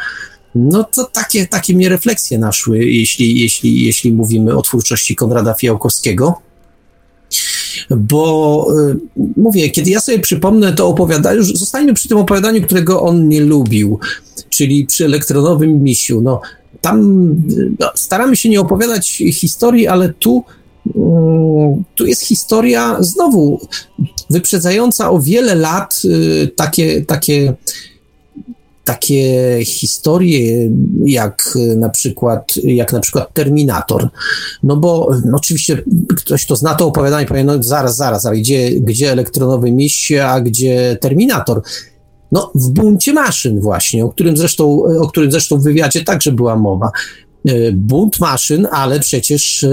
[0.55, 6.41] No to takie, takie mnie refleksje naszły, jeśli, jeśli, jeśli mówimy o twórczości Konrada Fiałkowskiego.
[7.89, 8.95] Bo y,
[9.37, 13.99] mówię, kiedy ja sobie przypomnę to opowiadanie, zostańmy przy tym opowiadaniu, którego on nie lubił,
[14.49, 16.21] czyli przy elektronowym misiu.
[16.21, 16.41] No,
[16.81, 17.27] tam
[17.79, 20.43] no, staramy się nie opowiadać historii, ale tu
[21.95, 23.59] tu jest historia znowu
[24.29, 27.53] wyprzedzająca o wiele lat y, takie, takie,
[28.83, 30.69] takie historie
[31.05, 34.09] jak na przykład, jak na przykład Terminator.
[34.63, 35.83] No bo no oczywiście
[36.17, 40.41] ktoś, kto zna to opowiadanie, powie, no zaraz, zaraz, ale gdzie, gdzie elektronowy miś, a
[40.41, 41.61] gdzie Terminator?
[42.31, 46.55] No, w buncie maszyn właśnie, o którym zresztą, o którym zresztą w wywiadzie także była
[46.55, 46.91] mowa.
[47.47, 49.71] E, bunt maszyn, ale przecież e, e,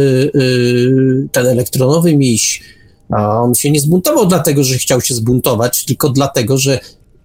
[1.33, 2.63] ten elektronowy miś,
[3.17, 6.81] on się nie zbuntował dlatego, że chciał się zbuntować, tylko dlatego, że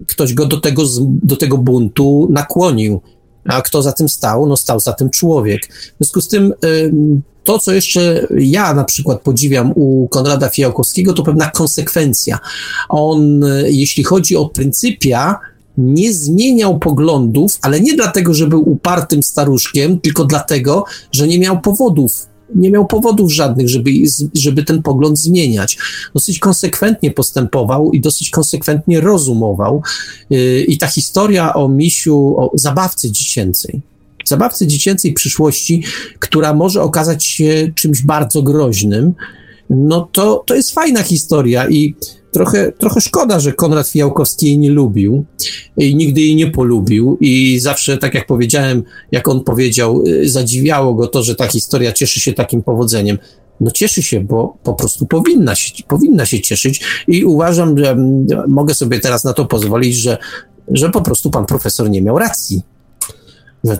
[0.07, 3.01] ktoś go do tego, do tego buntu nakłonił.
[3.45, 4.45] A kto za tym stał?
[4.45, 5.67] No stał za tym człowiek.
[5.67, 6.53] W związku z tym
[7.43, 12.39] to, co jeszcze ja na przykład podziwiam u Konrada Fijałkowskiego, to pewna konsekwencja.
[12.89, 15.39] On, jeśli chodzi o pryncypia,
[15.77, 21.61] nie zmieniał poglądów, ale nie dlatego, że był upartym staruszkiem, tylko dlatego, że nie miał
[21.61, 22.27] powodów.
[22.55, 23.91] Nie miał powodów żadnych, żeby,
[24.33, 25.77] żeby ten pogląd zmieniać.
[26.13, 29.81] Dosyć konsekwentnie postępował i dosyć konsekwentnie rozumował.
[30.29, 33.81] Yy, I ta historia o misiu, o zabawce dziecięcej,
[34.25, 35.83] zabawce dziecięcej przyszłości,
[36.19, 39.13] która może okazać się czymś bardzo groźnym,
[39.69, 41.95] no to, to jest fajna historia i
[42.31, 45.25] trochę, trochę szkoda, że Konrad Fijałkowski jej nie lubił
[45.77, 50.93] i nigdy jej nie polubił i zawsze, tak jak powiedziałem, jak on powiedział, y, zadziwiało
[50.93, 53.17] go to, że ta historia cieszy się takim powodzeniem.
[53.59, 58.27] No cieszy się, bo po prostu powinna się, powinna się cieszyć i uważam, że mm,
[58.47, 60.17] mogę sobie teraz na to pozwolić, że,
[60.67, 62.61] że po prostu pan profesor nie miał racji.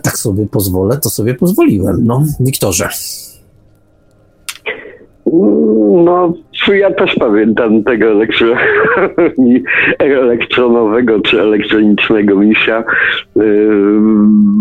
[0.02, 2.04] Tak sobie pozwolę, to sobie pozwoliłem.
[2.04, 2.88] No, Wiktorze.
[6.04, 6.32] No,
[6.74, 8.06] ja też pamiętam tego
[10.00, 12.84] elektronowego czy elektronicznego misia.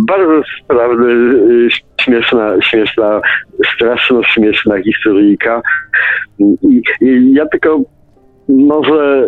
[0.08, 1.40] Bardzo sprawny,
[2.02, 3.22] śmieszna, śmieszna,
[3.76, 5.62] straszno śmieszna historyjka.
[6.62, 6.82] I,
[7.34, 7.82] ja tylko
[8.48, 9.28] może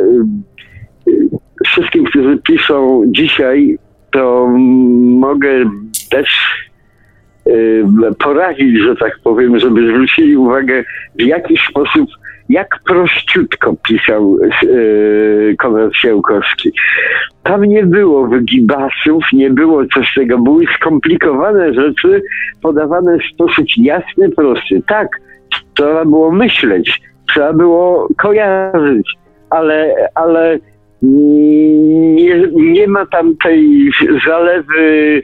[1.65, 3.77] wszystkim, którzy piszą dzisiaj,
[4.11, 4.47] to
[5.19, 5.49] mogę
[6.09, 6.27] też
[8.19, 10.83] porazić, że tak powiem, żeby zwrócili uwagę,
[11.15, 12.09] w jaki sposób,
[12.49, 14.37] jak prościutko pisał
[15.59, 16.71] Konrad Siełkowski.
[17.43, 22.21] Tam nie było wygibasów, nie było coś tego, były skomplikowane rzeczy
[22.61, 24.81] podawane w sposób jasny, prosty.
[24.87, 25.07] Tak,
[25.75, 29.13] trzeba było myśleć, trzeba było kojarzyć,
[29.49, 30.59] ale, ale
[31.01, 33.91] nie, nie ma tam tej
[34.27, 35.21] zalewy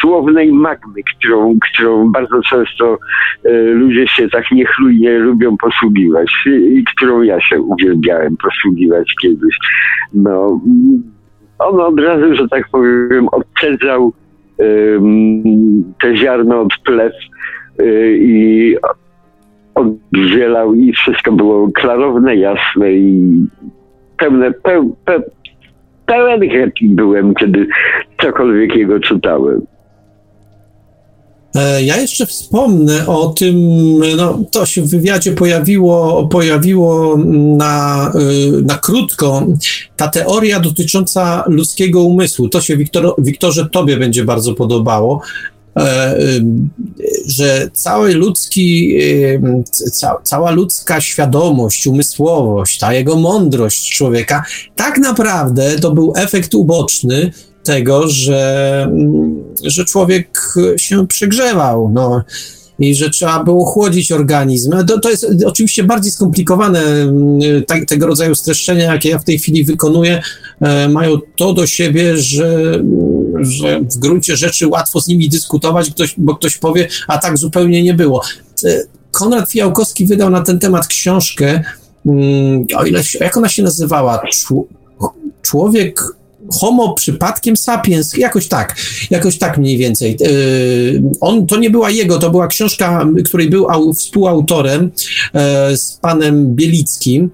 [0.00, 2.98] słownej magmy, którą, którą bardzo często
[3.44, 9.58] e, ludzie się tak niechlujnie lubią posługiwać i którą ja się uwielbiałem posługiwać kiedyś.
[10.14, 10.60] No,
[11.58, 14.12] on od razu, że tak powiem, odcedzał
[16.00, 17.12] te ziarno od plew
[17.80, 18.76] y, i
[19.74, 23.46] oddzielał i wszystko było klarowne, jasne i
[24.18, 25.22] pełne, peł, pe,
[26.06, 27.66] pełen happy byłem, kiedy
[28.22, 29.66] cokolwiek jego czytałem.
[31.56, 33.56] E, ja jeszcze wspomnę o tym,
[34.16, 37.16] no to się w wywiadzie pojawiło, pojawiło
[37.56, 38.12] na,
[38.58, 39.46] y, na krótko,
[39.96, 42.48] ta teoria dotycząca ludzkiego umysłu.
[42.48, 45.55] To się, Wiktor, Wiktorze, tobie będzie bardzo podobało, e,
[47.26, 48.98] że cały ludzki,
[49.92, 54.44] ca, cała ludzka świadomość, umysłowość, ta jego mądrość człowieka,
[54.76, 57.32] tak naprawdę to był efekt uboczny
[57.62, 58.90] tego, że,
[59.62, 61.90] że człowiek się przegrzewał.
[61.94, 62.24] No,
[62.78, 64.72] i że trzeba było chłodzić organizm.
[64.86, 66.82] To, to jest oczywiście bardziej skomplikowane.
[67.88, 70.22] Tego rodzaju streszczenia, jakie ja w tej chwili wykonuję,
[70.60, 72.80] e, mają to do siebie, że,
[73.44, 77.82] że w gruncie rzeczy łatwo z nimi dyskutować, ktoś, bo ktoś powie, a tak zupełnie
[77.82, 78.22] nie było.
[78.64, 81.62] E, Konrad Fijałkowski wydał na ten temat książkę,
[82.06, 84.22] mm, o ile, jak ona się nazywała?
[85.42, 86.16] Człowiek
[86.52, 88.76] Homo przypadkiem sapiens, jakoś tak,
[89.10, 90.16] jakoś tak mniej więcej.
[90.20, 94.90] Yy, on, to nie była jego, to była książka, której był au, współautorem
[95.34, 97.30] e, z panem Bielickim.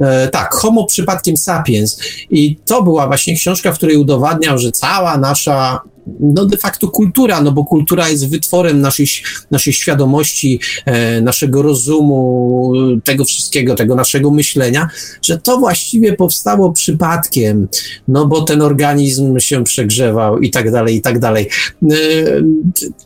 [0.00, 1.98] E, tak, Homo przypadkiem sapiens.
[2.30, 5.80] I to była właśnie książka, w której udowadniał, że cała nasza
[6.20, 9.06] no de facto kultura, no bo kultura jest wytworem naszej,
[9.50, 12.72] naszej świadomości, e, naszego rozumu,
[13.04, 14.88] tego wszystkiego, tego naszego myślenia,
[15.22, 17.68] że to właściwie powstało przypadkiem,
[18.08, 21.48] no bo ten organizm się przegrzewał i tak dalej, i tak dalej.
[21.82, 21.96] E,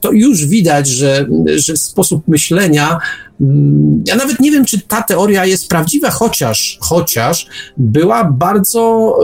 [0.00, 1.26] to już widać, że,
[1.56, 2.98] że sposób myślenia
[4.06, 7.46] ja nawet nie wiem, czy ta teoria jest prawdziwa, chociaż, chociaż
[7.76, 9.14] była bardzo,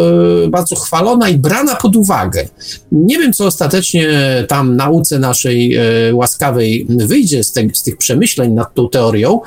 [0.44, 2.48] e, bardzo chwalona i brana pod uwagę.
[2.92, 4.08] Nie wiem, co ostatecznie
[4.48, 5.82] tam nauce naszej e,
[6.14, 9.40] łaskawej wyjdzie z, te, z tych przemyśleń nad tą teorią,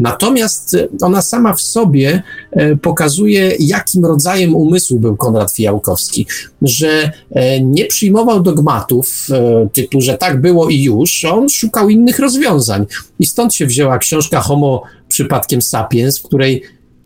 [0.00, 6.26] Natomiast ona sama w sobie e, pokazuje, jakim rodzajem umysłu był Konrad Fijałkowski,
[6.62, 12.18] że e, nie przyjmował dogmatów e, typu, że tak było i już, on szukał innych
[12.18, 12.86] rozwiązań.
[13.18, 16.62] I stąd się wzięła książka Homo przypadkiem sapiens, w której,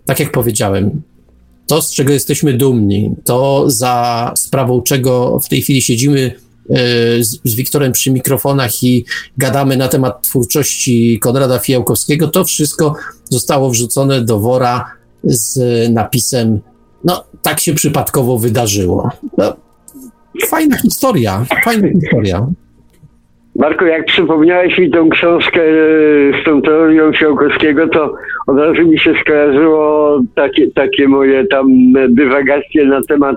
[0.06, 1.02] tak jak powiedziałem,
[1.66, 6.43] to, z czego jesteśmy dumni, to za sprawą czego w tej chwili siedzimy E,
[7.20, 9.04] z, z Wiktorem przy mikrofonach i
[9.38, 14.84] gadamy na temat twórczości Konrada Fijałkowskiego, to wszystko zostało wrzucone do wora
[15.24, 15.58] z
[15.90, 16.60] napisem
[17.04, 19.10] no, tak się przypadkowo wydarzyło.
[19.38, 19.56] No,
[20.46, 22.46] fajna historia, fajna historia.
[23.56, 28.14] Marko, jak przypomniałeś mi tą książkę e, z tą teorią Fiałkowskiego, to
[28.46, 31.66] od razu mi się skojarzyło takie, takie moje tam
[32.08, 33.36] dywagacje na temat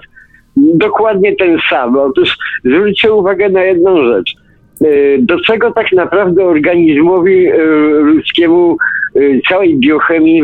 [0.58, 1.98] dokładnie ten sam.
[1.98, 4.36] Otóż zwróćcie uwagę na jedną rzecz.
[4.82, 7.58] E, do czego tak naprawdę organizmowi e,
[8.02, 8.78] ludzkiemu,
[9.16, 9.20] e,
[9.50, 10.44] całej biochemii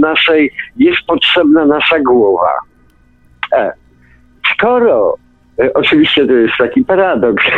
[0.00, 2.48] naszej jest potrzebna nasza głowa?
[4.54, 5.16] Skoro,
[5.74, 7.44] oczywiście to jest taki paradoks,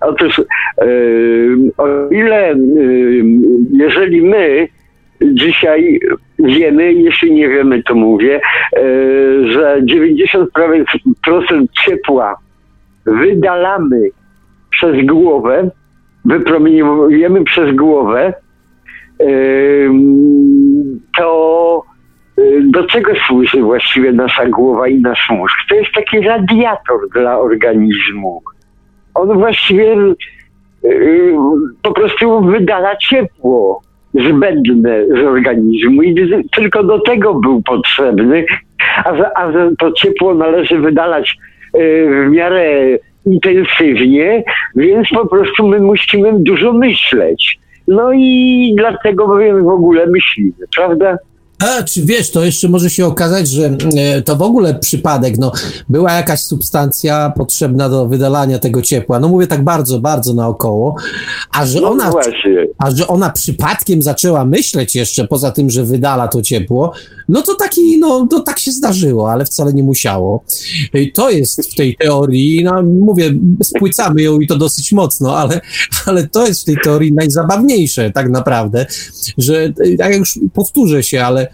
[0.00, 0.40] Otóż,
[1.78, 2.54] o ile,
[3.72, 4.68] jeżeli my
[5.32, 6.00] dzisiaj
[6.38, 8.40] wiemy, jeśli nie wiemy, to mówię,
[8.76, 8.80] e,
[9.52, 12.36] że 90% ciepła
[13.06, 14.10] wydalamy
[14.70, 15.70] przez głowę,
[16.24, 18.34] wypromieniujemy przez głowę,
[19.20, 19.26] e,
[21.18, 21.82] to
[22.38, 25.56] e, do czego służy właściwie nasza głowa i nasz mózg?
[25.68, 28.42] To jest taki radiator dla organizmu.
[29.14, 29.96] On właściwie
[31.82, 33.82] po prostu wydala ciepło
[34.14, 36.14] zbędne z organizmu i
[36.56, 38.44] tylko do tego był potrzebny,
[39.04, 41.36] a, a to ciepło należy wydalać
[41.74, 41.78] e,
[42.26, 44.44] w miarę intensywnie,
[44.76, 47.58] więc po prostu my musimy dużo myśleć.
[47.88, 51.16] No i dlatego my w ogóle myślimy, prawda?
[51.64, 55.52] A, czy wiesz, to jeszcze może się okazać, że e, to w ogóle przypadek, no,
[55.88, 60.96] była jakaś substancja potrzebna do wydalania tego ciepła, no mówię tak bardzo, bardzo naokoło,
[61.52, 62.66] a że No ona, właśnie.
[62.78, 66.92] a że ona przypadkiem zaczęła myśleć jeszcze, poza tym, że wydala to ciepło,
[67.28, 70.44] no to taki, no, to tak się zdarzyło, ale wcale nie musiało.
[70.94, 75.60] I to jest w tej teorii, no mówię, spłycamy ją i to dosyć mocno, ale,
[76.06, 78.86] ale to jest w tej teorii najzabawniejsze tak naprawdę,
[79.38, 81.53] że tak jak już powtórzę się, ale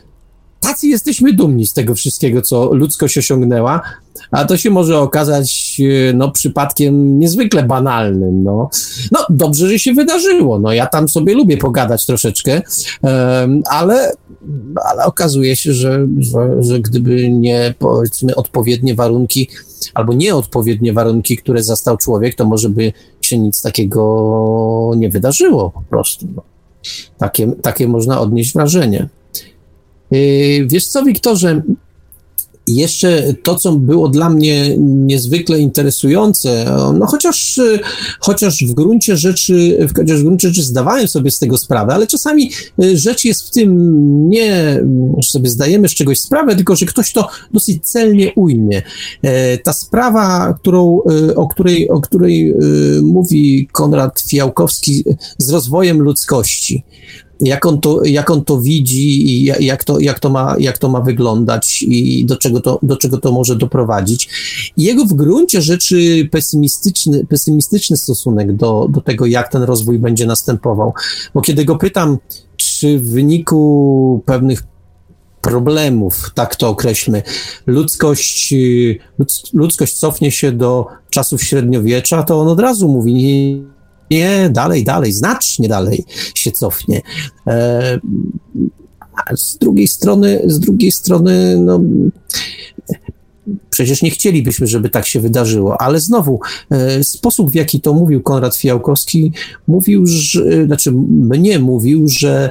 [0.61, 3.83] tacy jesteśmy dumni z tego wszystkiego, co ludzkość osiągnęła,
[4.31, 5.81] a to się może okazać
[6.11, 8.45] e, no, przypadkiem niezwykle banalnym.
[8.45, 8.71] No.
[9.13, 10.59] no dobrze, że się wydarzyło.
[10.59, 12.63] No, ja tam sobie lubię pogadać troszeczkę,
[13.03, 14.13] em, ale,
[14.91, 19.49] ale okazuje się, że, że, że gdyby nie powiedzmy odpowiednie warunki
[19.95, 25.83] albo nieodpowiednie warunki, które zastał człowiek, to może by się nic takiego nie wydarzyło po
[25.91, 26.27] prostu.
[26.37, 26.43] No.
[27.19, 29.09] Takie, takie można odnieść wrażenie.
[30.11, 31.63] Yy, Wiesz co, Wiktorze,
[32.67, 37.61] jeszcze to, co było dla mnie niezwykle interesujące, no chociaż,
[38.21, 42.51] chociaż w gruncie rzeczy, chociaż w gruncie rzeczy zdawałem sobie z tego sprawę, ale czasami
[42.83, 43.71] y, rzecz jest w tym
[44.29, 44.83] nie,
[45.19, 48.83] że sobie zdajemy z czegoś sprawę, tylko że ktoś to dosyć celnie ujmie.
[49.23, 55.05] E, Ta sprawa, którą, y, o której, o której y, mówi Konrad Fiałkowski
[55.39, 56.85] z rozwojem ludzkości
[57.41, 60.79] jak on to, jak on to widzi i ja- jak to, jak, to ma, jak
[60.79, 64.29] to ma wyglądać i do czego to, do czego to może doprowadzić.
[64.77, 70.93] Jego w gruncie rzeczy pesymistyczny, pesymistyczny stosunek do, do tego, jak ten rozwój będzie następował.
[71.35, 72.19] Bo kiedy go pytam,
[72.57, 74.63] czy w wyniku pewnych
[75.41, 77.23] problemów, tak to określmy,
[77.67, 78.55] ludzkość,
[79.19, 83.63] ludz- ludzkość cofnie się do czasów średniowiecza, to on od razu mówi, nie,
[84.11, 86.05] nie, dalej, dalej, znacznie dalej
[86.35, 87.01] się cofnie.
[87.47, 88.01] E,
[89.17, 91.81] a z drugiej strony, z drugiej strony, no,
[93.71, 98.23] przecież nie chcielibyśmy, żeby tak się wydarzyło, ale znowu, e, sposób w jaki to mówił
[98.23, 99.33] Konrad Fiałkowski,
[99.69, 102.51] mówił, że, znaczy mnie mówił, że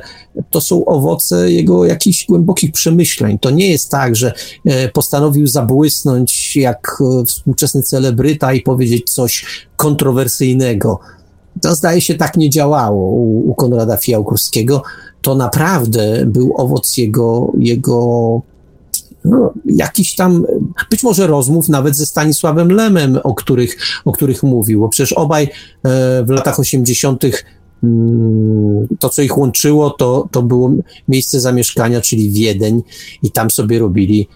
[0.49, 3.40] to są owoce jego jakichś głębokich przemyśleń.
[3.40, 4.34] To nie jest tak, że
[4.65, 9.45] e, postanowił zabłysnąć jak współczesny celebryta i powiedzieć coś
[9.76, 10.99] kontrowersyjnego.
[11.61, 14.84] To zdaje się tak nie działało u, u Konrada Fiałkowskiego.
[15.22, 18.41] To naprawdę był owoc jego, jego
[19.26, 20.45] no, jakiś tam,
[20.91, 25.44] być może rozmów nawet ze Stanisławem Lemem, o których, o których mówił, bo przecież obaj
[25.44, 25.49] e,
[26.23, 27.23] w latach 80.
[27.84, 30.72] mm, to, co ich łączyło, to, to było
[31.07, 32.84] miejsce zamieszkania, czyli Wiedeń
[33.23, 34.27] i tam sobie robili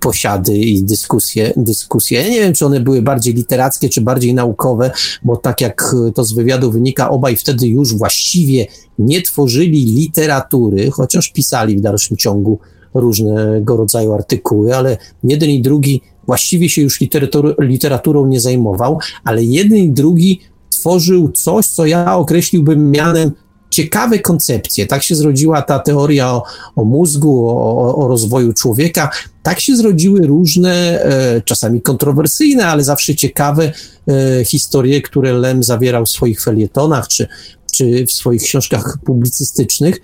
[0.00, 2.22] posiady i dyskusje, dyskusje.
[2.22, 4.90] Ja nie wiem, czy one były bardziej literackie, czy bardziej naukowe,
[5.22, 8.66] bo tak jak e, to z wywiadu wynika, obaj wtedy już właściwie
[8.98, 12.58] nie tworzyli literatury, chociaż pisali w dalszym ciągu
[12.94, 19.44] różnego rodzaju artykuły, ale jeden i drugi właściwie się już literatur, literaturą nie zajmował, ale
[19.44, 20.40] jeden i drugi
[20.70, 23.32] tworzył coś, co ja określiłbym mianem
[23.70, 24.86] ciekawe koncepcje.
[24.86, 26.42] Tak się zrodziła ta teoria o,
[26.76, 29.10] o mózgu, o, o rozwoju człowieka.
[29.42, 33.72] Tak się zrodziły różne, e, czasami kontrowersyjne, ale zawsze ciekawe
[34.08, 37.28] e, historie, które Lem zawierał w swoich felietonach czy,
[37.72, 40.00] czy w swoich książkach publicystycznych.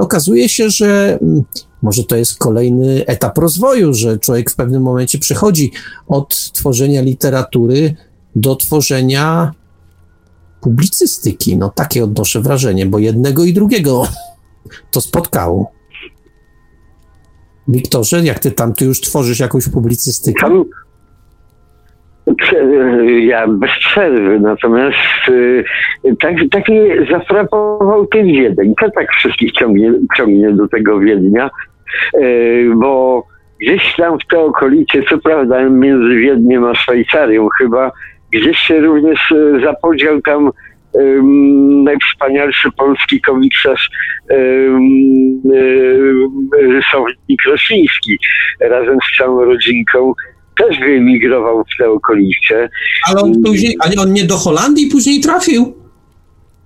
[0.00, 1.18] Okazuje się, że
[1.82, 5.72] może to jest kolejny etap rozwoju, że człowiek w pewnym momencie przechodzi
[6.08, 7.96] od tworzenia literatury
[8.36, 9.52] do tworzenia
[10.64, 11.56] publicystyki.
[11.56, 14.02] No takie odnoszę wrażenie, bo jednego i drugiego
[14.92, 15.72] to spotkało.
[17.68, 20.40] Wiktorze, jak ty tam, ty już tworzysz jakąś publicystykę?
[20.40, 20.64] Tam
[23.20, 25.64] ja bez przerwy, natomiast y,
[26.20, 28.74] tak, tak mnie zafrapował ten Wiedeń.
[28.80, 31.50] To tak wszystkich ciągnie, ciągnie do tego Wiednia,
[32.14, 33.22] y, bo
[33.60, 37.92] gdzieś tam w te okolice, co prawda między Wiedniem a Szwajcarią chyba,
[38.34, 40.50] gdzieś się również e, zapodział tam
[40.92, 43.90] um, najwspanialszy polski komiksarz,
[44.30, 45.42] um,
[46.56, 48.18] e, rysownik Rosiński,
[48.60, 50.12] razem z całą rodzinką
[50.58, 52.68] też wyemigrował w te okolice.
[53.08, 55.74] Ale on później, ale on nie do Holandii później trafił?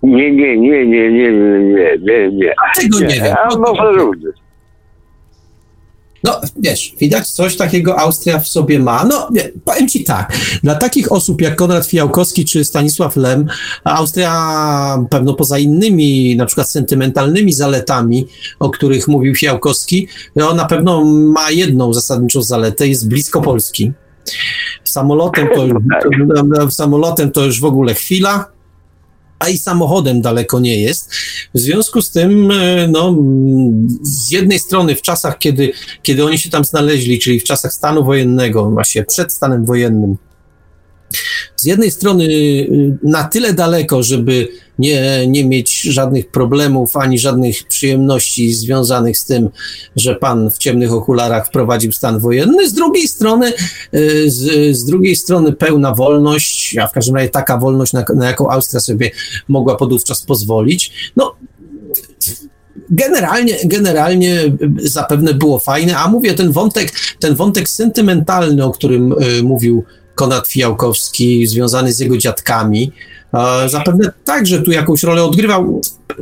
[0.02, 2.54] Nie, nie, nie, nie, nie, nie, nie, nie.
[2.66, 3.38] A tego nie, nie.
[3.38, 4.34] A no może również.
[6.24, 9.04] No, wiesz, widać coś takiego Austria w sobie ma.
[9.04, 10.32] No, nie, powiem ci tak,
[10.62, 13.46] dla takich osób jak Konrad Fiałkowski czy Stanisław Lem,
[13.84, 18.26] Austria pewno poza innymi, na przykład sentymentalnymi zaletami,
[18.58, 23.92] o których mówił Fiałkowski, no, na pewno ma jedną zasadniczą zaletę, jest blisko Polski.
[24.84, 25.66] Samolotem to,
[26.56, 28.57] to, samolotem to już w ogóle chwila.
[29.38, 31.10] A i samochodem daleko nie jest.
[31.54, 33.16] W związku z tym, e, no,
[34.02, 38.04] z jednej strony w czasach, kiedy, kiedy oni się tam znaleźli, czyli w czasach stanu
[38.04, 40.16] wojennego, właśnie przed stanem wojennym,
[41.56, 44.48] z jednej strony y, na tyle daleko, żeby
[44.78, 49.48] nie, nie mieć żadnych problemów ani żadnych przyjemności związanych z tym,
[49.96, 53.52] że pan w ciemnych okularach wprowadził stan wojenny, z drugiej strony,
[53.94, 58.26] y, z, z drugiej strony pełna wolność, a w każdym razie taka wolność, na, na
[58.26, 59.10] jaką Austria sobie
[59.48, 60.92] mogła podówczas pozwolić.
[61.16, 61.36] No,
[62.90, 64.42] generalnie, generalnie
[64.76, 69.84] zapewne było fajne, a mówię, ten wątek, ten wątek sentymentalny, o którym y, mówił
[70.14, 72.92] Konrad Fijałkowski, związany z jego dziadkami.
[73.66, 75.80] Zapewne także tu jakąś rolę odgrywał.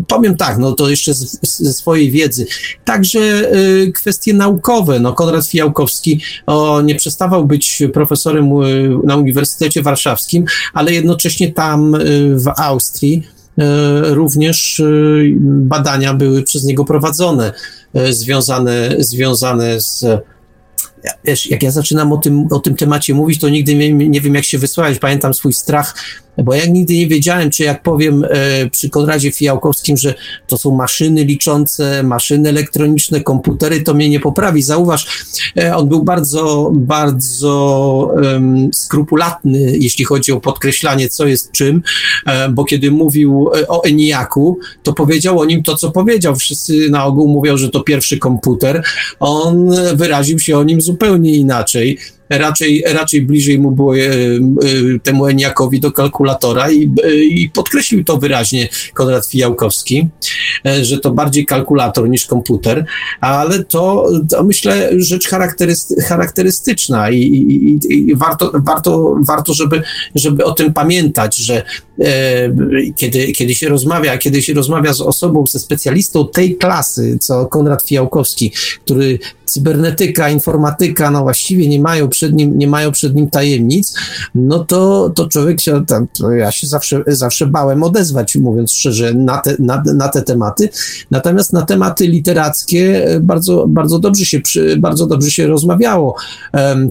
[0.08, 2.46] Powiem tak, no to jeszcze ze swojej wiedzy.
[2.84, 3.20] Także
[3.54, 5.00] y, kwestie naukowe.
[5.00, 11.94] No, Konrad Fijałkowski o, nie przestawał być profesorem y, na Uniwersytecie Warszawskim, ale jednocześnie tam
[11.94, 13.36] y, w Austrii
[14.02, 14.82] również
[15.42, 17.52] badania były przez niego prowadzone,
[18.10, 20.04] związane, związane z
[21.24, 24.34] wiesz, jak ja zaczynam o tym, o tym temacie mówić, to nigdy nie, nie wiem,
[24.34, 24.98] jak się wysłać.
[24.98, 25.94] Pamiętam swój strach
[26.44, 30.14] bo ja nigdy nie wiedziałem, czy jak powiem e, przy Konradzie Fijałkowskim, że
[30.46, 34.62] to są maszyny liczące, maszyny elektroniczne, komputery, to mnie nie poprawi.
[34.62, 35.26] Zauważ,
[35.58, 41.82] e, on był bardzo, bardzo um, skrupulatny, jeśli chodzi o podkreślanie, co jest czym,
[42.26, 46.36] e, bo kiedy mówił e, o Eniaku, to powiedział o nim to, co powiedział.
[46.36, 48.82] Wszyscy na ogół mówią, że to pierwszy komputer.
[49.20, 51.98] On wyraził się o nim zupełnie inaczej
[52.30, 54.08] raczej, raczej bliżej mu było e, e,
[55.02, 60.08] temu Eniakowi do kalkulatora i, e, i podkreślił to wyraźnie Konrad Fijałkowski,
[60.82, 62.84] że to bardziej kalkulator niż komputer,
[63.20, 69.82] ale to, to myślę rzecz charakteryst, charakterystyczna i, i, i, warto, warto, warto żeby,
[70.14, 71.62] żeby o tym pamiętać, że
[72.96, 77.88] kiedy, kiedy się rozmawia, kiedy się rozmawia z osobą, ze specjalistą tej klasy, co Konrad
[77.88, 78.52] Fijałkowski,
[78.84, 83.94] który cybernetyka, informatyka, no właściwie nie mają przed nim, nie mają przed nim tajemnic,
[84.34, 86.06] no to, to człowiek się, tam,
[86.36, 90.68] ja się zawsze, zawsze bałem odezwać, mówiąc szczerze, na te, na, na te tematy.
[91.10, 94.40] Natomiast na tematy literackie bardzo, bardzo dobrze się,
[94.78, 96.16] bardzo dobrze się rozmawiało.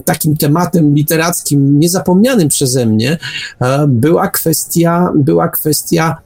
[0.04, 3.18] Takim tematem literackim, niezapomnianym przeze mnie,
[3.60, 6.16] e, była kwestia, była kwestia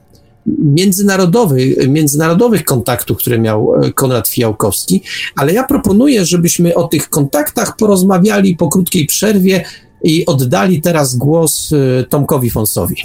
[0.45, 5.01] międzynarodowych, międzynarodowych kontaktów, które miał e, Konrad Fijałkowski,
[5.35, 9.65] ale ja proponuję, żebyśmy o tych kontaktach porozmawiali po krótkiej przerwie
[10.03, 12.95] i oddali teraz głos e, Tomkowi Fonsowi.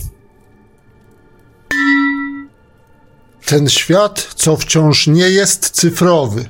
[3.47, 6.45] Ten świat, co wciąż nie jest cyfrowy.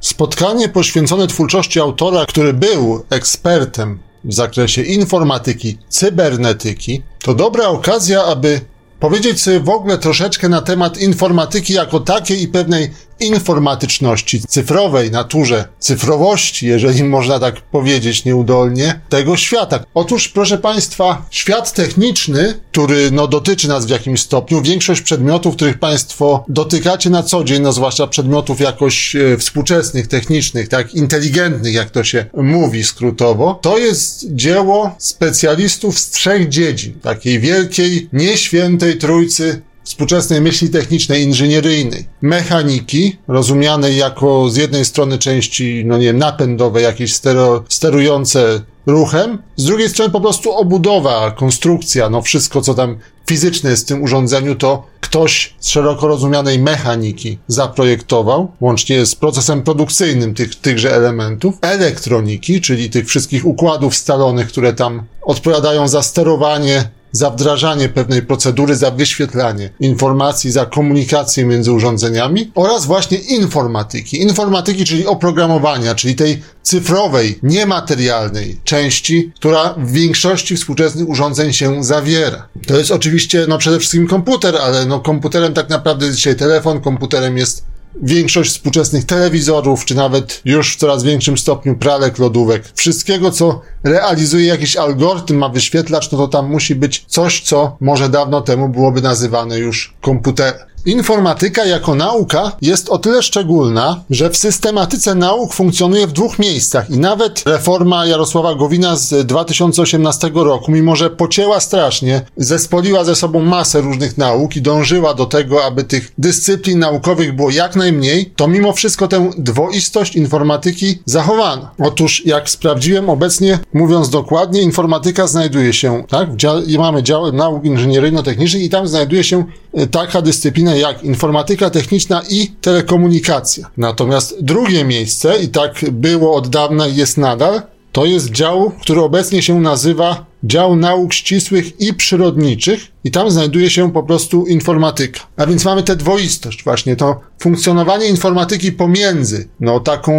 [0.00, 3.98] Spotkanie poświęcone twórczości autora, który był ekspertem
[4.28, 8.60] w zakresie informatyki, cybernetyki, to dobra okazja, aby
[9.00, 12.90] powiedzieć sobie w ogóle troszeczkę na temat informatyki jako takiej i pewnej
[13.20, 19.84] informatyczności, cyfrowej naturze, cyfrowości, jeżeli można tak powiedzieć nieudolnie, tego świata.
[19.94, 25.78] Otóż, proszę Państwa, świat techniczny, który no, dotyczy nas w jakimś stopniu, większość przedmiotów, których
[25.78, 31.90] Państwo dotykacie na co dzień, no zwłaszcza przedmiotów jakoś e, współczesnych, technicznych, tak inteligentnych, jak
[31.90, 39.62] to się mówi skrótowo, to jest dzieło specjalistów z trzech dziedzin, takiej wielkiej, nieświętej trójcy
[39.88, 46.82] współczesnej myśli technicznej, inżynieryjnej, mechaniki, rozumianej jako z jednej strony części, no nie wiem, napędowe,
[46.82, 52.98] jakieś stero, sterujące ruchem, z drugiej strony po prostu obudowa, konstrukcja, no wszystko, co tam
[53.28, 59.62] fizyczne jest w tym urządzeniu, to ktoś z szeroko rozumianej mechaniki zaprojektował, łącznie z procesem
[59.62, 66.97] produkcyjnym tych, tychże elementów, elektroniki, czyli tych wszystkich układów scalonych, które tam odpowiadają za sterowanie
[67.12, 74.22] za wdrażanie pewnej procedury, za wyświetlanie informacji, za komunikację między urządzeniami oraz właśnie informatyki.
[74.22, 82.48] Informatyki, czyli oprogramowania, czyli tej cyfrowej, niematerialnej części, która w większości współczesnych urządzeń się zawiera.
[82.66, 87.38] To jest oczywiście, no przede wszystkim komputer, ale no komputerem tak naprawdę dzisiaj telefon, komputerem
[87.38, 87.67] jest
[88.02, 92.62] większość współczesnych telewizorów, czy nawet już w coraz większym stopniu pralek, lodówek.
[92.74, 98.08] Wszystkiego, co realizuje jakiś algorytm, ma wyświetlacz, no to tam musi być coś, co może
[98.08, 100.68] dawno temu byłoby nazywane już komputerem.
[100.88, 106.90] Informatyka jako nauka jest o tyle szczególna, że w systematyce nauk funkcjonuje w dwóch miejscach
[106.90, 113.40] i nawet reforma Jarosława Gowina z 2018 roku, mimo że pocięła strasznie, zespoliła ze sobą
[113.40, 118.48] masę różnych nauk i dążyła do tego, aby tych dyscyplin naukowych było jak najmniej, to
[118.48, 121.70] mimo wszystko tę dwoistość informatyki zachowano.
[121.78, 127.64] Otóż, jak sprawdziłem obecnie, mówiąc dokładnie, informatyka znajduje się, tak, w dziale, mamy dział nauk
[127.64, 129.44] inżynieryjno-technicznych i tam znajduje się
[129.74, 133.70] e, taka dyscyplina jak informatyka techniczna i telekomunikacja.
[133.76, 139.00] Natomiast drugie miejsce, i tak było od dawna i jest nadal, to jest dział, który
[139.00, 145.20] obecnie się nazywa Dział Nauk Ścisłych i Przyrodniczych i tam znajduje się po prostu informatyka.
[145.36, 150.12] A więc mamy tę dwoistość, właśnie to funkcjonowanie informatyki pomiędzy no taką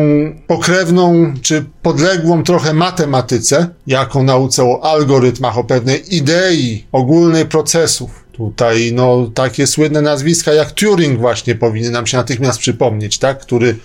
[0.48, 8.29] pokrewną czy podległą trochę matematyce, jako nauce o algorytmach, o pewnej idei ogólnej procesów.
[8.40, 13.40] Tutaj, no, takie słynne nazwiska jak Turing właśnie powinny nam się natychmiast przypomnieć, tak?
[13.40, 13.76] Który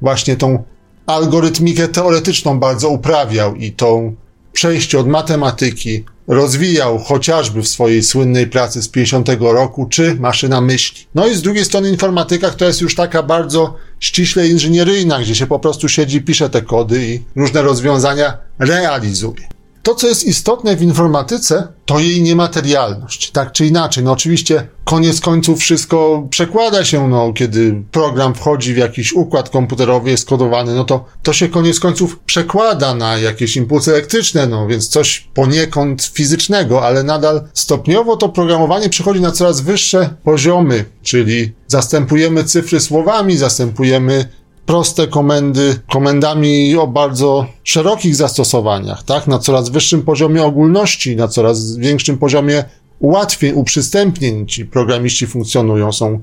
[0.00, 0.62] właśnie tą
[1.06, 4.14] algorytmikę teoretyczną bardzo uprawiał i tą
[4.52, 11.06] przejście od matematyki rozwijał chociażby w swojej słynnej pracy z 50 roku, czy maszyna myśli.
[11.14, 15.46] No i z drugiej strony informatyka, która jest już taka bardzo ściśle inżynieryjna, gdzie się
[15.46, 19.53] po prostu siedzi, pisze te kody i różne rozwiązania realizuje.
[19.84, 23.30] To, co jest istotne w informatyce, to jej niematerialność.
[23.30, 28.76] Tak czy inaczej, no oczywiście koniec końców wszystko przekłada się, no kiedy program wchodzi w
[28.76, 33.90] jakiś układ komputerowy, jest kodowany, no to to się koniec końców przekłada na jakieś impulsy
[33.90, 40.14] elektryczne, no więc coś poniekąd fizycznego, ale nadal stopniowo to programowanie przechodzi na coraz wyższe
[40.24, 44.28] poziomy, czyli zastępujemy cyfry słowami, zastępujemy
[44.66, 49.26] proste komendy komendami o bardzo szerokich zastosowaniach, tak?
[49.26, 52.64] Na coraz wyższym poziomie ogólności, na coraz większym poziomie
[52.98, 55.92] ułatwień, uprzystępnień ci programiści funkcjonują.
[55.92, 56.20] Są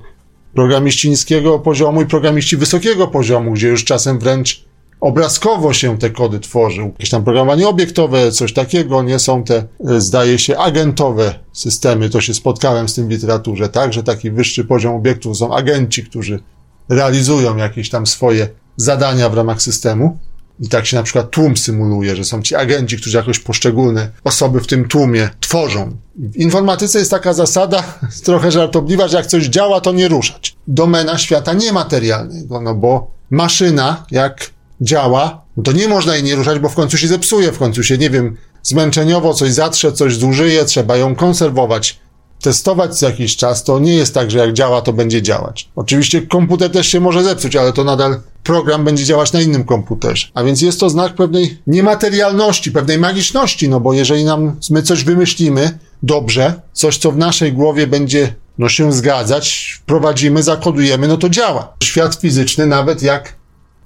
[0.54, 4.66] programiści niskiego poziomu i programiści wysokiego poziomu, gdzie już czasem wręcz
[5.02, 6.82] obrazkowo się te kody tworzy.
[6.82, 12.10] Jakieś tam programowanie obiektowe, coś takiego, nie są te, e, zdaje się, agentowe systemy.
[12.10, 13.94] To się spotkałem z tym w literaturze, tak?
[13.94, 16.40] Że taki wyższy poziom obiektów są agenci, którzy
[16.92, 18.48] realizują jakieś tam swoje
[18.78, 20.18] zadania w ramach systemu.
[20.60, 24.60] I tak się na przykład tłum symuluje, że są ci agenci, którzy jakoś poszczególne osoby
[24.60, 25.98] w tym tłumie tworzą.
[26.16, 27.84] W informatyce jest taka zasada,
[28.26, 30.56] trochę żartobliwa, że jak coś działa, to nie ruszać.
[30.68, 34.50] Domena świata niematerialnego, no bo maszyna, jak
[34.82, 37.84] działa, no to nie można jej nie ruszać, bo w końcu się zepsuje, w końcu
[37.84, 42.00] się, nie wiem, zmęczeniowo coś zatrze, coś zużyje, trzeba ją konserwować
[42.42, 45.70] testować co jakiś czas, to nie jest tak, że jak działa, to będzie działać.
[45.76, 50.28] Oczywiście komputer też się może zepsuć, ale to nadal program będzie działać na innym komputerze.
[50.34, 55.04] A więc jest to znak pewnej niematerialności, pewnej magiczności, no bo jeżeli nam, my coś
[55.04, 61.30] wymyślimy dobrze, coś, co w naszej głowie będzie no, się zgadzać, wprowadzimy, zakodujemy, no to
[61.30, 61.74] działa.
[61.84, 63.36] Świat fizyczny, nawet jak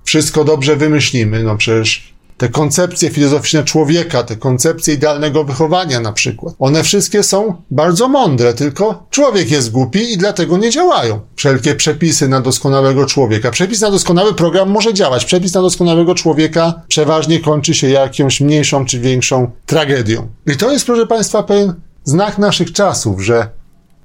[0.03, 6.55] wszystko dobrze wymyślimy, no przecież te koncepcje filozoficzne człowieka, te koncepcje idealnego wychowania na przykład.
[6.59, 11.19] One wszystkie są bardzo mądre, tylko człowiek jest głupi i dlatego nie działają.
[11.35, 13.51] Wszelkie przepisy na doskonałego człowieka.
[13.51, 15.25] Przepis na doskonały program może działać.
[15.25, 20.27] Przepis na doskonałego człowieka przeważnie kończy się jakąś mniejszą czy większą tragedią.
[20.47, 23.49] I to jest, proszę Państwa, pewien znak naszych czasów, że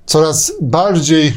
[0.06, 1.32] coraz bardziej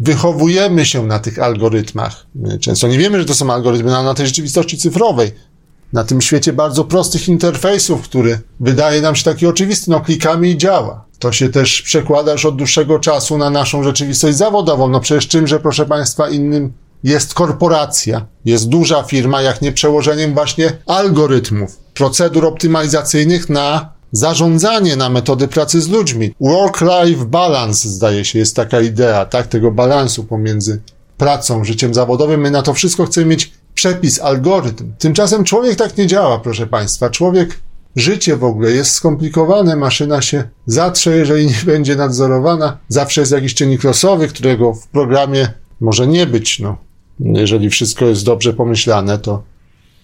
[0.00, 2.26] wychowujemy się na tych algorytmach.
[2.34, 5.32] My często nie wiemy, że to są algorytmy, no, na tej rzeczywistości cyfrowej
[5.92, 10.56] na tym świecie bardzo prostych interfejsów, który wydaje nam się taki oczywisty, no klikamy i
[10.56, 11.04] działa.
[11.18, 14.88] To się też przekłada już od dłuższego czasu na naszą rzeczywistość zawodową.
[14.88, 16.72] No przecież czymże, proszę Państwa, innym
[17.04, 25.08] jest korporacja, jest duża firma, jak nie przełożeniem właśnie algorytmów, procedur optymalizacyjnych na zarządzanie, na
[25.08, 26.34] metody pracy z ludźmi.
[26.40, 30.80] Work-life balance, zdaje się, jest taka idea, tak, tego balansu pomiędzy
[31.16, 32.40] pracą, życiem zawodowym.
[32.40, 34.92] My na to wszystko chcemy mieć przepis, algorytm.
[34.98, 37.10] Tymczasem człowiek tak nie działa, proszę Państwa.
[37.10, 37.60] Człowiek,
[37.96, 42.78] życie w ogóle jest skomplikowane, maszyna się zatrze, jeżeli nie będzie nadzorowana.
[42.88, 45.48] Zawsze jest jakiś czynnik losowy, którego w programie
[45.80, 46.58] może nie być.
[46.58, 46.76] No.
[47.20, 49.42] Jeżeli wszystko jest dobrze pomyślane, to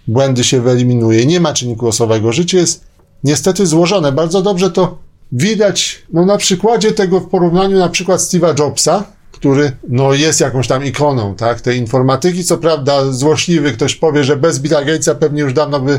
[0.09, 1.27] błędy się wyeliminuje.
[1.27, 2.32] Nie ma czynniku losowego.
[2.32, 2.85] Życie jest
[3.24, 4.12] niestety złożone.
[4.12, 4.99] Bardzo dobrze to
[5.32, 9.05] widać no, na przykładzie tego w porównaniu na przykład Steve'a Jobsa,
[9.39, 12.44] który no, jest jakąś tam ikoną, tak, tej informatyki.
[12.44, 15.98] Co prawda złośliwy ktoś powie, że bez Billa Gatesa pewnie już dawno by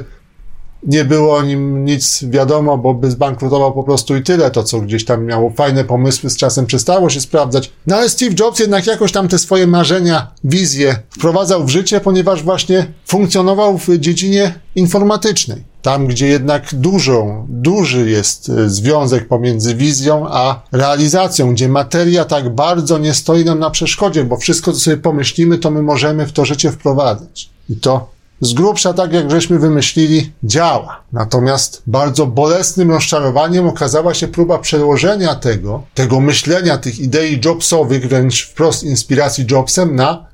[0.84, 4.52] nie było o nim nic wiadomo, bo by zbankrutował po prostu i tyle.
[4.52, 7.72] To, co gdzieś tam miało fajne pomysły, z czasem przestało się sprawdzać.
[7.88, 12.44] No ale Steve Jobs jednak jakoś tam te swoje marzenia, wizje wprowadzał w życie, ponieważ
[12.44, 15.69] właśnie funkcjonował w dziedzinie informatycznej.
[15.82, 22.50] Tam, gdzie jednak dużą, duży jest e, związek pomiędzy wizją a realizacją, gdzie materia tak
[22.50, 26.32] bardzo nie stoi nam na przeszkodzie, bo wszystko, co sobie pomyślimy, to my możemy w
[26.32, 27.50] to życie wprowadzać.
[27.70, 28.10] I to
[28.42, 31.04] z grubsza, tak jak żeśmy wymyślili, działa.
[31.14, 38.46] Natomiast bardzo bolesnym rozczarowaniem okazała się próba przełożenia tego, tego myślenia, tych idei Jobsowych, wręcz
[38.46, 40.29] wprost inspiracji Jobsem na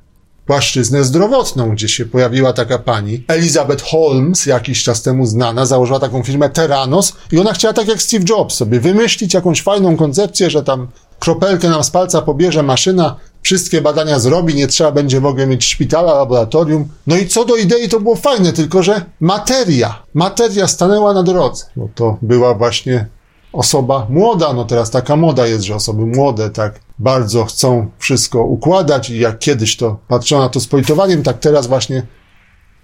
[0.45, 6.23] płaszczyznę zdrowotną, gdzie się pojawiła taka pani, Elizabeth Holmes, jakiś czas temu znana, założyła taką
[6.23, 10.63] firmę Terranos i ona chciała tak jak Steve Jobs sobie wymyślić jakąś fajną koncepcję, że
[10.63, 10.87] tam
[11.19, 15.65] kropelkę nam z palca pobierze maszyna, wszystkie badania zrobi, nie trzeba będzie w ogóle mieć
[15.65, 16.87] szpitala, laboratorium.
[17.07, 21.65] No i co do idei to było fajne, tylko że materia, materia stanęła na drodze.
[21.75, 23.07] No to była właśnie
[23.53, 29.09] osoba młoda, no teraz taka moda jest, że osoby młode tak bardzo chcą wszystko układać
[29.09, 32.03] i jak kiedyś to patrzono na to z politowaniem, tak teraz właśnie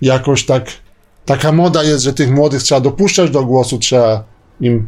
[0.01, 0.65] jakoś tak
[1.25, 4.23] taka moda jest, że tych młodych trzeba dopuszczać do głosu, trzeba
[4.61, 4.87] im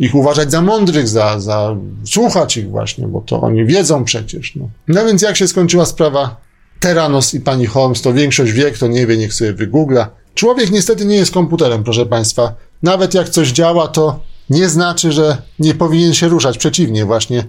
[0.00, 4.56] ich uważać za mądrych, za, za słuchać ich właśnie, bo to oni wiedzą przecież.
[4.56, 4.68] No.
[4.88, 6.36] no więc jak się skończyła sprawa
[6.80, 10.10] Teranos i pani Holmes, to większość wie, kto nie wie, niech sobie wygoogla.
[10.34, 12.54] Człowiek niestety nie jest komputerem, proszę państwa.
[12.82, 14.20] Nawet jak coś działa, to
[14.50, 16.58] nie znaczy, że nie powinien się ruszać.
[16.58, 17.44] Przeciwnie, właśnie.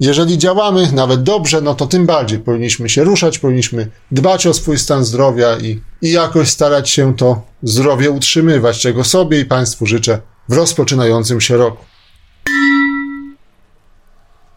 [0.00, 4.78] Jeżeli działamy nawet dobrze, no to tym bardziej powinniśmy się ruszać, powinniśmy dbać o swój
[4.78, 10.18] stan zdrowia i, i jakoś starać się to zdrowie utrzymywać, czego sobie i Państwu życzę
[10.48, 11.84] w rozpoczynającym się roku.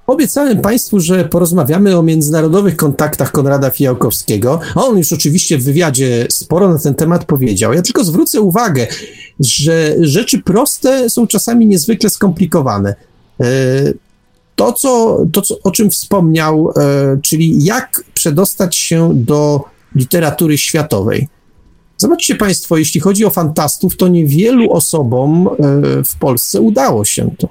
[0.07, 4.59] Obiecałem Państwu, że porozmawiamy o międzynarodowych kontaktach Konrada Fijałkowskiego.
[4.75, 7.73] On już oczywiście w wywiadzie sporo na ten temat powiedział.
[7.73, 8.87] Ja tylko zwrócę uwagę,
[9.39, 12.95] że rzeczy proste są czasami niezwykle skomplikowane.
[14.59, 19.63] To, co, to co, o czym wspomniał, e, czyli jak przedostać się do
[19.95, 21.27] literatury światowej.
[21.97, 25.53] Zobaczcie Państwo, jeśli chodzi o fantastów, to niewielu osobom e,
[26.03, 27.49] w Polsce udało się to.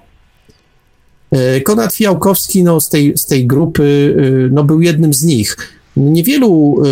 [1.31, 4.17] E, Konrad Fijałkowski no, z, tej, z tej grupy
[4.51, 5.57] no, był jednym z nich.
[5.97, 6.83] Niewielu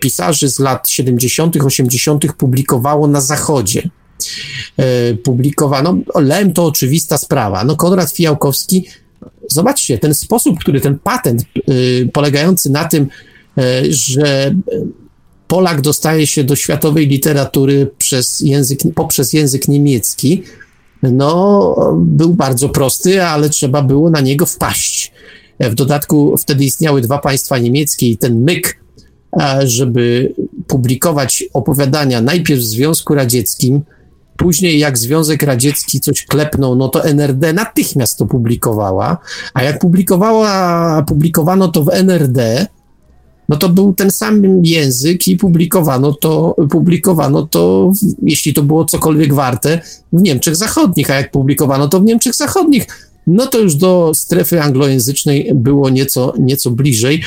[0.00, 2.32] pisarzy z lat 70., 80.
[2.32, 3.90] publikowało na Zachodzie.
[5.24, 7.64] Publikowano, Lem to oczywista sprawa.
[7.64, 8.86] No, Konrad Fijałkowski,
[9.50, 11.44] zobaczcie, ten sposób, który ten patent
[12.12, 13.08] polegający na tym,
[13.88, 14.54] że
[15.48, 20.42] Polak dostaje się do światowej literatury przez język, poprzez język niemiecki,
[21.02, 25.12] no, był bardzo prosty, ale trzeba było na niego wpaść.
[25.60, 28.80] W dodatku wtedy istniały dwa państwa niemieckie i ten myk,
[29.64, 30.34] żeby
[30.66, 33.82] publikować opowiadania najpierw w Związku Radzieckim,
[34.36, 39.18] później jak Związek Radziecki coś klepnął, no to NRD natychmiast to publikowała,
[39.54, 42.66] a jak publikowała, publikowano to w NRD,
[43.48, 47.92] no to był ten sam język i publikowano to, publikowano to,
[48.22, 49.80] jeśli to było cokolwiek warte,
[50.12, 52.86] w Niemczech Zachodnich, a jak publikowano to w Niemczech Zachodnich,
[53.26, 57.22] no to już do strefy anglojęzycznej było nieco, nieco bliżej.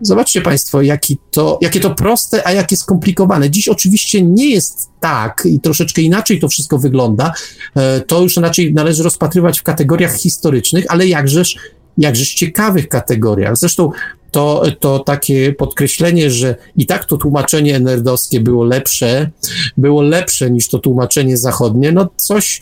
[0.00, 3.50] Zobaczcie Państwo, jaki to, jakie to proste, a jakie skomplikowane.
[3.50, 7.32] Dziś oczywiście nie jest tak i troszeczkę inaczej to wszystko wygląda.
[7.76, 11.56] E, to już raczej należy rozpatrywać w kategoriach historycznych, ale jakżeż,
[11.98, 13.56] jakżeż ciekawych kategoriach.
[13.56, 13.90] Zresztą
[14.30, 19.30] to, to takie podkreślenie, że i tak to tłumaczenie nerdowskie było lepsze,
[19.76, 22.60] było lepsze niż to tłumaczenie zachodnie, no coś,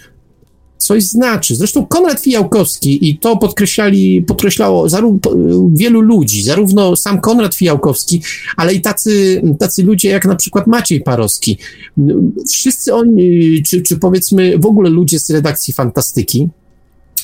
[0.85, 1.57] coś znaczy.
[1.57, 5.31] Zresztą Konrad Fijałkowski i to podkreślali, podkreślało zarówno,
[5.73, 8.23] wielu ludzi, zarówno sam Konrad Fijałkowski,
[8.57, 11.59] ale i tacy, tacy ludzie jak na przykład Maciej Parowski.
[12.51, 16.49] Wszyscy oni, czy, czy powiedzmy w ogóle ludzie z redakcji fantastyki,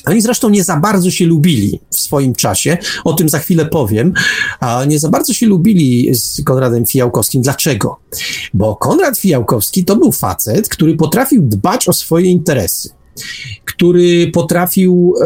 [0.05, 4.13] oni zresztą nie za bardzo się lubili w swoim czasie, o tym za chwilę powiem,
[4.59, 7.41] a nie za bardzo się lubili z Konradem Fijałkowskim.
[7.41, 7.99] Dlaczego?
[8.53, 13.00] Bo Konrad Fijałkowski to był facet, który potrafił dbać o swoje interesy
[13.65, 15.25] który potrafił e,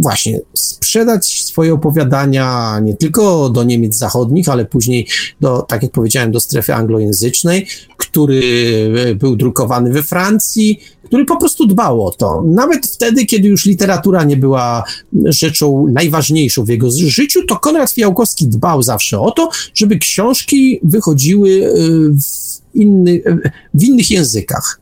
[0.00, 5.06] właśnie sprzedać swoje opowiadania nie tylko do Niemiec zachodnich, ale później
[5.40, 8.42] do, tak jak powiedziałem, do strefy anglojęzycznej, który
[9.06, 12.42] e, był drukowany we Francji, który po prostu dbał o to.
[12.46, 14.84] Nawet wtedy, kiedy już literatura nie była
[15.24, 21.50] rzeczą najważniejszą w jego życiu, to Konrad Fiałkowski dbał zawsze o to, żeby książki wychodziły
[21.50, 21.78] e,
[22.08, 23.22] w, inny,
[23.74, 24.81] w innych językach.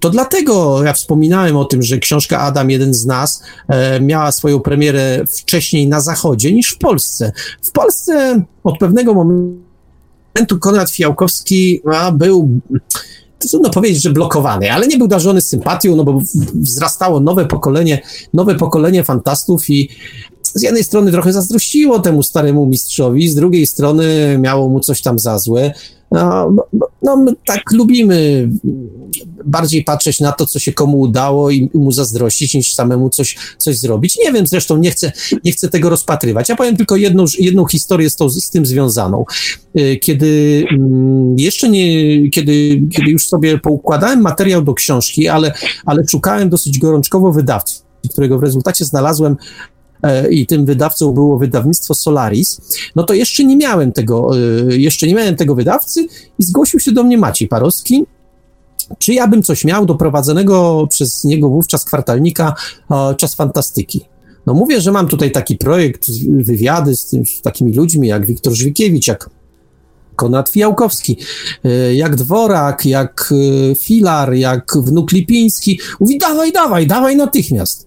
[0.00, 4.60] To dlatego ja wspominałem o tym, że książka Adam, jeden z nas, e, miała swoją
[4.60, 7.32] premierę wcześniej na Zachodzie niż w Polsce.
[7.62, 12.48] W Polsce od pewnego momentu Konrad Fiałkowski a, był
[13.38, 16.22] trudno powiedzieć, że blokowany, ale nie był darzony sympatią, no bo
[16.54, 18.02] wzrastało nowe pokolenie,
[18.34, 19.88] nowe pokolenie fantastów i
[20.42, 25.18] z jednej strony trochę zazdrościło temu staremu mistrzowi, z drugiej strony miało mu coś tam
[25.18, 25.74] za złe.
[26.10, 26.66] No,
[27.02, 28.48] no, my tak lubimy
[29.44, 33.78] bardziej patrzeć na to, co się komu udało i mu zazdrościć, niż samemu coś, coś
[33.78, 34.18] zrobić.
[34.24, 35.12] Nie wiem, zresztą nie chcę,
[35.44, 36.48] nie chcę tego rozpatrywać.
[36.48, 39.24] Ja powiem tylko jedną, jedną historię z, z tym związaną.
[39.78, 45.52] Y, kiedy mm, jeszcze nie, kiedy, kiedy już sobie poukładałem materiał do książki, ale,
[45.86, 47.80] ale szukałem dosyć gorączkowo wydawcy,
[48.12, 49.36] którego w rezultacie znalazłem
[50.30, 52.60] i tym wydawcą było wydawnictwo Solaris,
[52.96, 54.30] no to jeszcze nie miałem tego,
[54.70, 56.06] e, jeszcze nie miałem tego wydawcy
[56.38, 58.04] i zgłosił się do mnie Maciej Parowski,
[58.98, 62.54] czy ja bym coś miał do prowadzonego przez niego wówczas kwartalnika
[62.90, 64.00] e, Czas Fantastyki.
[64.46, 68.54] No mówię, że mam tutaj taki projekt, wywiady z, tym, z takimi ludźmi jak Wiktor
[68.54, 69.30] Żwikiewicz, jak
[70.16, 71.18] Konrad Fijałkowski,
[71.94, 73.34] jak Dworak, jak
[73.78, 75.80] Filar, jak Wnuk Lipiński.
[76.00, 77.85] Mówi, dawaj, dawaj, dawaj natychmiast.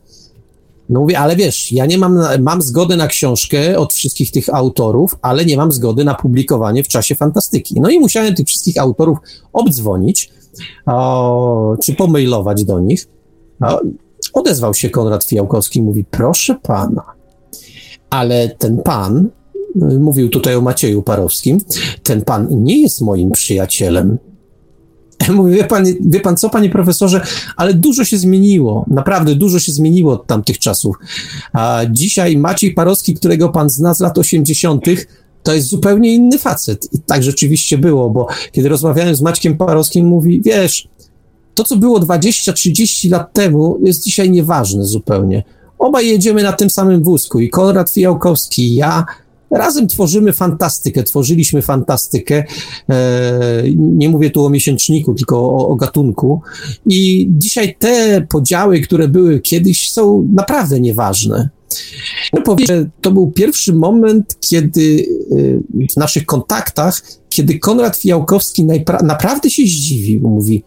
[0.90, 5.16] No mówię, ale wiesz, ja nie mam, mam zgody na książkę od wszystkich tych autorów,
[5.22, 7.82] ale nie mam zgody na publikowanie w czasie fantastyki.
[7.82, 9.18] No i musiałem tych wszystkich autorów
[9.54, 10.32] obdzwonić,
[10.86, 13.08] o, czy pomailować do nich.
[13.62, 13.82] O,
[14.34, 17.04] odezwał się Konrad Fijałkowski i mówi, proszę pana,
[18.10, 19.30] ale ten pan,
[20.00, 21.58] mówił tutaj o Macieju Parowskim,
[22.04, 24.18] ten pan nie jest moim przyjacielem.
[25.36, 27.22] Mówię, wie pan, wie pan co, panie profesorze,
[27.58, 30.96] ale dużo się zmieniło, naprawdę dużo się zmieniło od tamtych czasów.
[31.54, 34.86] A dzisiaj Maciej Parowski, którego pan zna z lat 80.,
[35.44, 36.94] to jest zupełnie inny facet.
[36.94, 40.88] I tak rzeczywiście było, bo kiedy rozmawiałem z Maćkiem Parowskim, mówi, wiesz,
[41.56, 45.44] to co było 20-30 lat temu jest dzisiaj nieważne zupełnie.
[45.80, 49.06] Obaj jedziemy na tym samym wózku i Konrad Fijałkowski, i ja,
[49.52, 52.44] Razem tworzymy fantastykę, tworzyliśmy fantastykę.
[52.90, 56.42] E, nie mówię tu o miesięczniku, tylko o, o gatunku.
[56.86, 61.50] I dzisiaj te podziały, które były kiedyś, są naprawdę nieważne.
[62.34, 65.06] No powiem, że to był pierwszy moment, kiedy
[65.82, 68.66] e, w naszych kontaktach, kiedy Konrad Fijałkowski
[69.04, 70.30] naprawdę się zdziwił.
[70.30, 70.64] Mówi,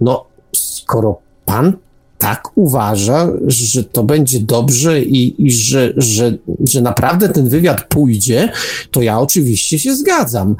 [0.00, 1.76] no skoro pan
[2.18, 6.38] tak uważa, że to będzie dobrze i, i że, że,
[6.68, 8.52] że naprawdę ten wywiad pójdzie,
[8.90, 10.56] to ja oczywiście się zgadzam.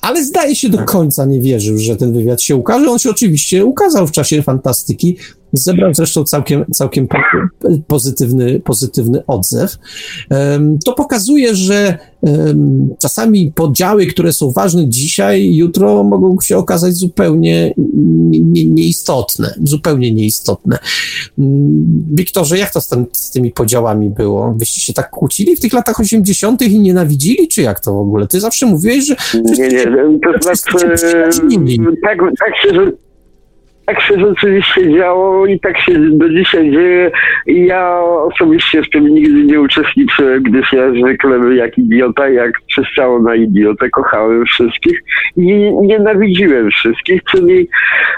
[0.00, 2.90] Ale zdaje się do końca nie wierzył, że ten wywiad się ukaże.
[2.90, 5.16] On się oczywiście ukazał w czasie fantastyki,
[5.52, 7.08] Zebrał zresztą całkiem, całkiem
[7.86, 9.76] pozytywny, pozytywny odzew.
[10.84, 11.98] To pokazuje, że
[12.98, 17.74] czasami podziały, które są ważne dzisiaj, jutro mogą się okazać zupełnie
[18.66, 19.54] nieistotne.
[19.64, 20.78] Zupełnie nieistotne.
[22.14, 24.54] Wiktorze, jak to z, tym, z tymi podziałami było?
[24.58, 26.62] Wyście się tak kłócili w tych latach 80.
[26.62, 28.26] i nienawidzili, czy jak to w ogóle?
[28.26, 29.16] Ty zawsze mówiłeś, że.
[29.34, 30.88] Nie, nie, to znaczy.
[32.02, 32.92] Tak, tak się
[33.86, 37.10] tak się rzeczywiście działo i tak się do dzisiaj dzieje.
[37.46, 43.22] I ja osobiście w tym nigdy nie uczestniczyłem, gdyż ja zwykle jak idiota, jak przystało
[43.22, 45.00] na idiotę, kochałem wszystkich
[45.36, 47.68] i nienawidziłem wszystkich, czyli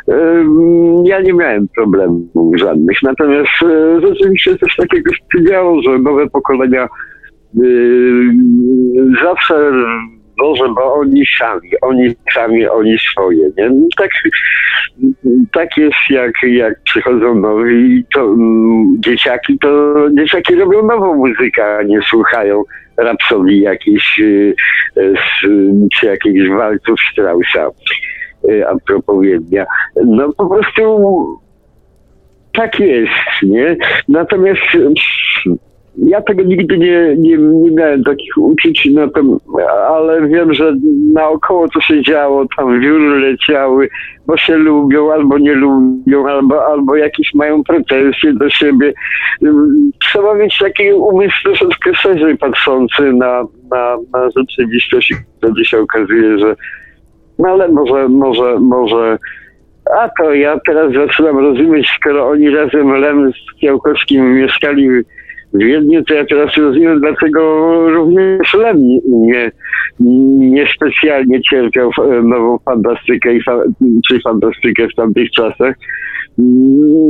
[0.06, 3.02] um, ja nie miałem problemów żadnych.
[3.02, 6.88] Natomiast e, rzeczywiście coś takiego się działo, że nowe pokolenia
[7.62, 7.68] y,
[9.24, 9.72] zawsze
[10.38, 13.70] Boże, bo oni sami, oni sami, oni swoje, nie?
[13.96, 14.10] Tak,
[15.52, 21.82] tak jest, jak, jak przychodzą nowi, to mm, dzieciaki, to dzieciaki robią nową muzykę, a
[21.82, 22.62] nie słuchają
[22.96, 24.54] rapsodii jakiejś, y,
[25.94, 27.70] czy jakichś walców Straussa,
[28.48, 29.66] y, a.
[30.04, 31.38] No po prostu
[32.52, 33.76] tak jest, nie?
[34.08, 34.60] Natomiast
[36.06, 39.36] ja tego nigdy nie, nie, nie miałem takich uczuć, na tym,
[39.88, 40.74] ale wiem, że
[41.14, 43.88] naokoło to się działo, tam wióry leciały,
[44.26, 48.92] bo się lubią albo nie lubią, albo, albo jakieś mają pretensje do siebie.
[50.02, 56.56] Trzeba mieć taki umysł troszeczkę szerzej patrzący na, na, na rzeczywistość, wtedy się okazuje, że
[57.38, 59.18] no ale może, może, może
[60.00, 64.88] a to ja teraz zaczynam rozumieć, skoro oni razem Lem z Kiełkowskim mieszkali
[65.54, 67.40] w Wiedniu, to ja teraz rozumiem, dlaczego
[67.90, 68.76] również Lem
[69.08, 69.50] nie,
[70.50, 71.90] nie specjalnie cierpiał
[72.22, 73.62] nową fantastykę, i fa
[74.08, 75.74] czy fantastykę w tamtych czasach.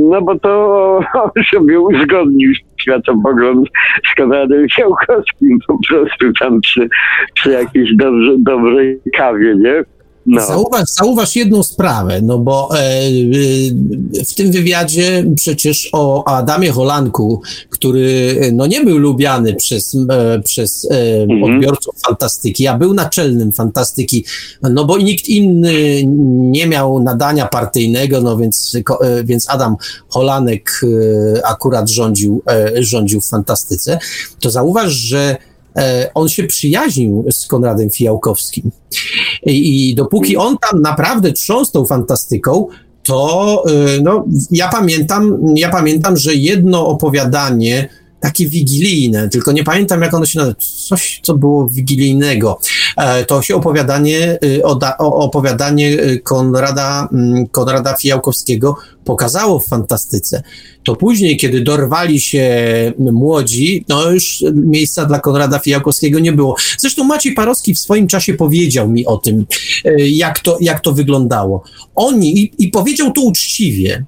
[0.09, 3.69] No bo to on sobie uzgodnił światopogląd
[4.11, 6.89] z Konradem Ciałkowskim po prostu tam przy,
[7.33, 9.83] przy jakiejś dobrze, dobrej kawie, nie?
[10.29, 10.47] No.
[10.47, 17.41] Zauważ, zauważ jedną sprawę, no bo e, e, w tym wywiadzie przecież o Adamie Holanku,
[17.69, 21.43] który no nie był lubiany przez, e, przez e, mhm.
[21.43, 24.25] odbiorców fantastyki, a był naczelnym fantastyki,
[24.61, 26.03] no bo nikt inny
[26.51, 29.75] nie miał nadania partyjnego, no więc, e, więc Adam
[30.07, 32.41] Holanek e, akurat rządził,
[32.79, 33.99] rządził w fantastyce,
[34.39, 35.37] to zauważ, że
[36.13, 38.71] on się przyjaźnił z Konradem Fijałkowskim.
[39.45, 42.67] I, i dopóki on tam naprawdę trząsł tą fantastyką,
[43.03, 43.63] to
[43.97, 47.89] y, no, ja pamiętam, ja pamiętam, że jedno opowiadanie
[48.19, 52.59] takie wigilijne, tylko nie pamiętam jak ono się nazywa, coś co było wigilijnego.
[52.97, 54.63] E, to się opowiadanie, y,
[54.99, 58.75] opowiadanie y, Konrada, mm, Konrada Fijałkowskiego
[59.05, 60.43] pokazało w fantastyce.
[60.83, 62.47] To później, kiedy dorwali się
[62.97, 66.55] młodzi, no już miejsca dla Konrada Fijałkowskiego nie było.
[66.77, 69.45] Zresztą Maciej Parowski w swoim czasie powiedział mi o tym,
[69.85, 71.63] e, jak to, jak to wyglądało.
[71.95, 74.05] Oni, i, i powiedział to uczciwie,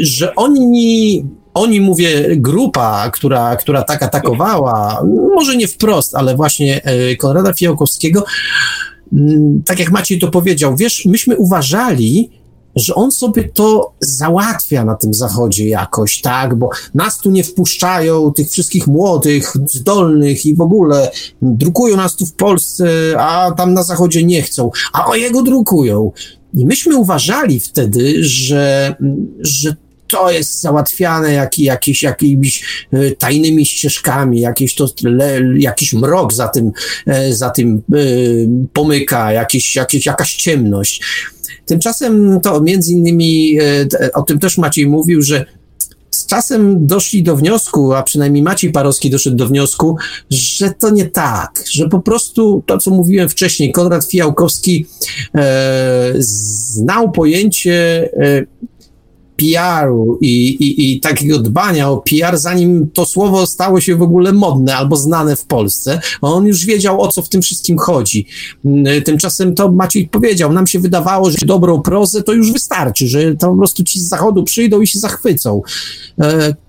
[0.00, 1.24] że oni
[1.56, 5.02] oni, mówię, grupa, która, która tak atakowała,
[5.34, 8.24] może nie wprost, ale właśnie e, Konrada Fijałkowskiego,
[9.12, 12.30] mm, tak jak Maciej to powiedział, wiesz, myśmy uważali,
[12.76, 18.32] że on sobie to załatwia na tym zachodzie jakoś, tak, bo nas tu nie wpuszczają,
[18.32, 21.10] tych wszystkich młodych, zdolnych i w ogóle
[21.42, 22.86] drukują nas tu w Polsce,
[23.18, 26.12] a tam na zachodzie nie chcą, a o jego drukują.
[26.54, 28.96] I myśmy uważali wtedy, że,
[29.40, 29.76] że
[30.08, 36.72] to jest załatwiane jak, jakimiś e, tajnymi ścieżkami, jakieś to, le, jakiś mrok za tym,
[37.06, 37.96] e, za tym e,
[38.72, 41.02] pomyka, jakieś, jakieś, jakaś ciemność.
[41.66, 43.58] Tymczasem to między innymi,
[44.14, 45.44] o tym też Maciej mówił, że
[46.16, 49.96] z czasem doszli do wniosku, a przynajmniej Maciej Parowski doszedł do wniosku,
[50.30, 54.86] że to nie tak, że po prostu to, co mówiłem wcześniej, Konrad Fijałkowski
[55.34, 58.46] e, znał pojęcie e,
[59.36, 64.32] PR-u i, i, i takiego dbania o PR, zanim to słowo stało się w ogóle
[64.32, 66.00] modne albo znane w Polsce.
[66.20, 68.26] On już wiedział, o co w tym wszystkim chodzi.
[68.64, 73.34] Mm, tymczasem to Maciej powiedział, nam się wydawało, że dobrą prozę to już wystarczy, że
[73.34, 75.62] to po prostu ci z zachodu przyjdą i się zachwycą.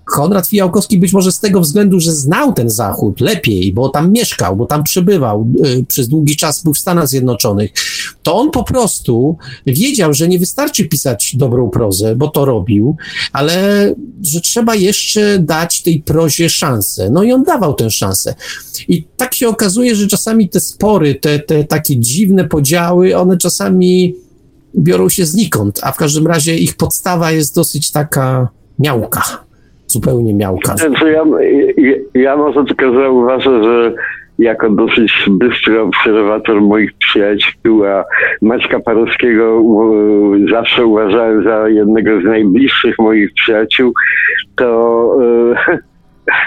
[0.08, 4.56] Konrad Fijałkowski być może z tego względu, że znał ten Zachód lepiej, bo tam mieszkał,
[4.56, 7.70] bo tam przebywał, y, przez długi czas był w Stanach Zjednoczonych,
[8.22, 9.36] to on po prostu
[9.66, 12.96] wiedział, że nie wystarczy pisać dobrą prozę, bo to robił,
[13.32, 17.10] ale że trzeba jeszcze dać tej prozie szansę.
[17.10, 18.34] No i on dawał tę szansę.
[18.88, 24.14] I tak się okazuje, że czasami te spory, te, te takie dziwne podziały, one czasami
[24.78, 28.48] biorą się znikąd, a w każdym razie ich podstawa jest dosyć taka
[28.78, 29.47] miałka
[29.88, 30.76] zupełnie miałka.
[30.76, 31.24] Znaczy ja,
[32.14, 33.94] ja, może tylko zauważę, że
[34.38, 38.04] jako dosyć bystry obserwator moich przyjaciół, a
[38.42, 39.62] Maćka Parowskiego
[40.50, 43.92] zawsze uważałem za jednego z najbliższych moich przyjaciół,
[44.56, 45.10] to
[45.68, 45.78] e,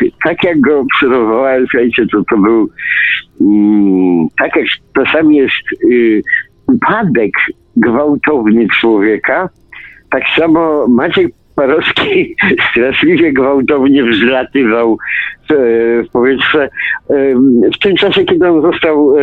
[0.25, 2.69] tak jak go obserwowałem, słuchajcie, to to był
[3.41, 4.65] mm, tak jak
[4.95, 6.21] czasami jest y,
[6.67, 7.31] upadek
[7.75, 9.49] gwałtowny człowieka,
[10.09, 11.27] tak samo Maciek
[11.61, 12.35] Parowski
[12.71, 14.97] straszliwie gwałtownie wzlatywał
[15.49, 15.53] w,
[16.07, 16.69] w powietrze.
[17.75, 19.15] W tym czasie, kiedy on został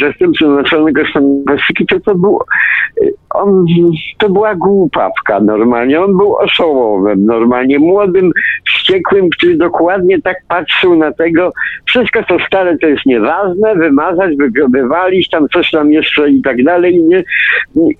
[0.00, 2.14] zastępcą naczelnego stanu Pacyfiki, to to
[3.34, 3.66] on,
[4.18, 6.00] to była głupawka normalnie.
[6.00, 8.32] On był oszołomem normalnie, młodym,
[8.66, 11.50] wściekłym, który dokładnie tak patrzył na tego,
[11.84, 14.30] wszystko to stare to jest nieważne, wymazać,
[14.72, 17.02] wywalić, tam coś tam jeszcze i tak dalej.
[17.04, 17.24] Nie?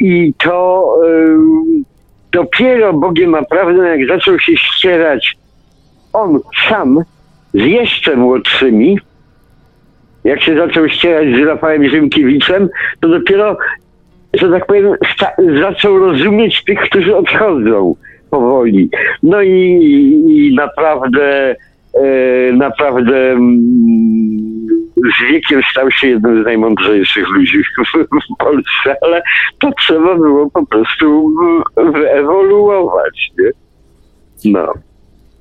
[0.00, 0.84] I to
[2.34, 5.36] dopiero Bogiem naprawdę, jak zaczął się ścierać
[6.14, 6.98] on sam
[7.54, 8.98] z jeszcze młodszymi,
[10.24, 12.68] jak się zaczął ścierać z Rafałem Rzymkiewiczem,
[13.00, 13.56] to dopiero,
[14.34, 14.94] że tak powiem,
[15.60, 17.96] zaczął rozumieć tych, którzy odchodzą
[18.30, 18.90] powoli.
[19.22, 19.50] No i,
[20.28, 21.56] i naprawdę,
[22.52, 24.44] naprawdę mm,
[24.96, 29.22] z wiekiem stał się jednym z najmądrzejszych ludzi w Polsce, ale
[29.60, 31.34] to trzeba było po prostu
[31.76, 33.50] wyewoluować, nie?
[34.52, 34.72] No.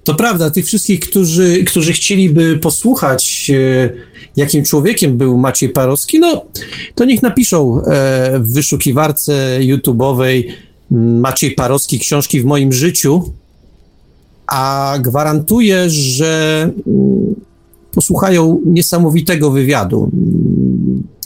[0.04, 3.90] To prawda, tych wszystkich, którzy, którzy chcieliby posłuchać, e,
[4.36, 6.46] jakim człowiekiem był Maciej Parowski, no
[6.96, 10.44] to niech napiszą e, w wyszukiwarce YouTube'owej
[11.22, 13.34] Maciej Parowski książki w moim życiu,
[14.54, 16.70] a gwarantuję, że
[17.94, 20.12] posłuchają niesamowitego wywiadu.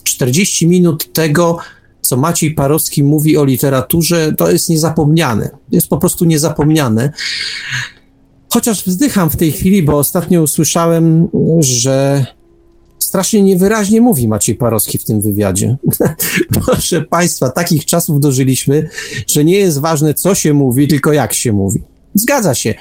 [0.03, 1.57] 40 minut tego,
[2.01, 5.49] co Maciej Parowski mówi o literaturze, to jest niezapomniane.
[5.71, 7.11] Jest po prostu niezapomniane.
[8.53, 11.27] Chociaż wzdycham w tej chwili, bo ostatnio usłyszałem,
[11.59, 12.25] że
[12.99, 15.77] strasznie niewyraźnie mówi Maciej Parowski w tym wywiadzie.
[16.65, 18.89] Proszę Państwa, takich czasów dożyliśmy,
[19.27, 21.83] że nie jest ważne, co się mówi, tylko jak się mówi.
[22.13, 22.75] Zgadza się.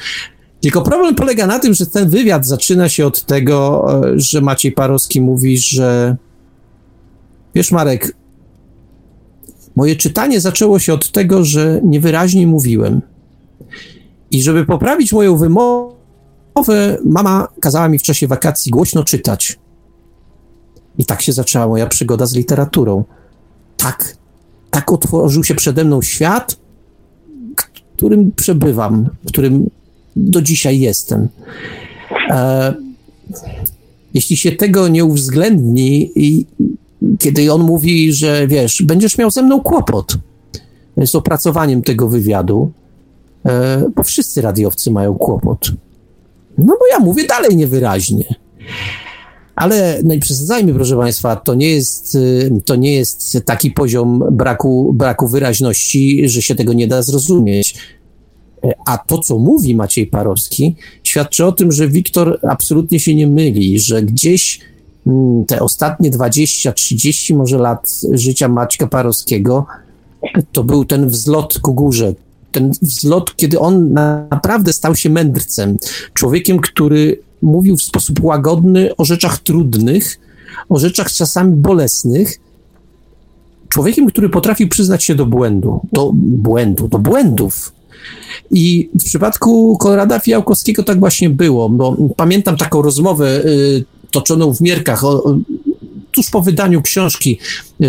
[0.66, 4.72] Tylko problem polega na tym, że ten wywiad zaczyna się od tego, e, że Maciej
[4.72, 6.16] Parowski mówi, że
[7.55, 8.16] wiesz, Marek,
[9.76, 13.01] moje czytanie zaczęło się od tego, że niewyraźnie mówiłem.
[14.30, 19.59] I żeby poprawić moją wymowę, mama kazała mi w czasie wakacji głośno czytać.
[20.98, 23.05] I tak się zaczęła moja przygoda z literaturą.
[23.76, 24.16] tak,
[24.70, 26.56] tak otworzył się przede mną świat,
[27.97, 29.70] którym przebywam, którym
[30.16, 31.28] do dzisiaj jestem.
[32.30, 32.74] E,
[34.14, 36.47] jeśli się tego nie uwzględni i
[37.18, 40.18] kiedy on mówi, że wiesz, będziesz miał ze mną kłopot
[41.05, 42.72] z opracowaniem tego wywiadu,
[43.47, 45.72] e, bo wszyscy radiowcy mają kłopot.
[46.59, 48.34] No bo ja mówię dalej niewyraźnie.
[49.56, 54.24] Ale no i przesadzajmy, proszę Państwa, to nie jest, y, to nie jest taki poziom
[54.30, 57.76] braku, braku wyraźności, że się tego nie da zrozumieć.
[58.86, 63.80] A to, co mówi Maciej Parowski, świadczy o tym, że Wiktor absolutnie się nie myli,
[63.80, 64.60] że gdzieś
[65.06, 69.66] mm, te ostatnie 20, 30 może lat życia Maćka Parowskiego
[70.52, 72.14] to był ten wzlot ku górze.
[72.52, 73.92] Ten wzlot, kiedy on
[74.30, 75.78] naprawdę stał się mędrcem,
[76.14, 80.18] człowiekiem, który mówił w sposób łagodny o rzeczach trudnych,
[80.68, 82.40] o rzeczach czasami bolesnych.
[83.68, 87.72] Człowiekiem, który potrafił przyznać się do błędu, do błędu, do błędów.
[88.51, 94.60] I w przypadku Konrada Fijałkowskiego tak właśnie było, bo pamiętam taką rozmowę y, toczoną w
[94.60, 95.36] Mierkach o,
[96.16, 97.39] tuż po wydaniu książki,
[97.81, 97.89] e, e,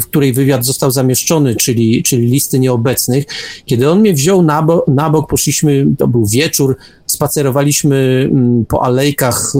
[0.00, 3.24] w której wywiad został zamieszczony, czyli, czyli listy nieobecnych,
[3.64, 8.82] kiedy on mnie wziął na, bo, na bok, poszliśmy, to był wieczór, spacerowaliśmy mm, po
[8.82, 9.52] alejkach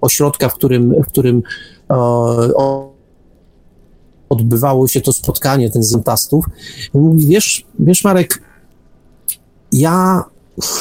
[0.00, 1.42] ośrodka, w którym, w którym
[1.88, 2.92] o,
[4.28, 6.30] odbywało się to spotkanie, ten z.
[6.94, 8.42] Mówi, wiesz, wiesz Marek,
[9.72, 10.24] ja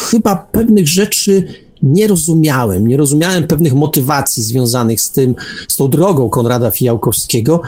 [0.10, 1.48] chyba pewnych rzeczy
[1.84, 5.36] nie rozumiałem, nie rozumiałem pewnych motywacji związanych z tym,
[5.68, 7.62] z tą drogą Konrada Fijałkowskiego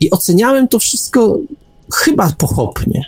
[0.00, 1.38] i oceniałem to wszystko
[1.94, 3.04] chyba pochopnie.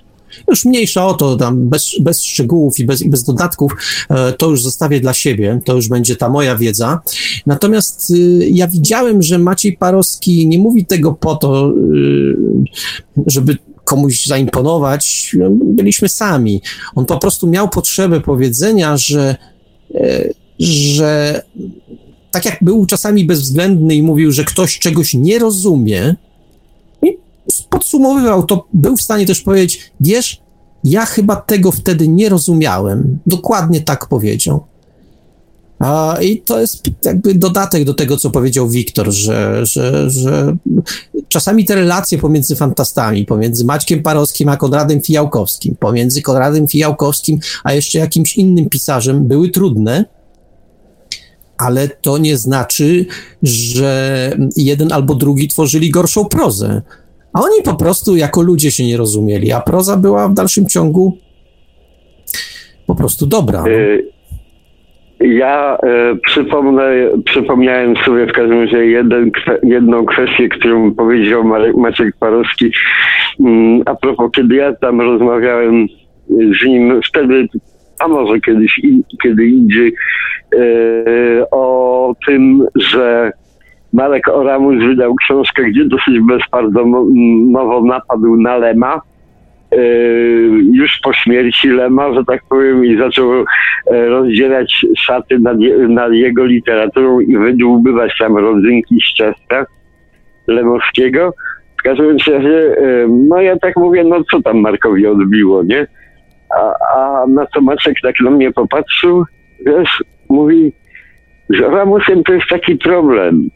[0.48, 3.72] Już mniejsza o to, tam bez, bez szczegółów i bez, bez dodatków,
[4.08, 7.00] e, to już zostawię dla siebie, to już będzie ta moja wiedza.
[7.46, 12.36] Natomiast y, ja widziałem, że Maciej Parowski nie mówi tego po to, y,
[13.26, 15.36] żeby komuś zaimponować.
[15.50, 16.62] Byliśmy sami.
[16.94, 19.36] On po prostu miał potrzebę powiedzenia, że
[19.94, 20.28] e,
[20.58, 21.42] że
[22.30, 26.14] tak jak był czasami bezwzględny i mówił, że ktoś czegoś nie rozumie,
[27.02, 27.18] i
[27.70, 30.40] podsumowywał to, był w stanie też powiedzieć, wiesz,
[30.84, 33.18] ja chyba tego wtedy nie rozumiałem.
[33.26, 34.64] Dokładnie tak powiedział.
[36.22, 40.56] I to jest jakby dodatek do tego, co powiedział Wiktor, że, że, że
[41.28, 47.72] czasami te relacje pomiędzy fantastami, pomiędzy Maćkiem Parowskim a Konradem Fijałkowskim, pomiędzy Konradem Fijałkowskim a
[47.72, 50.04] jeszcze jakimś innym pisarzem były trudne,
[51.58, 53.06] ale to nie znaczy,
[53.42, 56.82] że jeden albo drugi tworzyli gorszą prozę.
[57.32, 61.18] A oni po prostu jako ludzie się nie rozumieli, a proza była w dalszym ciągu
[62.86, 63.62] po prostu dobra.
[63.62, 63.68] No.
[65.24, 66.90] Ja e, przypomnę,
[67.24, 69.30] przypomniałem sobie w każdym razie jeden,
[69.62, 71.44] jedną kwestię, którą powiedział
[71.76, 72.72] Maciek Parowski.
[73.40, 75.86] Mm, a propos, kiedy ja tam rozmawiałem
[76.60, 77.48] z nim, wtedy
[78.04, 78.80] a może kiedyś,
[79.22, 79.94] kiedy indziej,
[80.54, 83.32] e, o tym, że
[83.92, 89.00] Marek Oramus wydał książkę, gdzie dosyć bezpardonowo napadł na Lema,
[90.72, 93.44] już po śmierci Lema, że tak powiem, i zaczął e,
[94.06, 95.56] rozdzielać szaty nad,
[95.88, 99.66] nad jego literaturą i wydłubywać tam rodzynki z ciasta
[100.46, 101.34] Lemowskiego.
[101.78, 102.76] W każdym razie,
[103.08, 105.86] no ja tak mówię, no co tam Markowi odbiło, nie?
[106.56, 109.24] A, a na co Maciek tak na mnie popatrzył,
[109.66, 110.72] wiesz, mówi,
[111.50, 113.48] że Ramusem to jest taki problem.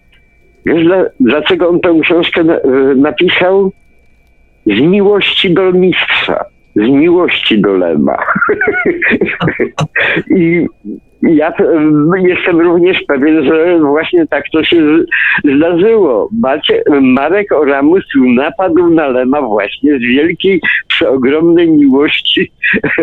[0.66, 3.72] Wiesz, dla, dlaczego on tę książkę e, napisał?
[4.66, 6.44] Z miłości do mistrza,
[6.76, 8.16] z miłości do Lema.
[10.36, 10.66] I
[11.22, 11.52] ja
[12.16, 14.76] jestem również pewien, że właśnie tak to się
[15.56, 16.28] zdarzyło.
[17.00, 18.04] Marek Oramus
[18.36, 22.52] napadł na Lema właśnie z wielkiej, przeogromnej miłości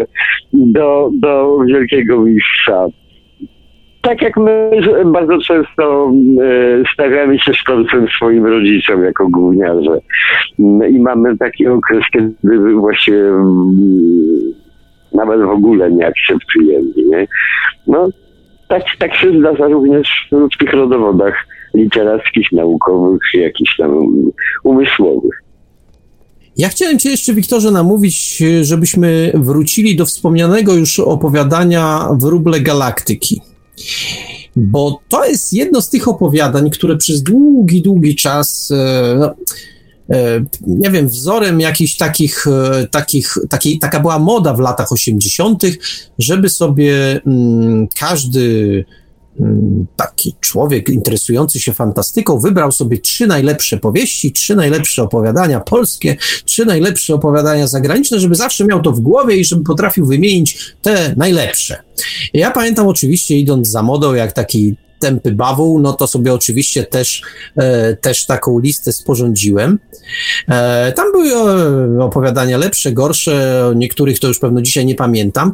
[0.53, 2.87] do, do wielkiego mistrza.
[4.03, 4.71] Tak jak my
[5.05, 6.11] bardzo często
[6.41, 9.99] e, stawiamy się z końcem swoim rodzicom jako gówniarze.
[10.89, 13.23] I mamy taki okres, kiedy właśnie
[15.13, 16.89] nawet w ogóle nie akceptujemy.
[16.95, 17.27] Nie?
[17.87, 18.09] No,
[18.67, 23.91] tak, tak się zdarza również w tych rodowodach literackich, naukowych, jakichś tam
[24.63, 25.43] umysłowych.
[26.57, 33.52] Ja chciałem Cię jeszcze, Wiktorze, namówić, żebyśmy wrócili do wspomnianego już opowiadania Wróble Galaktyki.
[34.55, 39.35] Bo to jest jedno z tych opowiadań, które przez długi, długi czas e, no,
[40.09, 45.63] E, nie wiem, wzorem jakichś takich, e, takich takiej, taka była moda w latach 80.,
[46.19, 48.85] żeby sobie mm, każdy
[49.95, 56.65] taki człowiek interesujący się fantastyką wybrał sobie trzy najlepsze powieści, trzy najlepsze opowiadania polskie, trzy
[56.65, 61.83] najlepsze opowiadania zagraniczne, żeby zawsze miał to w głowie i żeby potrafił wymienić te najlepsze.
[62.33, 67.21] Ja pamiętam oczywiście idąc za modą, jak taki tępy bawuł, no to sobie oczywiście też,
[67.55, 69.79] e, też taką listę sporządziłem.
[70.47, 75.53] E, tam były e, opowiadania lepsze, gorsze, niektórych to już pewno dzisiaj nie pamiętam,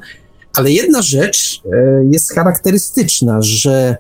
[0.54, 3.98] ale jedna rzecz e, jest charakterystyczna, że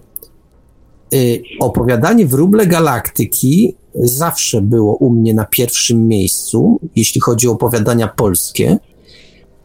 [1.13, 1.17] e,
[1.59, 8.77] opowiadanie Wróble Galaktyki zawsze było u mnie na pierwszym miejscu, jeśli chodzi o opowiadania polskie.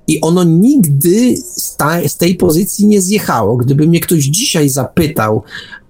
[0.08, 3.56] I ono nigdy z, ta, z, tej pozycji nie zjechało.
[3.56, 5.42] Gdyby mnie ktoś dzisiaj zapytał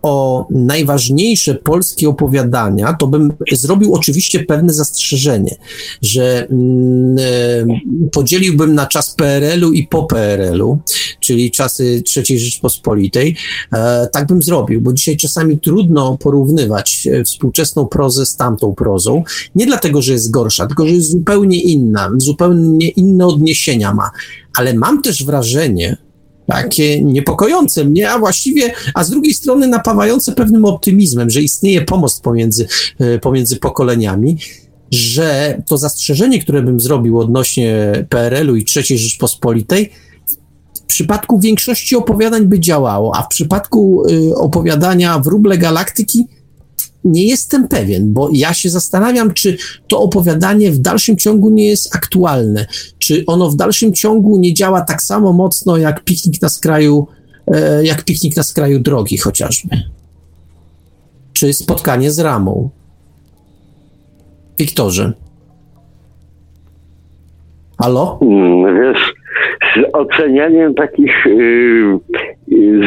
[0.05, 5.56] o najważniejsze polskie opowiadania, to bym zrobił oczywiście pewne zastrzeżenie,
[6.02, 10.78] że mm, e, podzieliłbym na czas PRL-u i po PRL-u,
[11.20, 13.36] czyli czasy III Rzeczpospolitej.
[13.72, 19.22] E, tak bym zrobił, bo dzisiaj czasami trudno porównywać e, współczesną prozę z tamtą prozą.
[19.55, 24.10] Nie dlatego, że jest gorsza, tylko że jest zupełnie inna, zupełnie inne odniesienia ma.
[24.56, 25.97] Ale mam też wrażenie,
[26.46, 32.22] takie niepokojące mnie, a właściwie, a z drugiej strony napawające pewnym optymizmem, że istnieje pomost
[32.22, 32.66] pomiędzy,
[32.98, 34.38] e, pomiędzy pokoleniami,
[34.90, 39.90] że to zastrzeżenie, które bym zrobił odnośnie PRL-u i III Rzeczpospolitej,
[40.74, 46.26] w przypadku większości opowiadań by działało, a w przypadku y, opowiadania Wróble Galaktyki
[47.05, 49.56] nie jestem pewien, bo ja się zastanawiam, czy
[49.89, 52.66] to opowiadanie w dalszym ciągu nie jest aktualne,
[52.98, 57.06] czy ono w dalszym ciągu nie działa tak samo mocno jak piknik na skraju,
[57.47, 59.76] e, jak piknik na skraju drogi chociażby.
[61.32, 62.70] Czy spotkanie z ramą.
[64.59, 65.12] Wiktorze.
[67.78, 68.18] Halo?
[68.22, 69.14] Mm, wiesz,
[69.76, 71.98] z ocenianiem takich, yy,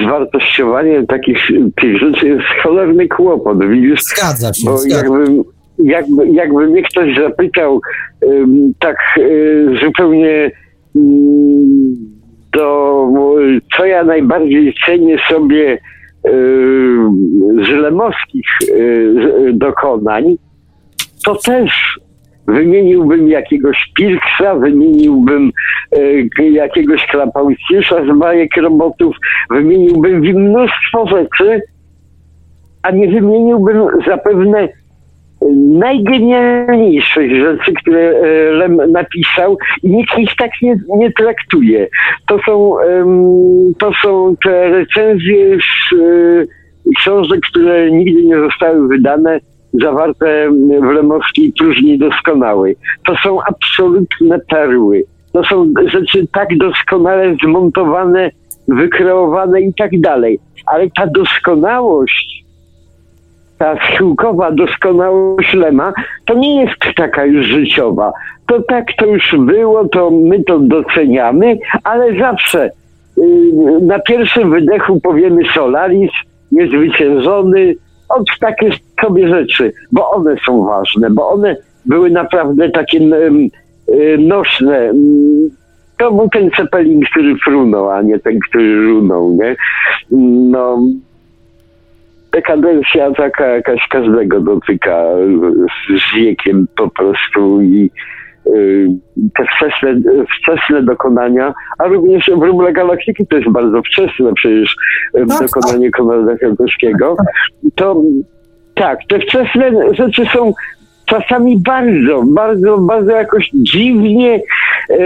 [0.04, 1.38] zwartościowaniem takich
[1.82, 4.00] tych rzeczy jest cholerny kłopot, widzisz?
[4.02, 4.98] Zgadza się, Bo zgadza.
[5.06, 5.44] jakby,
[5.84, 7.82] jakby, jakby mnie ktoś zapytał
[8.24, 10.52] ym, tak y, zupełnie
[10.96, 11.96] ym,
[12.54, 13.08] do,
[13.78, 15.80] co ja najbardziej cenię sobie y,
[17.66, 20.38] z lemowskich y, dokonań,
[21.26, 22.00] to też
[22.48, 25.52] wymieniłbym jakiegoś Pirksa, wymieniłbym
[26.40, 29.16] e, jakiegoś Klapałcisza z bajek robotów,
[29.50, 31.62] wymieniłbym mnóstwo rzeczy,
[32.84, 34.68] a nie wymieniłbym zapewne
[35.70, 41.88] najgenialniejszych rzeczy, które e, Lem napisał i nikt ich tak nie, nie traktuje.
[42.28, 42.76] To są,
[43.80, 49.40] to są te recenzje z e, książek, które nigdy nie zostały wydane,
[49.82, 50.50] zawarte
[50.82, 52.76] w lemowskiej próżni doskonałej.
[53.06, 55.04] To są absolutne perły.
[55.32, 58.32] To są rzeczy tak doskonale zmontowane,
[58.68, 60.40] wykreowane i tak dalej.
[60.66, 62.44] Ale ta doskonałość,
[63.58, 65.94] ta schyłkowa doskonałość Lema,
[66.26, 68.14] to nie jest taka już życiowa.
[68.48, 72.72] To tak to już było, to my to doceniamy, ale zawsze
[73.18, 76.12] yy, na pierwszym wydechu powiemy Solaris,
[76.52, 77.76] niezwyciężony,
[78.10, 78.70] od takie
[79.02, 81.56] sobie rzeczy, bo one są ważne, bo one
[81.86, 83.50] były naprawdę takie um,
[84.20, 84.94] nośne.
[85.98, 89.56] To był ten Cepelin, który frunął, a nie ten, który runął, nie?
[90.52, 90.80] No,
[92.32, 95.04] dekadencja taka jakaś każdego dotyka
[95.90, 97.90] z wiekiem po prostu i
[99.36, 100.02] te wczesne,
[100.42, 104.76] wczesne dokonania, a również w Rumle Galaktyki to jest bardzo wczesne przecież
[105.14, 105.98] tak, dokonanie tak.
[105.98, 107.16] Konrada Kwiatkowskiego,
[107.76, 108.02] to
[108.76, 110.54] tak, te wczesne rzeczy są
[111.08, 114.42] czasami bardzo, bardzo, bardzo jakoś dziwnie,
[114.90, 114.98] e,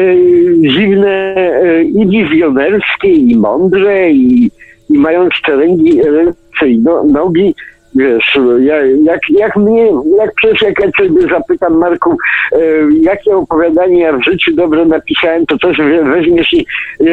[0.61, 4.51] dziwne e, i wizjonerskie, i mądre, i,
[4.89, 7.55] i mając te ręki, ręce i no, nogi,
[7.95, 8.39] wiesz,
[9.03, 12.17] jak, jak mnie, jak przecież jak ja ciebie zapytam, Marku,
[12.51, 12.57] e,
[13.01, 17.03] jakie opowiadanie ja w życiu dobre napisałem, to też weźmiesz i e,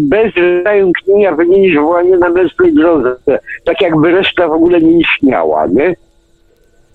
[0.00, 0.32] bez
[0.64, 3.16] zająknienia wymienisz wołanie na męskiej drodze.
[3.64, 5.96] Tak jakby reszta w ogóle nie istniała, nie?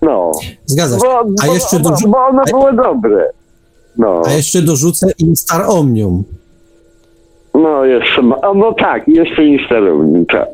[0.02, 0.32] No.
[0.66, 1.02] Zgadza się.
[1.06, 3.30] Bo, A bo, jeszcze bo, dorzu- bo one były dobre.
[3.98, 4.22] No.
[4.28, 6.24] A jeszcze dorzucę Instar Omnium.
[7.54, 10.48] No, jeszcze, ma- no tak, jeszcze instalownik, tak.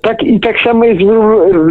[0.00, 1.00] Tak i tak samo jest,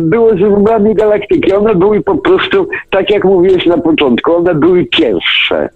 [0.02, 1.54] było z wróblami galaktyki.
[1.54, 5.70] One były po prostu, tak jak mówiłeś na początku, one były pierwsze.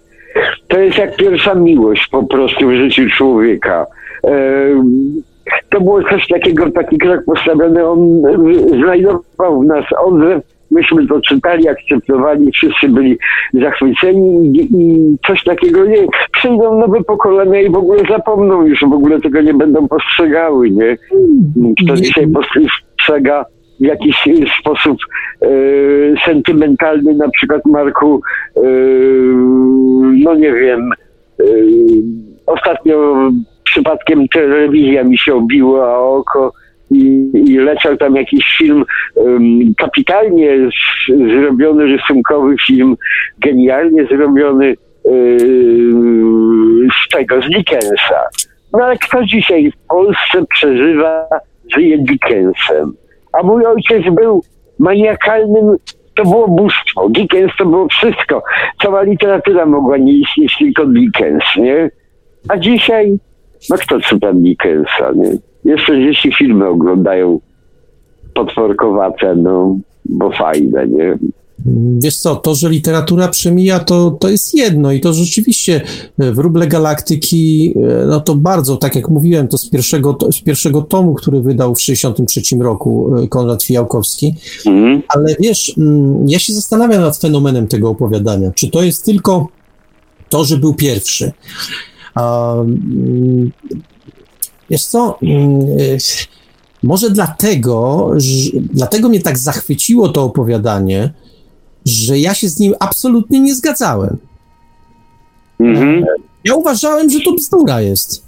[0.68, 3.86] To jest jak pierwsza miłość po prostu w życiu człowieka.
[4.22, 5.22] Em,
[5.70, 8.22] To było coś takiego, taki krok postawiony, on
[8.68, 13.18] znajdował w nas odzew myśmy to czytali, akceptowali, wszyscy byli
[13.54, 16.06] zachwyceni i, i coś takiego nie.
[16.32, 20.96] Przyjdą nowe pokolenia i w ogóle zapomną już, w ogóle tego nie będą postrzegały, nie?
[21.84, 23.44] Kto dzisiaj postrzega
[23.80, 24.16] w jakiś
[24.60, 24.98] sposób
[25.42, 25.48] e,
[26.24, 28.20] sentymentalny, na przykład Marku,
[28.56, 28.60] e,
[30.24, 30.90] no nie wiem,
[31.40, 31.44] e,
[32.46, 33.14] ostatnio
[33.64, 36.52] przypadkiem telewizja mi się obiła o oko
[36.90, 38.84] i, i leciał tam jakiś film
[39.14, 40.50] um, kapitalnie
[41.08, 42.96] zrobiony, rysunkowy film,
[43.38, 44.66] genialnie zrobiony
[45.04, 48.20] yy, z tego, z Dickensa.
[48.72, 51.24] No ale kto dzisiaj w Polsce przeżywa,
[51.74, 52.92] żyje Dickensem?
[53.32, 54.42] A mój ojciec był
[54.78, 55.76] maniakalnym,
[56.16, 57.08] to było bóstwo.
[57.08, 58.42] Dickens to było wszystko.
[58.82, 61.90] Cała literatura mogła nie istnieć, tylko Dickens, nie?
[62.48, 63.18] A dzisiaj,
[63.70, 65.38] no kto czyta Dickensa, nie?
[65.64, 67.40] Jeszcze dzieci filmy oglądają
[68.34, 71.18] potworkowate, no, bo fajne, nie?
[71.98, 75.80] Wiesz co, to, że literatura przemija, to, to jest jedno i to rzeczywiście
[76.18, 80.82] e, wróble galaktyki, e, no to bardzo, tak jak mówiłem, to z pierwszego, z pierwszego
[80.82, 84.34] tomu, który wydał w 1963 roku e, Konrad Fijałkowski,
[84.66, 85.02] mhm.
[85.08, 89.48] ale wiesz, mm, ja się zastanawiam nad fenomenem tego opowiadania, czy to jest tylko
[90.28, 91.32] to, że był pierwszy.
[92.20, 93.50] Mm,
[94.70, 95.60] wiesz co, mm,
[96.82, 101.12] może dlatego, że, dlatego mnie tak zachwyciło to opowiadanie,
[101.84, 104.16] że ja się z nim absolutnie nie zgadzałem.
[105.60, 106.04] Mhm.
[106.44, 108.22] Ja uważałem, że to bzdura jest.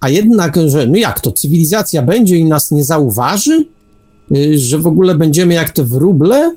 [0.00, 3.66] A jednak, że no jak to, cywilizacja będzie i nas nie zauważy?
[4.36, 6.56] Y, że w ogóle będziemy jak te wróble y,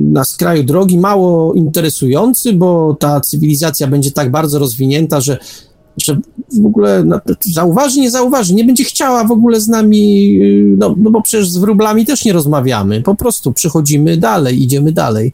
[0.00, 5.38] na skraju drogi, mało interesujący, bo ta cywilizacja będzie tak bardzo rozwinięta, że
[6.00, 6.18] że
[6.62, 7.04] w ogóle
[7.40, 11.50] zauważy, nie zauważy, nie będzie chciała w ogóle z nami, y, no, no bo przecież
[11.50, 15.32] z wróblami też nie rozmawiamy, po prostu przychodzimy dalej, idziemy dalej.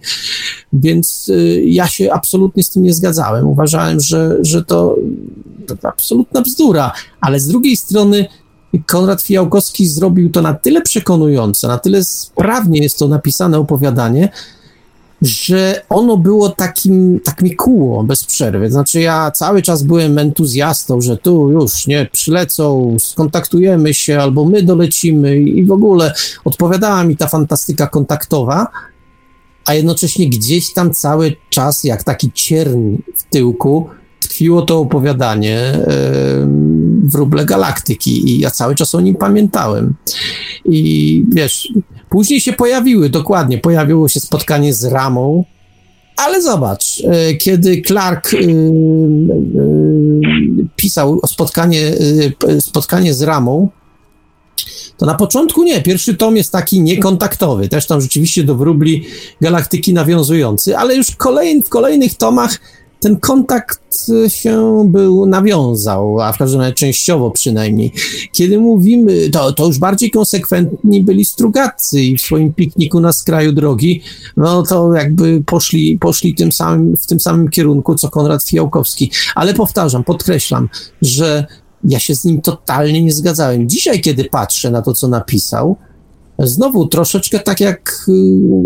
[0.72, 3.46] Więc y, ja się absolutnie z tym nie zgadzałem.
[3.46, 4.96] Uważałem, że, że to,
[5.66, 8.26] to absolutna bzdura, ale z drugiej strony
[8.82, 14.28] Konrad Fijałkowski zrobił to na tyle przekonujące, na tyle sprawnie jest to napisane opowiadanie,
[15.22, 18.70] że ono było takim, tak mi kuło bez przerwy.
[18.70, 24.62] Znaczy ja cały czas byłem entuzjastą, że tu już, nie, przylecą, skontaktujemy się, albo my
[24.62, 26.14] dolecimy i w ogóle
[26.44, 28.66] odpowiadała mi ta fantastyka kontaktowa,
[29.64, 33.88] a jednocześnie gdzieś tam cały czas, jak taki cierń w tyłku,
[34.34, 35.86] tkwiło to opowiadanie yy,
[37.04, 39.94] wróble galaktyki i ja cały czas o nim pamiętałem.
[40.64, 41.68] I wiesz,
[42.10, 45.44] później się pojawiły, dokładnie, pojawiło się spotkanie z Ramą,
[46.16, 48.40] ale zobacz, yy, kiedy Clark yy,
[50.76, 51.92] pisał o spotkanie,
[52.60, 53.68] spotkanie z Ramą,
[54.96, 55.82] to na początku nie.
[55.82, 59.04] Pierwszy tom jest taki niekontaktowy, też tam rzeczywiście do wróbli
[59.40, 62.58] galaktyki nawiązujący, ale już kolejn, w kolejnych tomach
[63.04, 67.92] ten kontakt się był, nawiązał, a w każdym razie częściowo przynajmniej.
[68.32, 73.52] Kiedy mówimy, to, to już bardziej konsekwentni byli strugacy i w swoim pikniku na skraju
[73.52, 74.02] drogi,
[74.36, 79.10] no to jakby poszli, poszli tym samym, w tym samym kierunku, co Konrad Fijałkowski.
[79.34, 80.68] Ale powtarzam, podkreślam,
[81.02, 81.46] że
[81.84, 83.68] ja się z nim totalnie nie zgadzałem.
[83.68, 85.76] Dzisiaj, kiedy patrzę na to, co napisał,
[86.38, 88.06] Znowu troszeczkę tak jak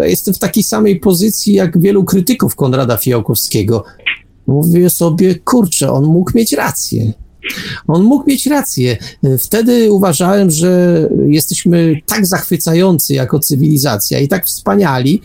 [0.02, 3.84] y, jestem w takiej samej pozycji jak wielu krytyków Konrada Fijałkowskiego.
[4.48, 7.12] Mówię sobie, kurczę, on mógł mieć rację.
[7.88, 8.96] On mógł mieć rację.
[9.38, 15.22] Wtedy uważałem, że jesteśmy tak zachwycający jako cywilizacja i tak wspaniali,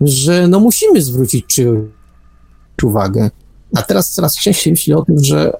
[0.00, 1.88] że no musimy zwrócić czyjąś
[2.82, 3.30] uwagę.
[3.76, 5.52] A teraz coraz częściej myślę o tym, że,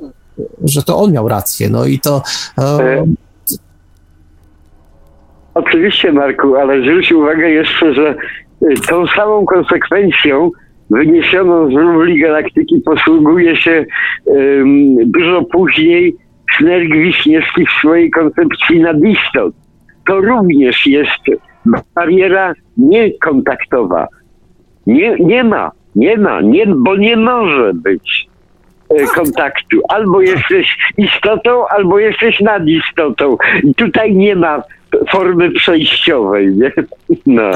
[0.65, 1.69] że to on miał rację.
[1.69, 2.23] No i to.
[2.59, 3.05] E,
[5.55, 8.15] Oczywiście, Marku, ale zwróć uwagę jeszcze, że
[8.89, 10.51] tą samą konsekwencją
[10.91, 13.85] wyniesioną z rubli galaktyki posługuje się
[14.25, 16.17] um, dużo później
[16.59, 19.55] Snerg Wiśniewski w swojej koncepcji nadistot.
[20.07, 21.41] To również jest
[21.95, 24.09] bariera niekontaktowa.
[24.87, 28.29] Nie, nie ma, nie ma, nie, bo nie może być
[28.91, 29.81] e, kontaktu.
[29.89, 33.37] Albo jesteś istotą, albo jesteś nadistotą.
[33.63, 34.63] I tutaj nie ma
[35.11, 36.53] formy przejściowej.
[36.57, 36.73] Nie?
[37.27, 37.51] No.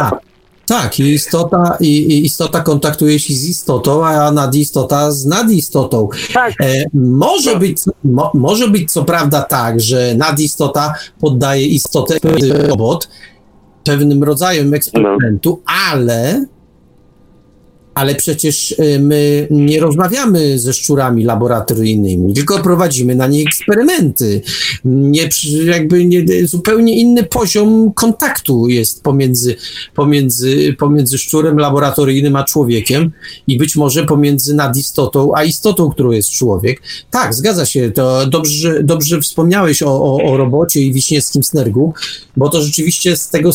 [0.68, 0.78] Tak.
[0.88, 6.08] Tak, i istota, i, i, istota kontaktuje się z istotą, a nadistota z nadistotą.
[6.34, 6.54] Tak.
[6.60, 12.18] E, może, być, mo, może być co prawda tak, że nadistota poddaje istotę
[12.68, 13.08] robot
[13.84, 15.72] pewnym rodzajem eksperymentu, no.
[15.92, 16.44] ale
[17.98, 24.40] ale przecież y, my nie rozmawiamy ze szczurami laboratoryjnymi, tylko prowadzimy na nich eksperymenty.
[24.84, 25.28] Nie,
[25.64, 29.56] jakby nie, zupełnie inny poziom kontaktu jest pomiędzy,
[29.94, 33.10] pomiędzy, pomiędzy szczurem laboratoryjnym a człowiekiem
[33.46, 36.82] i być może pomiędzy nadistotą a istotą, którą jest człowiek.
[37.10, 41.92] Tak, zgadza się, to dobrze, dobrze wspomniałeś o, o, o robocie i wiśniewskim snergu,
[42.36, 43.52] bo to rzeczywiście z tego,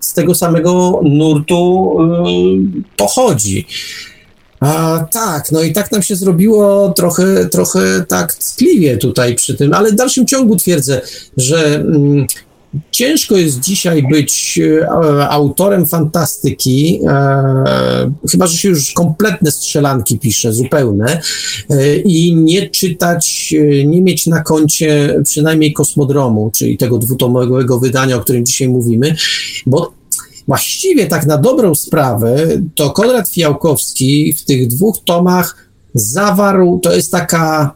[0.00, 3.66] z tego samego nurtu yy, pochodzi.
[4.60, 9.74] A, tak, no i tak nam się zrobiło trochę, trochę tak tkliwie tutaj przy tym,
[9.74, 11.00] ale w dalszym ciągu twierdzę,
[11.36, 12.26] że mm,
[12.90, 20.52] ciężko jest dzisiaj być e, autorem fantastyki, e, chyba że się już kompletne strzelanki pisze,
[20.52, 21.20] zupełne,
[21.70, 28.16] e, i nie czytać, e, nie mieć na koncie przynajmniej kosmodromu, czyli tego dwutomowego wydania,
[28.16, 29.16] o którym dzisiaj mówimy,
[29.66, 29.92] bo
[30.46, 37.12] Właściwie tak na dobrą sprawę, to Konrad Fiałkowski w tych dwóch tomach zawarł, to jest
[37.12, 37.74] taka,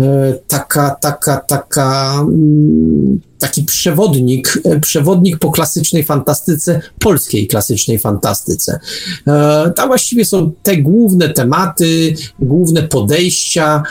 [0.00, 8.78] e, taka, taka, taka, mm, taki przewodnik, e, przewodnik po klasycznej fantastyce, polskiej klasycznej fantastyce.
[9.26, 13.82] E, tam właściwie są te główne tematy, główne podejścia.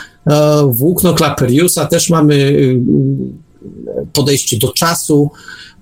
[0.68, 2.54] Włókno Klaperiusa też mamy
[4.12, 5.30] podejście do czasu,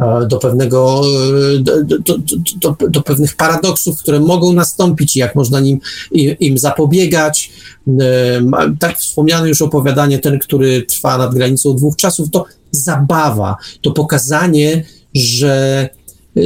[0.03, 1.03] E, do pewnego,
[1.57, 1.99] e, do, do,
[2.57, 5.81] do, do, pewnych paradoksów, które mogą nastąpić i jak można nim,
[6.41, 7.53] im zapobiegać.
[8.01, 13.91] E, tak wspomniane już opowiadanie, ten, który trwa nad granicą dwóch czasów, to zabawa, to
[13.91, 15.89] pokazanie, że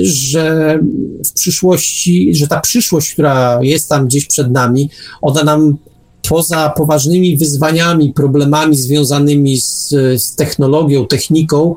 [0.02, 0.78] że
[1.26, 4.90] w przyszłości, że ta przyszłość, która jest tam gdzieś przed nami,
[5.22, 5.76] ona nam
[6.28, 11.74] poza poważnymi wyzwaniami, problemami związanymi z, z technologią, techniką,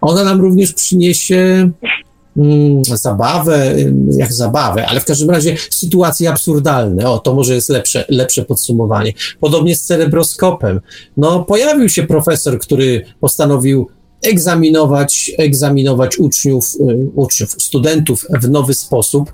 [0.00, 1.70] ona nam również przyniesie
[2.36, 3.74] mm, zabawę,
[4.16, 7.10] jak zabawę, ale w każdym razie sytuacje absurdalne.
[7.10, 9.12] O, to może jest lepsze, lepsze podsumowanie.
[9.40, 10.80] Podobnie z cerebroskopem.
[11.16, 13.88] No, pojawił się profesor, który postanowił
[14.22, 19.32] egzaminować, egzaminować uczniów, y, uczniów, studentów w nowy sposób,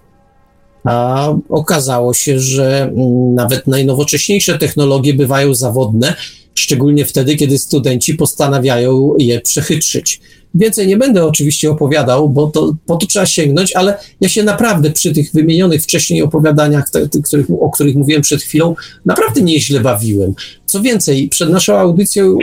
[0.87, 6.15] a okazało się, że mm, nawet najnowocześniejsze technologie bywają zawodne,
[6.55, 10.21] szczególnie wtedy, kiedy studenci postanawiają je przechytrzyć.
[10.55, 14.91] Więcej nie będę oczywiście opowiadał, bo to, po to trzeba sięgnąć, ale ja się naprawdę
[14.91, 18.75] przy tych wymienionych wcześniej opowiadaniach, te, te, których, o których mówiłem przed chwilą,
[19.05, 20.35] naprawdę nieźle bawiłem.
[20.67, 22.37] Co więcej, przed naszą audycją e,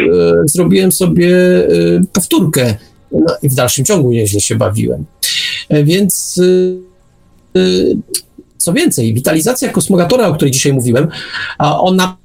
[0.45, 1.69] zrobiłem sobie e,
[2.13, 2.75] powtórkę
[3.11, 5.05] no, i w dalszym ciągu nieźle się bawiłem.
[5.69, 6.39] E, więc
[7.55, 7.63] e, e
[8.63, 11.07] co więcej, witalizacja kosmogatora, o której dzisiaj mówiłem,
[11.59, 12.17] ona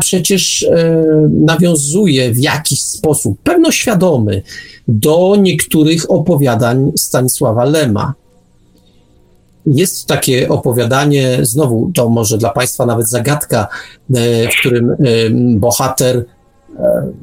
[0.00, 4.42] przecież e, nawiązuje w jakiś sposób, pewno świadomy,
[4.88, 8.14] do niektórych opowiadań Stanisława Lema.
[9.66, 13.68] Jest takie opowiadanie, znowu to może dla Państwa nawet zagadka,
[14.14, 14.96] e, w którym e,
[15.56, 16.24] bohater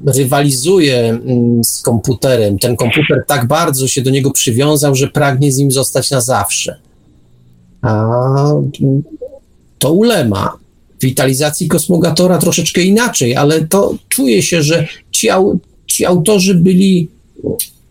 [0.05, 2.59] rywalizuje mm, z komputerem.
[2.59, 6.86] Ten komputer tak bardzo się do niego przywiązał, że pragnie z nim zostać na zawsze.
[7.81, 8.07] A
[9.79, 10.57] to ulema
[11.01, 17.09] witalizacji kosmogatora troszeczkę inaczej, ale to czuje się, że ci, au, ci autorzy byli,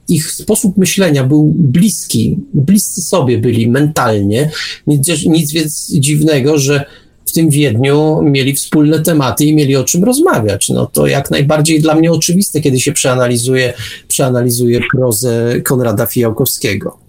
[0.08, 4.50] ich sposób myślenia był bliski, bliscy sobie byli mentalnie.
[4.86, 6.84] Nic, nic więc dziwnego, że
[7.26, 10.68] w tym Wiedniu mieli wspólne tematy i mieli o czym rozmawiać.
[10.68, 13.72] No to jak najbardziej dla mnie oczywiste, kiedy się przeanalizuje,
[14.08, 17.05] przeanalizuje prozę Konrada Fijałkowskiego.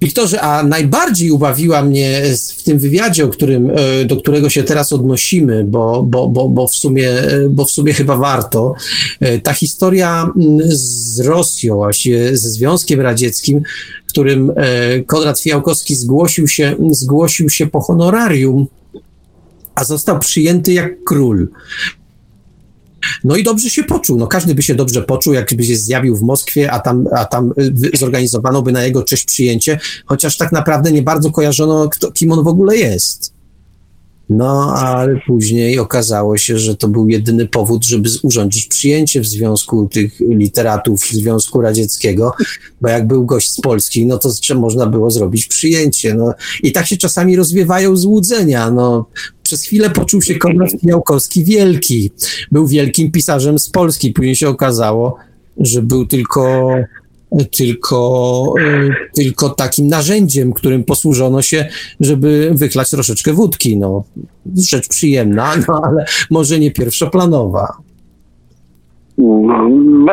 [0.00, 2.22] Wiktorze, a najbardziej ubawiła mnie
[2.56, 6.74] w tym wywiadzie, którym, e, do którego się teraz odnosimy, bo, bo, bo, bo, w
[6.74, 8.74] sumie, e, bo w sumie chyba warto,
[9.20, 10.30] e, ta historia
[10.66, 13.62] z Rosją, właściwie ze Związkiem Radzieckim,
[14.08, 14.52] którym
[15.06, 18.66] Konrad Fiałkowski zgłosił się, zgłosił się po honorarium,
[19.74, 21.48] a został przyjęty jak król.
[23.24, 24.18] No i dobrze się poczuł.
[24.18, 27.52] No każdy by się dobrze poczuł, jakby się zjawił w Moskwie, a tam, a tam
[27.94, 32.32] y, zorganizowano by na jego cześć przyjęcie, chociaż tak naprawdę nie bardzo kojarzono, kto, kim
[32.32, 33.38] on w ogóle jest.
[34.28, 39.88] No, ale później okazało się, że to był jedyny powód, żeby urządzić przyjęcie w związku
[39.92, 42.32] tych literatów Związku Radzieckiego,
[42.80, 46.14] bo jak był gość z Polski, no to można było zrobić przyjęcie.
[46.14, 46.34] No.
[46.62, 48.70] I tak się czasami rozwiewają złudzenia.
[48.70, 49.06] No,
[49.48, 52.10] przez chwilę poczuł się Konrad Miałkowski wielki.
[52.52, 54.12] Był wielkim pisarzem z Polski.
[54.12, 55.16] Później się okazało,
[55.56, 56.70] że był tylko
[57.56, 61.68] tylko, e, tylko takim narzędziem, którym posłużono się,
[62.00, 63.76] żeby wychlać troszeczkę wódki.
[63.76, 64.04] No,
[64.56, 67.76] rzecz przyjemna, no ale może nie pierwszoplanowa.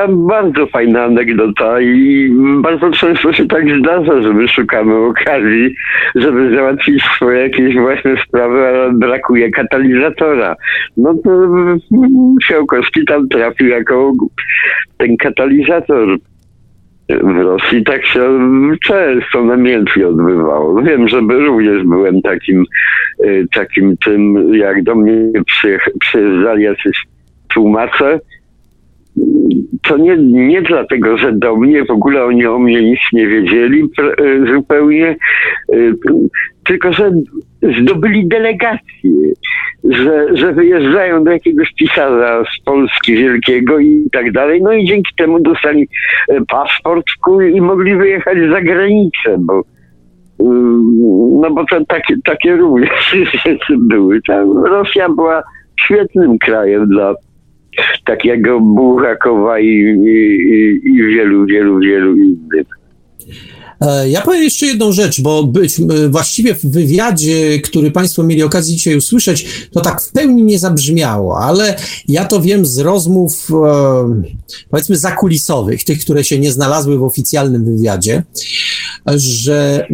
[0.09, 2.29] Bardzo fajna anegdota i
[2.61, 5.75] bardzo często się tak zdarza, że my szukamy okazji,
[6.15, 10.55] żeby załatwić swoje jakieś własne sprawy, ale brakuje katalizatora.
[10.97, 11.29] No to
[12.43, 14.11] Siałkowski tam trafił jako
[14.97, 16.17] ten katalizator.
[17.09, 18.39] W Rosji tak się
[18.83, 20.81] często namiętnie odbywało.
[20.81, 22.63] Wiem, że również byłem takim,
[23.25, 25.31] y, takim tym, jak do mnie
[25.99, 27.05] przyjeżdżali jacyś
[27.53, 28.19] tłumacze,
[29.87, 33.89] to nie, nie dlatego, że do mnie w ogóle oni o mnie nic nie wiedzieli
[33.99, 35.15] e, zupełnie,
[35.73, 35.75] e,
[36.63, 37.11] tylko że
[37.81, 39.11] zdobyli delegację,
[39.83, 45.15] że, że wyjeżdżają do jakiegoś pisarza z Polski Wielkiego i tak dalej, no i dzięki
[45.17, 45.87] temu dostali
[46.29, 47.05] e, paszport
[47.53, 49.61] i mogli wyjechać za granicę, bo
[51.41, 53.15] no bo to takie, takie również
[53.89, 54.21] były.
[54.27, 55.43] Tam Rosja była
[55.79, 57.15] świetnym krajem dla
[58.05, 62.67] takiego Buchakowa i, i, i wielu, wielu, wielu innych.
[63.81, 68.75] E, ja powiem jeszcze jedną rzecz, bo być, właściwie w wywiadzie, który Państwo mieli okazję
[68.75, 71.75] dzisiaj usłyszeć, to tak w pełni nie zabrzmiało, ale
[72.07, 74.21] ja to wiem z rozmów, e,
[74.69, 78.23] powiedzmy, zakulisowych, tych, które się nie znalazły w oficjalnym wywiadzie,
[79.15, 79.87] że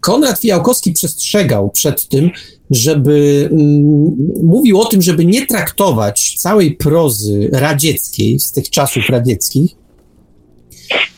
[0.00, 2.30] Konrad Fijałkowski przestrzegał przed tym,
[2.70, 9.76] żeby mm, mówił o tym, żeby nie traktować całej prozy radzieckiej z tych czasów radzieckich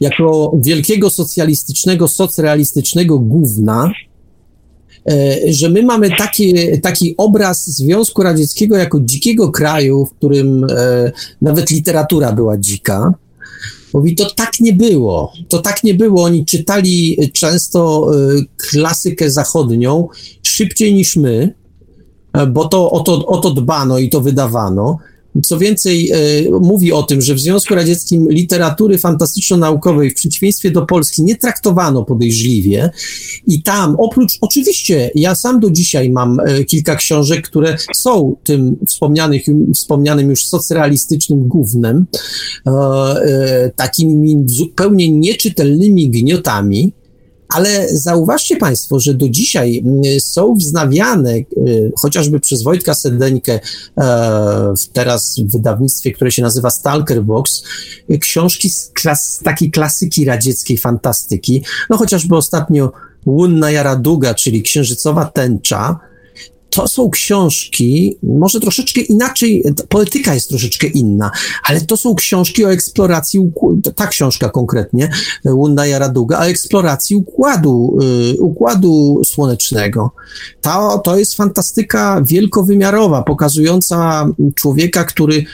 [0.00, 3.92] jako wielkiego socjalistycznego, socrealistycznego gówna,
[5.10, 11.12] e, że my mamy taki, taki obraz Związku Radzieckiego jako dzikiego kraju, w którym e,
[11.42, 13.14] nawet literatura była dzika.
[13.94, 15.32] Mówi, to tak nie było.
[15.48, 16.24] To tak nie było.
[16.24, 20.08] Oni czytali często e, klasykę zachodnią
[20.42, 21.54] szybciej niż my,
[22.48, 24.98] bo to o, to o to dbano i to wydawano.
[25.44, 26.16] Co więcej, e,
[26.60, 32.04] mówi o tym, że w Związku Radzieckim literatury fantastyczno-naukowej w przeciwieństwie do Polski nie traktowano
[32.04, 32.90] podejrzliwie.
[33.46, 38.76] I tam oprócz, oczywiście, ja sam do dzisiaj mam e, kilka książek, które są tym
[38.86, 39.42] wspomnianych,
[39.74, 42.06] wspomnianym już socrealistycznym głównym,
[42.66, 46.92] e, takimi zupełnie nieczytelnymi gniotami,
[47.54, 53.60] ale zauważcie Państwo, że do dzisiaj mm, są wznawiane, y, chociażby przez Wojtka Sedeńkę,
[53.98, 57.62] e, teraz w wydawnictwie, które się nazywa Stalker Box,
[58.20, 61.64] książki z klas, takiej klasyki radzieckiej fantastyki.
[61.90, 62.92] No chociażby ostatnio
[63.26, 66.09] Łunna Jaraduga, czyli Księżycowa Tęcza,
[66.70, 71.30] to są książki, może troszeczkę inaczej, poetyka jest troszeczkę inna,
[71.64, 73.50] ale to są książki o eksploracji,
[73.94, 75.10] ta książka konkretnie,
[75.44, 77.98] Łunda Jaraduga, o eksploracji układu,
[78.34, 80.10] y, układu słonecznego.
[80.60, 85.44] To, to jest fantastyka wielkowymiarowa, pokazująca człowieka, który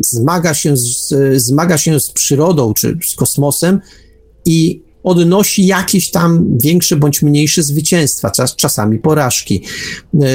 [0.00, 3.80] zmaga się z, zmaga się z przyrodą czy z kosmosem
[4.44, 9.62] i odnosi jakieś tam większe bądź mniejsze zwycięstwa, czas, czasami porażki.
[10.22, 10.28] E,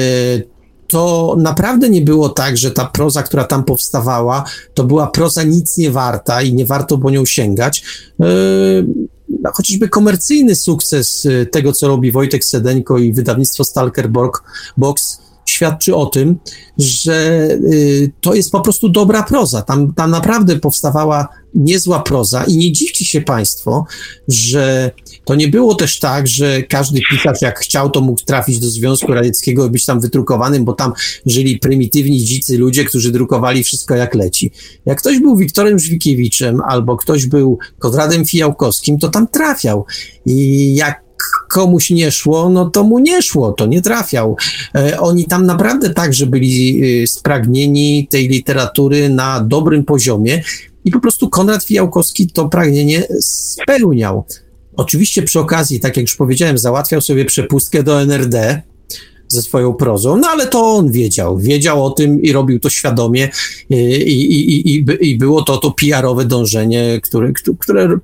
[0.88, 4.44] to naprawdę nie było tak, że ta proza, która tam powstawała,
[4.74, 7.84] to była proza nic nie warta i nie warto po nią sięgać.
[8.20, 8.24] E,
[9.28, 14.10] no, chociażby komercyjny sukces e, tego, co robi Wojtek Sedeńko i wydawnictwo Stalker
[14.76, 16.38] Box świadczy o tym,
[16.78, 19.62] że y, to jest po prostu dobra proza.
[19.62, 23.84] Tam, tam naprawdę powstawała niezła proza i nie dziwcie się Państwo,
[24.28, 24.90] że
[25.24, 29.12] to nie było też tak, że każdy pisarz jak chciał, to mógł trafić do Związku
[29.12, 30.92] Radzieckiego i być tam wydrukowanym, bo tam
[31.26, 34.50] żyli prymitywni, dzicy ludzie, którzy drukowali wszystko jak leci.
[34.86, 39.84] Jak ktoś był Wiktorem Żwikiewiczem albo ktoś był Konradem Fijałkowskim, to tam trafiał.
[40.26, 41.03] I jak
[41.50, 44.36] komuś nie szło, no to mu nie szło, to nie trafiał.
[44.74, 50.42] E, oni tam naprawdę także byli e, spragnieni tej literatury na dobrym poziomie
[50.84, 54.24] i po prostu Konrad Fijałkowski to pragnienie spełniał.
[54.76, 58.62] Oczywiście przy okazji, tak jak już powiedziałem, załatwiał sobie przepustkę do NRD
[59.28, 61.38] ze swoją prozą, no ale to on wiedział.
[61.38, 63.28] Wiedział o tym i robił to świadomie
[63.70, 67.98] i, i, i, i było to to PR-owe dążenie, które, które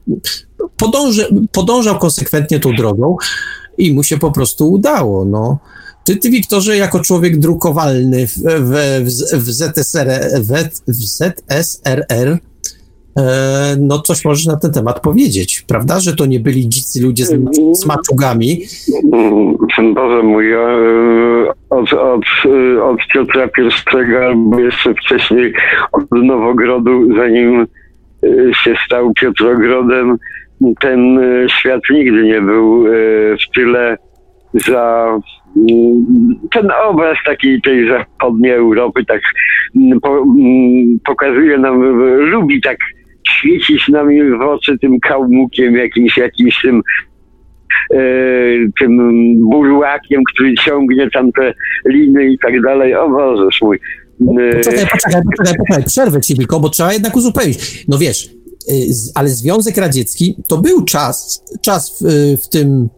[0.77, 3.17] podąży, podążał konsekwentnie tą drogą
[3.79, 5.25] i mu się po prostu udało.
[5.25, 5.59] No.
[6.05, 8.75] Ty, ty Wiktorze, jako człowiek drukowalny w, w,
[9.35, 10.53] w, ZSR, w,
[10.89, 12.39] w ZSRR,
[13.19, 16.01] e, no coś możesz na ten temat powiedzieć, prawda?
[16.01, 17.33] Że to nie byli dzicy ludzie z,
[17.73, 18.63] z maczugami.
[19.95, 20.59] Boże mój, e,
[21.71, 22.25] od, od,
[22.83, 23.49] od Piotra
[24.11, 25.55] I albo jeszcze wcześniej
[25.93, 30.19] od Nowogrodu, zanim e, się stał Piotrogrodem,
[30.81, 32.91] ten e, świat nigdy nie był e,
[33.37, 33.97] w tyle
[34.55, 35.19] za
[35.57, 36.07] mm,
[36.53, 39.21] ten obraz takiej tej zachodniej Europy tak
[39.77, 41.83] mm, po, mm, pokazuje nam,
[42.31, 42.77] lubi tak
[43.29, 46.83] świecić nami w oczy tym kałmukiem jakimś, jakimś tym
[47.95, 48.01] e,
[48.81, 48.99] tym
[49.51, 51.55] burłakiem, który ciągnie tam te
[51.89, 52.95] liny i tak dalej.
[52.95, 53.79] O Boże mój.
[54.39, 57.85] E, poczekaj, poczekaj, poczekaj, poczekaj, przerwę ci tylko, bo trzeba jednak uzupełnić.
[57.89, 58.31] No wiesz, e,
[59.15, 62.89] ale Związek Radziecki to był czas, czas w, w tym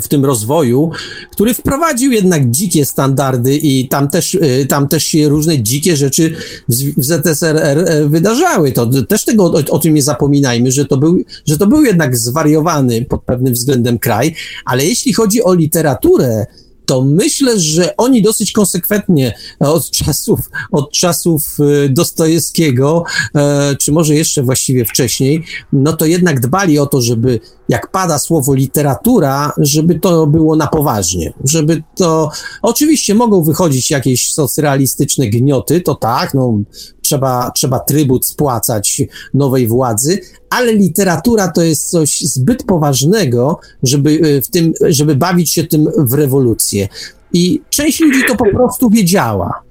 [0.00, 0.90] w tym rozwoju,
[1.30, 6.36] który wprowadził jednak dzikie standardy i tam też, y, tam też się różne dzikie rzeczy
[6.68, 8.72] w ZSRR e, wydarzały.
[8.72, 12.16] To też tego o, o, tym nie zapominajmy, że to, był, że to był jednak
[12.16, 16.46] zwariowany pod pewnym względem kraj, ale jeśli chodzi o literaturę,
[16.92, 20.40] to myślę, że oni dosyć konsekwentnie od czasów,
[20.70, 23.04] od czasów y, Dostojewskiego,
[23.34, 28.18] e, czy może jeszcze właściwie wcześniej, no to jednak dbali o to, żeby jak pada
[28.18, 32.30] słowo literatura, żeby to było na poważnie, żeby to,
[32.62, 36.58] oczywiście mogą wychodzić jakieś socrealistyczne gnioty, to tak, no
[37.02, 39.02] trzeba, trzeba trybut spłacać
[39.34, 40.18] nowej władzy,
[40.50, 45.86] ale literatura to jest coś zbyt poważnego, żeby y, w tym, żeby bawić się tym
[45.98, 46.88] w rewolucję.
[47.32, 49.62] I część ludzi to po prostu wiedziała.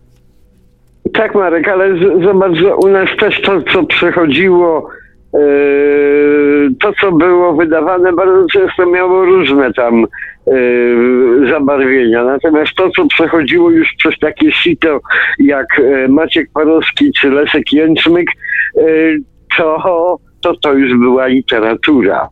[1.14, 1.86] Tak, Marek, ale
[2.24, 4.90] zobacz, że u nas też to, co przechodziło
[5.34, 10.06] Yy, to, co było wydawane, bardzo często miało różne tam
[11.50, 12.24] zabarwienia.
[12.24, 15.00] Natomiast to, co przechodziło już przez takie sito
[15.40, 18.28] jak yy, Maciek Parowski czy Leszek Jęczmyk,
[19.58, 22.30] to, to to już była literatura.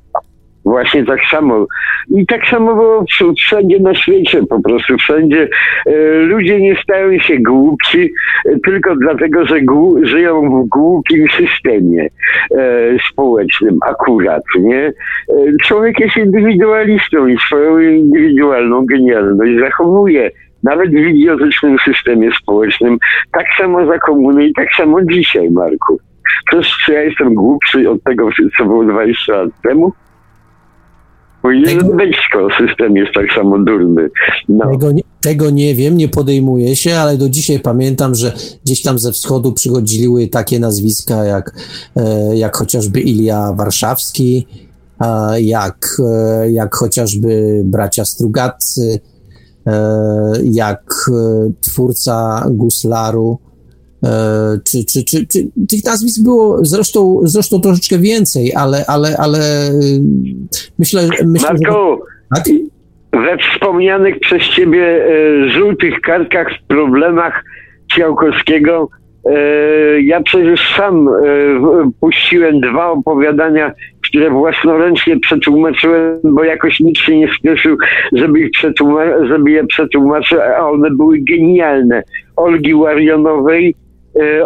[0.65, 1.67] Właśnie tak samo.
[2.09, 3.05] I tak samo było
[3.37, 5.49] wszędzie na świecie, po prostu wszędzie.
[5.85, 8.11] E, ludzie nie stają się głupci
[8.45, 9.55] e, tylko dlatego, że
[10.01, 12.07] żyją w głupim systemie
[12.51, 12.59] e,
[13.11, 14.93] społecznym akurat, nie?
[15.63, 20.31] Człowiek jest indywidualistą i swoją indywidualną genialność zachowuje
[20.63, 22.97] nawet w idiotycznym systemie społecznym,
[23.31, 25.99] tak samo za komuny i tak samo dzisiaj, Marku.
[26.47, 29.93] Przecież czy ja jestem głupszy od tego, co było 20 lat temu?
[31.49, 34.09] Powinien tego, być, skoro system jest tak samo durny.
[34.49, 34.71] No.
[34.71, 38.33] Tego, nie, tego nie wiem, nie podejmuję się, ale do dzisiaj pamiętam, że
[38.65, 41.51] gdzieś tam ze wschodu przychodziły takie nazwiska jak,
[41.95, 44.47] e, jak chociażby Ilia Warszawski,
[45.39, 48.99] jak, e, jak chociażby bracia Strugatcy,
[49.67, 51.11] e, jak
[51.61, 53.39] twórca Guslaru,
[54.63, 60.01] czy, czy, czy, czy tych nazwisk było zresztą, zresztą troszeczkę więcej, ale, ale, ale y,
[60.79, 62.03] myślę, myślę Marku,
[62.35, 62.53] że...
[63.13, 67.43] we wspomnianych przez ciebie e, żółtych kartkach w problemach
[67.95, 68.89] Ciałkowskiego
[69.25, 71.09] e, ja przecież sam
[71.99, 73.71] puściłem dwa opowiadania,
[74.09, 77.77] które własnoręcznie przetłumaczyłem, bo jakoś nikt się nie spieszył,
[78.11, 82.03] żeby, ich przetłuma- żeby je przetłumaczyć, a one były genialne.
[82.35, 83.88] Olgi Warionowej E,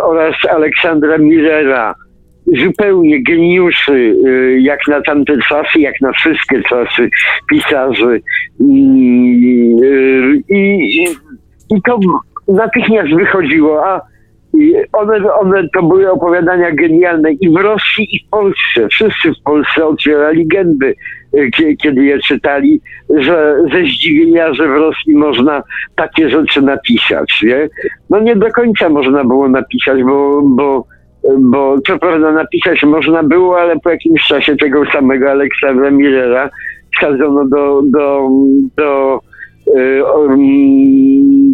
[0.02, 1.96] oraz Aleksandra Millera.
[2.64, 7.10] Zupełnie geniuszy, e, jak na tamte czasy, jak na wszystkie czasy
[7.50, 8.22] pisarzy.
[8.62, 8.66] E,
[10.50, 11.06] i,
[11.70, 12.00] i to
[12.48, 14.02] natychmiast wychodziło, a
[14.94, 18.88] one, one to były opowiadania genialne i w Rosji, i w Polsce.
[18.92, 20.96] Wszyscy w Polsce otwierali gęby,
[21.82, 25.64] kiedy je czytali, że ze zdziwienia, że w Rosji można
[25.96, 27.42] takie rzeczy napisać.
[27.44, 27.70] Nie?
[28.10, 30.86] No nie do końca można było napisać, bo, bo,
[31.40, 36.50] bo co prawda napisać można było, ale po jakimś czasie tego samego Aleksandra Millera
[36.98, 38.30] wsadzono do, do,
[38.78, 39.20] do
[39.68, 40.04] Y,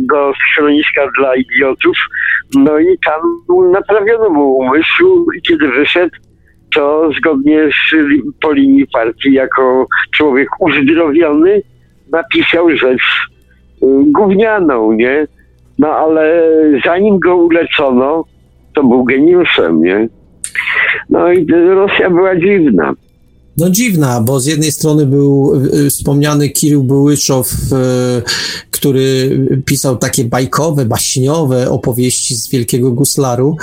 [0.10, 1.98] do schroniska dla idiotów.
[2.56, 3.22] No i tam
[3.72, 6.16] naprawiono mu umysł i kiedy wyszedł,
[6.76, 7.96] to zgodnie z,
[8.42, 11.62] po linii partii jako człowiek uzdrowiony
[12.12, 13.02] napisał rzecz
[13.84, 15.28] y, gównianą, nie?
[15.80, 16.44] No ale
[16.86, 18.26] zanim go ulecono,
[18.74, 20.10] to był geniuszem, nie?
[21.10, 22.94] No i Rosja była dziwna.
[23.60, 27.56] No dziwna, bo z jednej strony był y, wspomniany Kirill Byłyszow, y,
[28.72, 33.58] który pisał takie bajkowe, baśniowe opowieści z Wielkiego Guslaru,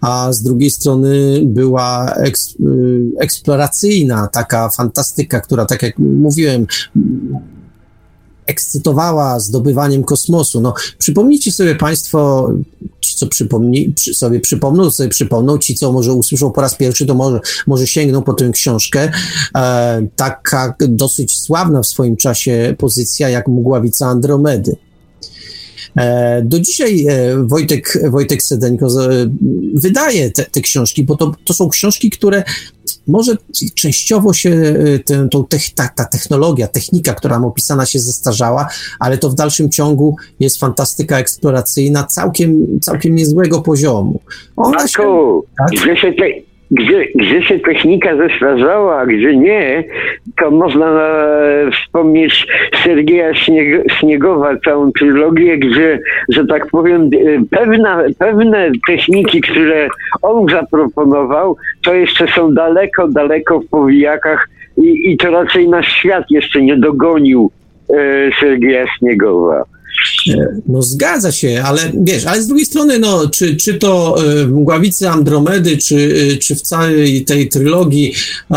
[0.00, 6.66] a z drugiej strony była eks, y, eksploracyjna, taka fantastyka, która, tak jak mówiłem,
[8.46, 10.60] ekscytowała zdobywaniem kosmosu.
[10.60, 12.52] No, przypomnijcie sobie Państwo,
[13.14, 17.40] co przypomni, sobie przypomną, sobie przypomną, ci co może usłyszą po raz pierwszy, to może,
[17.66, 19.10] może sięgną po tę książkę.
[19.56, 24.76] E, taka dosyć sławna w swoim czasie pozycja jak Mgławica Andromedy.
[25.96, 28.88] E, do dzisiaj e, Wojtek, Wojtek Sedeńko
[29.74, 32.44] wydaje te, te książki, bo to, to są książki, które
[33.06, 33.36] może
[33.74, 38.68] częściowo się y, tę, tą ta, ta technologia, technika, która tam opisana się zestarzała,
[39.00, 44.20] ale to w dalszym ciągu jest fantastyka eksploracyjna całkiem, całkiem niezłego poziomu.
[44.56, 46.53] Ona Marku, się, tak?
[46.70, 49.84] Gdzie gdzie, się technika zestarzała, a gdzie nie,
[50.40, 52.46] to można e, wspomnieć
[52.84, 57.08] Sergieja Śnieg, Śniegowa, całą trylogię, gdzie, że tak powiem, e,
[57.50, 59.88] pewna, pewne techniki, które
[60.22, 66.24] on zaproponował, to jeszcze są daleko, daleko w powijakach i, i to raczej nasz świat
[66.30, 67.50] jeszcze nie dogonił
[67.90, 67.94] e,
[68.40, 69.73] Sergieja Śniegowa.
[70.66, 75.08] No zgadza się, ale wiesz, ale z drugiej strony, no, czy, czy to y, Mgławicy
[75.08, 78.14] Andromedy, czy, y, czy w całej tej trylogii
[78.50, 78.54] y,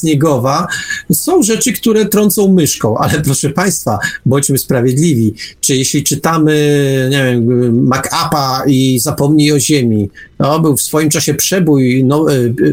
[0.00, 0.66] Śniegowa,
[1.12, 7.86] są rzeczy, które trącą myszką, ale proszę Państwa, bądźmy sprawiedliwi, czy jeśli czytamy, nie wiem,
[7.86, 12.26] MacApa i Zapomnij o Ziemi, no, był w swoim czasie przebój, no,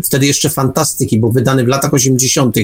[0.04, 2.56] wtedy jeszcze fantastyki, bo wydany w latach 80.,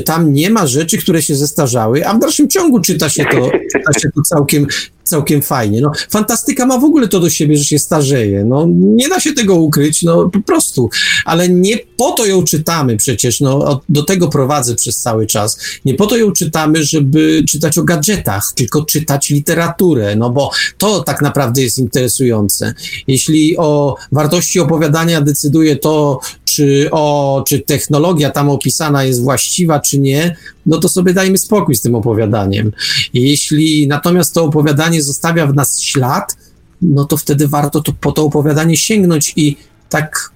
[0.00, 4.00] tam nie ma rzeczy, które się zestarzały, a w dalszym ciągu czyta się to, czyta
[4.00, 4.66] się to całkiem,
[5.04, 5.80] całkiem fajnie.
[5.80, 8.44] No, fantastyka ma w ogóle to do siebie, że się starzeje.
[8.44, 10.90] No, nie da się tego ukryć, no po prostu.
[11.24, 15.58] Ale nie po to ją czytamy przecież, no, do tego prowadzę przez cały czas.
[15.84, 21.02] Nie po to ją czytamy, żeby czytać o gadżetach, tylko czytać literaturę, no bo to
[21.02, 22.74] tak naprawdę jest interesujące.
[23.06, 29.98] Jeśli o wartości opowiadania decyduje to, czy, o, czy technologia tam opisana jest właściwa, czy
[29.98, 30.36] nie,
[30.66, 32.72] no to sobie dajmy spokój z tym opowiadaniem.
[33.12, 36.36] Jeśli natomiast to opowiadanie zostawia w nas ślad,
[36.82, 39.56] no to wtedy warto to, po to opowiadanie sięgnąć i
[39.88, 40.33] tak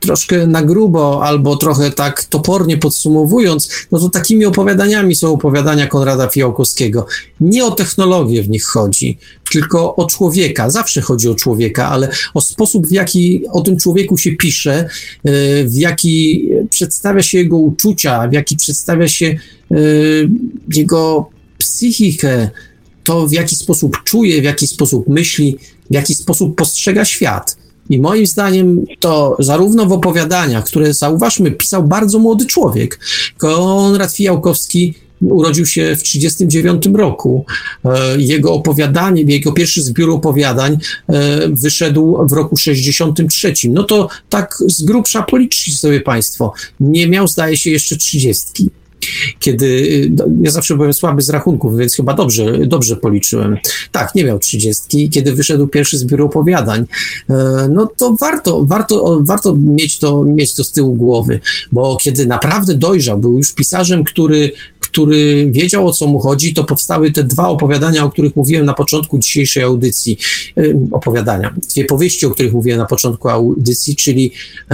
[0.00, 6.28] troszkę na grubo albo trochę tak topornie podsumowując, no to takimi opowiadaniami są opowiadania Konrada
[6.28, 7.06] Fiałkowskiego.
[7.40, 9.18] Nie o technologię w nich chodzi,
[9.52, 10.70] tylko o człowieka.
[10.70, 14.88] Zawsze chodzi o człowieka, ale o sposób, w jaki o tym człowieku się pisze, e,
[15.64, 19.76] w jaki przedstawia się jego uczucia, w jaki przedstawia się e,
[20.74, 22.50] jego psychikę,
[23.04, 25.58] to w jaki sposób czuje, w jaki sposób myśli,
[25.90, 27.56] w jaki sposób postrzega świat.
[27.90, 33.00] I moim zdaniem to zarówno w opowiadaniach, które zauważmy, pisał bardzo młody człowiek.
[33.36, 37.44] Konrad Fijałkowski urodził się w 1939 roku.
[37.84, 43.54] E, jego opowiadanie, jego pierwszy zbiór opowiadań e, wyszedł w roku 63.
[43.68, 46.52] No to tak z grubsza policzcie sobie Państwo.
[46.80, 48.70] Nie miał, zdaje się, jeszcze trzydziestki
[49.38, 49.88] kiedy
[50.42, 53.56] ja zawsze byłem słaby z rachunków, więc chyba dobrze, dobrze policzyłem.
[53.92, 56.84] Tak, nie miał trzydziestki, kiedy wyszedł pierwszy zbiór opowiadań,
[57.30, 61.40] e, no to warto, warto, warto mieć to, mieć to z tyłu głowy,
[61.72, 66.64] bo kiedy naprawdę dojrzał, był już pisarzem, który, który wiedział o co mu chodzi, to
[66.64, 70.18] powstały te dwa opowiadania, o których mówiłem na początku dzisiejszej audycji.
[70.56, 70.62] E,
[70.92, 74.32] opowiadania, dwie powieści, o których mówiłem na początku audycji, czyli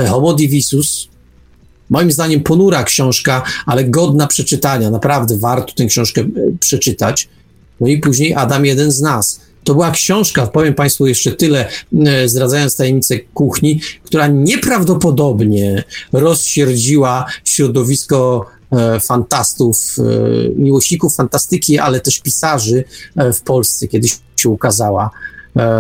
[0.08, 1.13] Homo Divisus,
[1.90, 4.90] Moim zdaniem ponura książka, ale godna przeczytania.
[4.90, 6.26] Naprawdę warto tę książkę e,
[6.60, 7.28] przeczytać.
[7.80, 9.40] No i później Adam, jeden z nas.
[9.64, 11.68] To była książka, powiem Państwu jeszcze tyle,
[12.06, 19.96] e, zdradzając tajemnicę kuchni, która nieprawdopodobnie rozsierdziła środowisko e, fantastów,
[20.56, 22.84] miłośników fantastyki, ale też pisarzy
[23.34, 25.10] w Polsce, kiedyś się ukazała.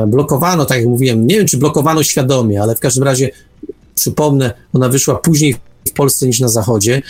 [0.06, 3.30] Blokowano, tak jak mówiłem, nie wiem czy blokowano świadomie, ale w każdym razie
[3.94, 5.56] przypomnę, ona wyszła później
[5.88, 7.02] w Polsce niż na Zachodzie.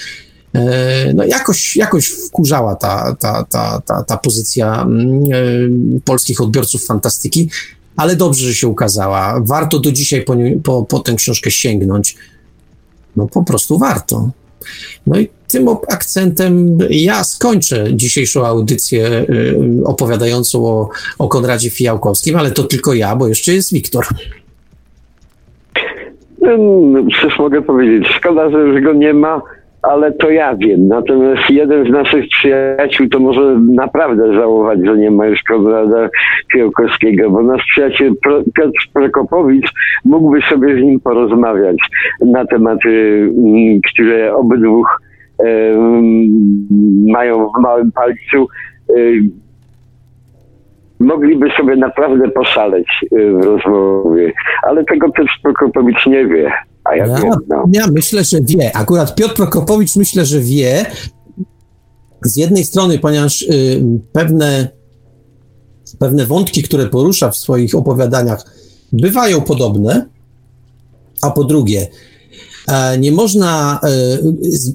[0.55, 6.85] E, no jakoś, jakoś wkurzała ta, ta, ta, ta, ta pozycja mm, e, polskich odbiorców
[6.85, 7.51] fantastyki,
[7.97, 9.41] ale dobrze, że się ukazała.
[9.41, 12.17] Warto do dzisiaj po, po, po tę książkę sięgnąć.
[13.17, 14.31] No po prostu warto.
[15.07, 19.25] No i tym akcentem ja skończę dzisiejszą audycję e,
[19.85, 20.89] opowiadającą o,
[21.19, 24.07] o Konradzie Fijałkowskim, ale to tylko ja, bo jeszcze jest Wiktor.
[27.21, 29.43] Cóż mogę powiedzieć, szkoda, że już go nie ma,
[29.83, 30.89] ale to ja wiem.
[30.89, 36.09] Natomiast jeden z naszych przyjaciół to może naprawdę żałować, że nie ma już Konrada
[36.53, 38.15] Kiełkowskiego, bo nasz przyjaciel
[38.57, 39.73] Piotr Prokopowicz
[40.05, 41.77] mógłby sobie z nim porozmawiać
[42.21, 42.89] na tematy,
[43.39, 44.83] mm, które obydwu
[47.07, 48.49] mają w małym palcu
[51.05, 54.33] mogliby sobie naprawdę poszaleć y, w rozmowie.
[54.63, 56.53] Ale tego Piotr Prokopowicz nie wie,
[56.85, 57.33] a ja, ja wiem.
[57.49, 57.65] No.
[57.73, 58.77] Ja myślę, że wie.
[58.77, 60.87] Akurat Piotr Prokopowicz myślę, że wie.
[62.23, 64.69] Z jednej strony, ponieważ y, pewne,
[65.99, 68.45] pewne wątki, które porusza w swoich opowiadaniach,
[68.93, 70.07] bywają podobne,
[71.23, 71.87] a po drugie,
[72.99, 74.19] nie można e,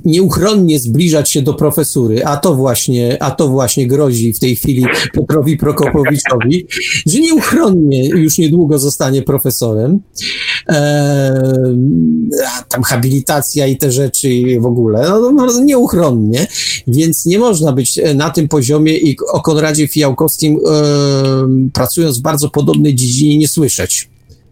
[0.05, 4.85] nieuchronnie zbliżać się do profesury, a to właśnie, a to właśnie grozi w tej chwili
[5.13, 6.67] Piotrowi Prokopowiczowi,
[7.05, 9.99] że nieuchronnie już niedługo zostanie profesorem.
[10.69, 11.77] E,
[12.69, 16.47] tam habilitacja i te rzeczy w ogóle, no, no, nieuchronnie,
[16.87, 20.59] więc nie można być na tym poziomie i o Konradzie Fijałkowskim
[21.73, 24.09] pracując w bardzo podobnej dziedzinie nie słyszeć.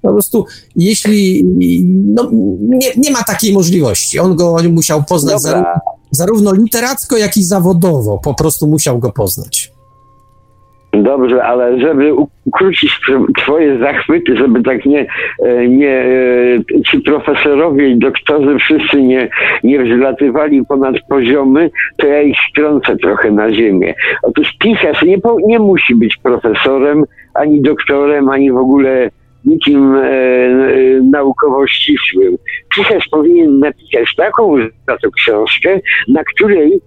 [0.07, 0.45] Po prostu,
[0.75, 1.43] jeśli
[2.05, 2.29] no,
[2.59, 5.69] nie, nie ma takiej możliwości, on go musiał poznać zarówno,
[6.11, 9.71] zarówno literacko, jak i zawodowo, po prostu musiał go poznać.
[10.91, 12.13] Dobrze, ale żeby
[12.45, 12.99] ukrócić
[13.37, 15.07] twoje zachwyty, żeby tak nie,
[15.43, 19.29] e, nie e, ci profesorowie i doktorzy wszyscy nie,
[19.63, 23.93] nie wzlatywali ponad poziomy, to ja ich strącę trochę na ziemię.
[24.23, 27.03] Otóż pisarz nie, nie musi być profesorem,
[27.33, 29.09] ani doktorem, ani w ogóle
[29.47, 32.37] nikim e, e, naukowo ścisłym.
[32.75, 36.81] Pisarz powinien napisać taką za to książkę, na której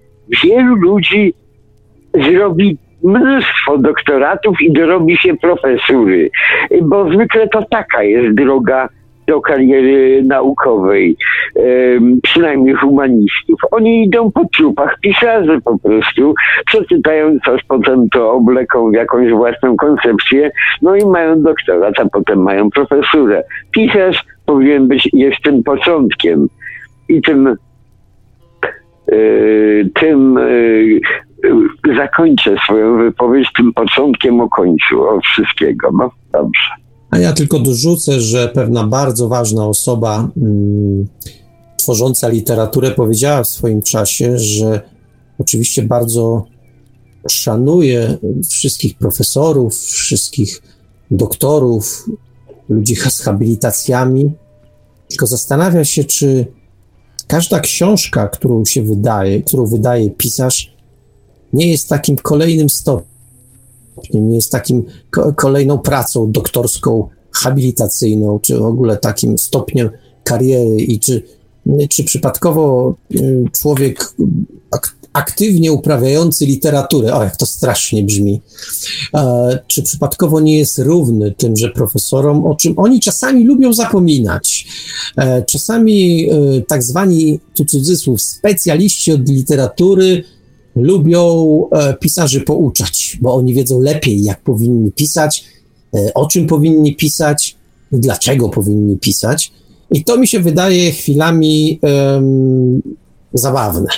[0.44, 1.34] wielu ludzi
[2.14, 6.30] zrobi mnóstwo doktoratów i dorobi się profesury,
[6.82, 8.89] bo zwykle to taka jest droga
[9.31, 11.17] do kariery naukowej,
[12.23, 13.60] przynajmniej humanistów.
[13.70, 16.34] Oni idą po trupach pisarzy po prostu,
[16.67, 20.50] przeczytają coś, potem to obleką w jakąś własną koncepcję,
[20.83, 23.42] no i mają doktorat, a potem mają profesurę.
[23.73, 26.49] Pisarz powinien być, jest tym początkiem
[27.09, 27.57] i tym
[29.12, 30.39] yy, tym
[31.44, 35.91] yy, zakończę swoją wypowiedź tym początkiem o końcu, od wszystkiego.
[35.99, 36.90] No dobrze.
[37.10, 41.06] A ja tylko dorzucę, że pewna bardzo ważna osoba mm,
[41.76, 44.80] tworząca literaturę powiedziała w swoim czasie, że
[45.39, 46.44] oczywiście bardzo
[47.28, 48.18] szanuje
[48.50, 50.62] wszystkich profesorów, wszystkich
[51.10, 52.08] doktorów,
[52.68, 54.32] ludzi z habilitacjami,
[55.08, 56.47] tylko zastanawia się, czy
[57.26, 60.76] każda książka, którą się wydaje, którą wydaje pisarz,
[61.52, 63.10] nie jest takim kolejnym stopniem
[64.15, 64.85] nie jest takim
[65.37, 69.91] kolejną pracą doktorską, habilitacyjną, czy w ogóle takim stopniem
[70.25, 71.23] kariery i czy,
[71.91, 74.15] czy przypadkowo y, człowiek
[75.12, 78.41] aktywnie uprawiający literaturę, o jak to strasznie brzmi,
[79.15, 84.67] e, czy przypadkowo nie jest równy tymże profesorom, o czym oni czasami lubią zapominać.
[85.17, 86.37] E, czasami e,
[86.69, 90.25] tak zwani, tu cudzysłów, specjaliści od literatury
[90.76, 95.44] lubią e, pisarzy pouczać, bo oni wiedzą lepiej, jak powinni pisać,
[95.94, 97.57] e, o czym powinni pisać,
[97.92, 99.52] dlaczego powinni pisać.
[99.90, 102.82] I to mi się wydaje chwilami um,
[103.34, 103.89] zabawne.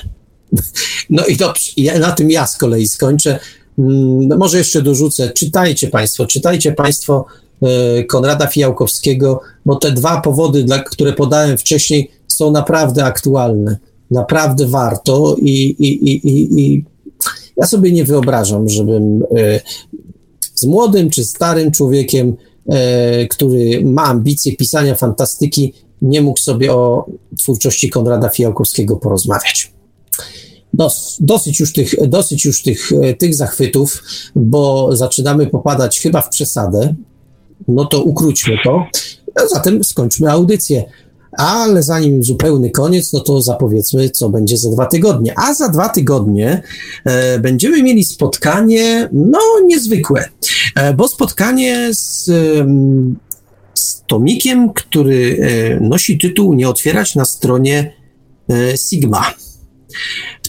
[1.11, 3.39] No i dobrze, ja, na tym ja z kolei skończę.
[3.79, 7.25] No może jeszcze dorzucę, czytajcie Państwo, czytajcie Państwo
[7.63, 13.79] e, Konrada Fijałkowskiego, bo te dwa powody, dla, które podałem wcześniej, są naprawdę aktualne
[14.13, 16.85] naprawdę warto i, i, i, i, i
[17.57, 19.61] ja sobie nie wyobrażam, żebym e,
[20.55, 22.37] z młodym czy starym człowiekiem,
[22.69, 27.07] e, który ma ambicje pisania fantastyki, nie mógł sobie o
[27.39, 29.73] twórczości Konrada Fijałkowskiego porozmawiać.
[30.75, 34.03] Dos, dosyć już, tych, dosyć już tych, e, tych zachwytów,
[34.37, 36.95] bo zaczynamy popadać chyba w przesadę.
[37.69, 38.85] No to ukróćmy to.
[39.35, 40.85] A zatem skończmy audycję.
[41.33, 45.35] Ale zanim zupełny koniec, no to zapowiedzmy, co będzie za dwa tygodnie.
[45.37, 46.63] A za dwa tygodnie
[47.05, 50.29] e, będziemy mieli spotkanie, no niezwykłe,
[50.75, 52.25] e, bo spotkanie z,
[53.75, 57.93] z tomikiem, który e, nosi tytuł Nie otwierać na stronie
[58.51, 59.35] e, Sigma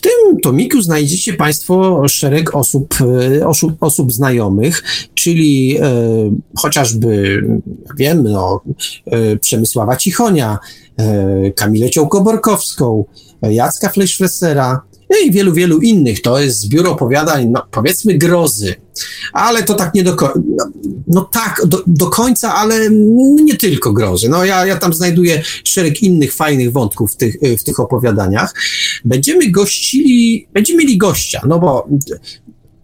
[0.03, 2.95] tym tomiku znajdziecie Państwo szereg osób,
[3.39, 4.83] e, osób, osób znajomych,
[5.13, 5.85] czyli e,
[6.57, 7.43] chociażby,
[7.97, 8.61] wiem, no,
[9.05, 10.59] e, Przemysława Cichonia,
[10.97, 13.03] e, Kamilę Ciołko-Borkowską,
[13.41, 13.89] Jacka
[15.13, 16.21] Fleischwessera, i wielu, wielu innych.
[16.21, 18.75] To jest zbiór opowiadań, no, powiedzmy grozy,
[19.33, 20.65] ale to tak nie do końca, no,
[21.07, 22.89] no, tak, do, do, końca, ale
[23.43, 24.29] nie tylko grozy.
[24.29, 28.53] No ja, ja tam znajduję szereg innych fajnych wątków w tych, w tych opowiadaniach.
[29.05, 31.87] Będziemy gościli, będziemy mieli gościa, no bo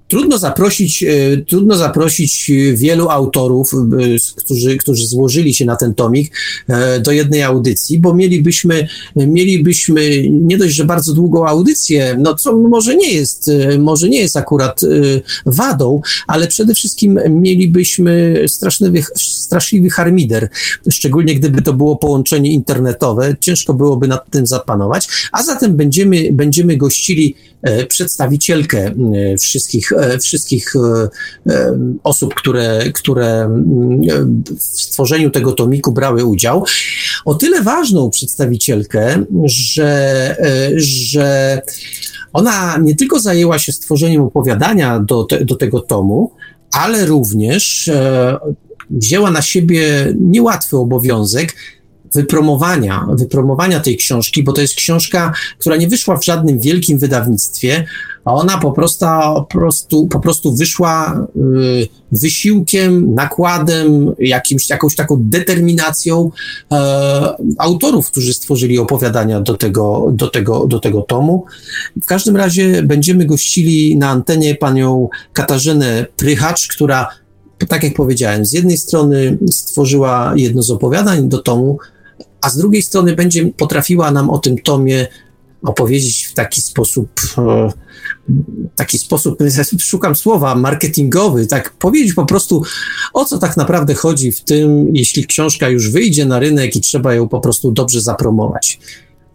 [0.10, 3.78] Trudno zaprosić, e, trudno zaprosić wielu autorów, e,
[4.36, 6.34] którzy, którzy złożyli się na ten tomik
[6.68, 12.58] e, do jednej audycji, bo mielibyśmy, mielibyśmy nie dość, że bardzo długą audycję, no co
[12.58, 14.82] może nie jest, może nie jest akurat
[15.46, 20.50] wadą, ale przede wszystkim mielibyśmy straszny, straszliwy harmider,
[20.92, 26.78] szczególnie gdyby to było połączenie internetowe, ciężko byłoby nad tym zapanować, a zatem będziemy, będziemy
[26.78, 30.74] gościli e, przedstawicielkę e, wszystkich, e, wszystkich
[32.04, 33.50] osób, które, które
[34.58, 36.64] w stworzeniu tego tomiku brały udział.
[37.26, 40.36] O tyle ważną przedstawicielkę, że,
[40.76, 41.62] że
[42.34, 46.32] ona nie tylko zajęła się stworzeniem opowiadania do, te, do tego tomu,
[46.72, 48.38] ale również e,
[48.90, 51.56] wzięła na siebie niełatwy obowiązek
[52.16, 57.86] wypromowania, wypromowania tej książki, bo to jest książka, która nie wyszła w żadnym wielkim wydawnictwie,
[58.26, 59.06] a ona po prostu,
[59.36, 66.32] po prostu, po prostu wyszła y, wysiłkiem, nakładem, jakimś, jakąś taką determinacją
[66.72, 71.46] e, autorów, którzy stworzyli opowiadania do tego, do, tego, do tego tomu.
[72.02, 77.08] W każdym razie będziemy gościli na antenie panią Katarzynę Prychacz, która
[77.68, 81.78] tak jak powiedziałem, z jednej strony stworzyła jedno z opowiadań do tomu,
[82.42, 85.08] a z drugiej strony będzie potrafiła nam o tym tomie
[85.62, 87.70] opowiedzieć w taki sposób, e,
[88.76, 89.40] taki sposób,
[89.80, 92.64] szukam słowa, marketingowy, tak powiedzieć po prostu,
[93.14, 97.14] o co tak naprawdę chodzi w tym, jeśli książka już wyjdzie na rynek i trzeba
[97.14, 98.80] ją po prostu dobrze zapromować.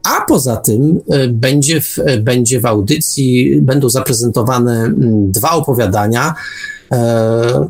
[0.04, 4.92] A poza tym e, będzie w, e, będzie w audycji, będą zaprezentowane
[5.28, 6.34] dwa opowiadania,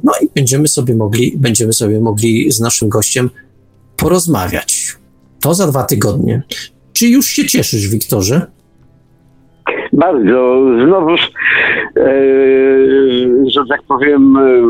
[0.02, 3.30] no i będziemy sobie mogli, będziemy sobie mogli z naszym gościem
[3.96, 4.96] porozmawiać.
[5.44, 6.42] To za dwa tygodnie.
[6.92, 8.46] Czy już się cieszysz, Wiktorze?
[9.92, 10.62] Bardzo.
[10.86, 11.20] Znowuż,
[11.96, 12.12] e,
[13.46, 14.62] że tak powiem, e,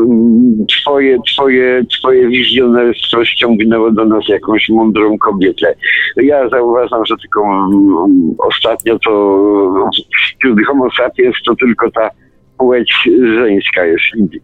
[0.81, 5.75] twoje, twoje, twoje wizjonerstwo ściągnęło do nas jakąś mądrą kobietę.
[6.17, 12.09] Ja zauważam, że tylko um, ostatnio to wśród homo sapiens to tylko ta
[12.57, 14.03] płeć żeńska jest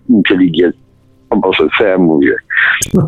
[0.10, 0.81] inteligentna.
[1.32, 2.36] O Boże, co ja mówię?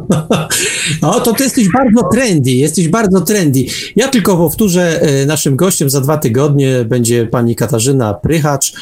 [1.02, 3.66] No to ty jesteś bardzo trendy, jesteś bardzo trendy.
[3.96, 8.74] Ja tylko powtórzę, e, naszym gościem za dwa tygodnie będzie pani Katarzyna Prychacz.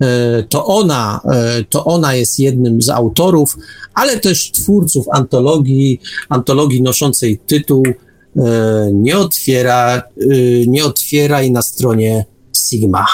[0.00, 3.56] E, to ona, e, to ona jest jednym z autorów,
[3.94, 7.82] ale też twórców antologii, antologii noszącej tytuł
[8.92, 10.02] Nie otwiera,
[10.66, 12.24] nie otwieraj na stronie
[12.56, 13.06] Sigma.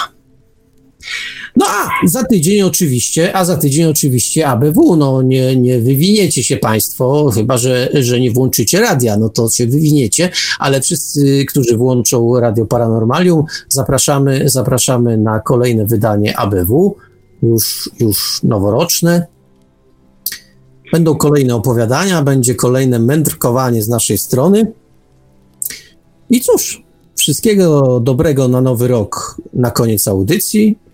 [1.57, 6.57] No a za tydzień oczywiście, a za tydzień oczywiście ABW, no nie, nie wywiniecie się
[6.57, 10.29] Państwo, chyba że, że nie włączycie radia, no to się wywiniecie,
[10.59, 16.95] ale wszyscy, którzy włączą Radio Paranormalium, zapraszamy, zapraszamy na kolejne wydanie ABW,
[17.43, 19.27] już, już noworoczne.
[20.91, 24.71] Będą kolejne opowiadania, będzie kolejne mędrkowanie z naszej strony.
[26.29, 26.83] I cóż,
[27.15, 30.86] wszystkiego dobrego na nowy rok na koniec audycji.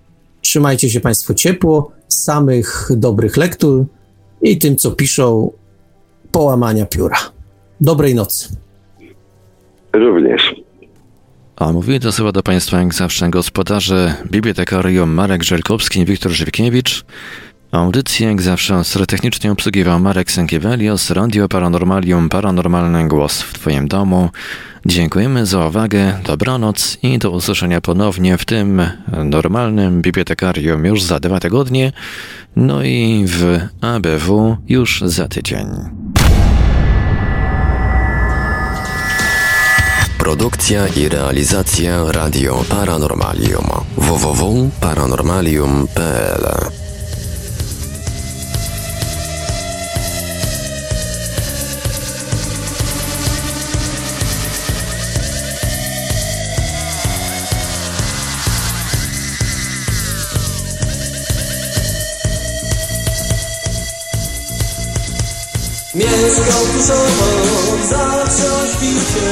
[0.44, 3.86] Trzymajcie się Państwo ciepło, samych dobrych lektur
[4.42, 5.52] i tym, co piszą,
[6.32, 7.18] połamania pióra.
[7.82, 8.50] Dobrej nocy.
[9.94, 10.56] Również.
[11.56, 17.06] A mówili to słowa do Państwa jak zawsze gospodarze bibliotekarium Marek Żelkowski i Wiktor Żywkiewicz.
[17.74, 24.30] Audycję jak zawsze technicznie obsługiwał Marek Sękiewelios, Radio Paranormalium, Paranormalny Głos w Twoim domu.
[24.86, 28.82] Dziękujemy za uwagę, dobranoc i do usłyszenia ponownie w tym
[29.26, 31.92] normalnym bibliotekarium już za dwa tygodnie,
[32.56, 35.68] no i w ABW już za tydzień.
[40.18, 43.66] Produkcja i realizacja Radio Paranormalium
[43.98, 46.83] www.paranormalium.pl
[66.04, 67.28] Mieszkał tu sobą,
[67.90, 69.26] zawsze śpicie,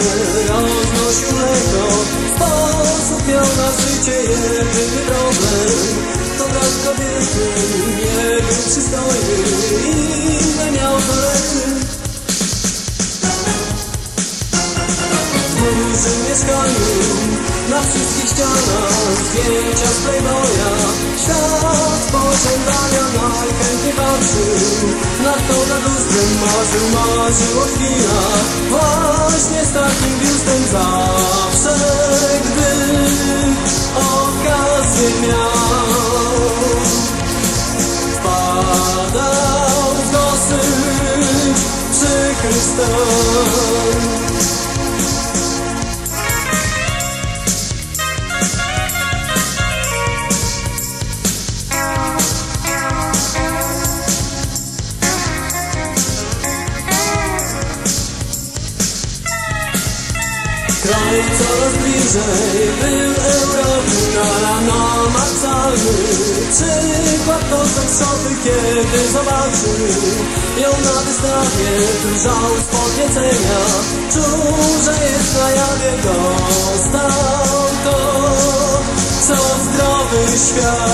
[0.47, 1.87] roznosił mleko
[2.35, 5.69] Sposób miał na życie jedyny problem.
[6.37, 7.47] To brak kobiety,
[7.97, 9.37] nie był przystojny
[9.91, 11.61] Inne miał chorety
[15.49, 17.30] W dużym mieszkaniu
[17.69, 18.91] na wszystkich ścianach
[19.25, 20.71] zdjęcia z Playboya.
[21.23, 24.89] Świat pożądania najchętniej patrzył
[25.23, 31.75] Na to nad lustrem marzył, marzył o chwilach Właśnie z takim biustem zawsze
[32.45, 32.71] Gdy
[33.95, 36.41] okazję miał.
[38.13, 41.57] Wpadał w dosyć
[41.91, 43.70] przykry stan
[61.11, 65.91] dalej, coraz bliżej Był Europy, krala namacalny
[66.51, 69.87] Przypadł do zakszoty, kiedy zobaczył
[70.57, 71.71] Ją na wystawie,
[72.03, 73.61] drżał z podniecenia
[74.13, 78.31] Czuł, że jest na jawie, dostał to
[79.21, 80.91] Co zdrowy świat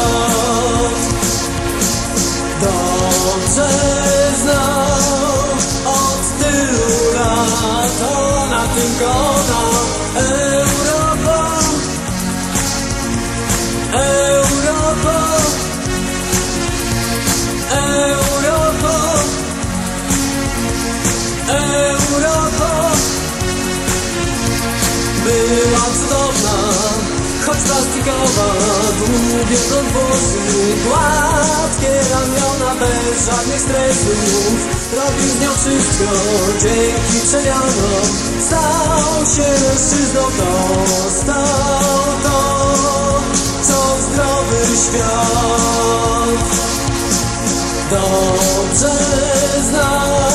[2.62, 4.17] Dobrze.
[28.08, 28.50] kawa,
[28.98, 29.58] długie
[29.94, 30.40] włosy,
[30.88, 34.56] gładkie ramiona bez żadnych stresów.
[34.96, 36.10] Robił z nią wszystko,
[36.62, 38.06] dzięki przemianom
[38.48, 42.40] stał się mężczyzną, to stał to,
[43.62, 45.88] co zdrowy świat.
[47.90, 48.96] Dobrze
[49.70, 50.27] znał.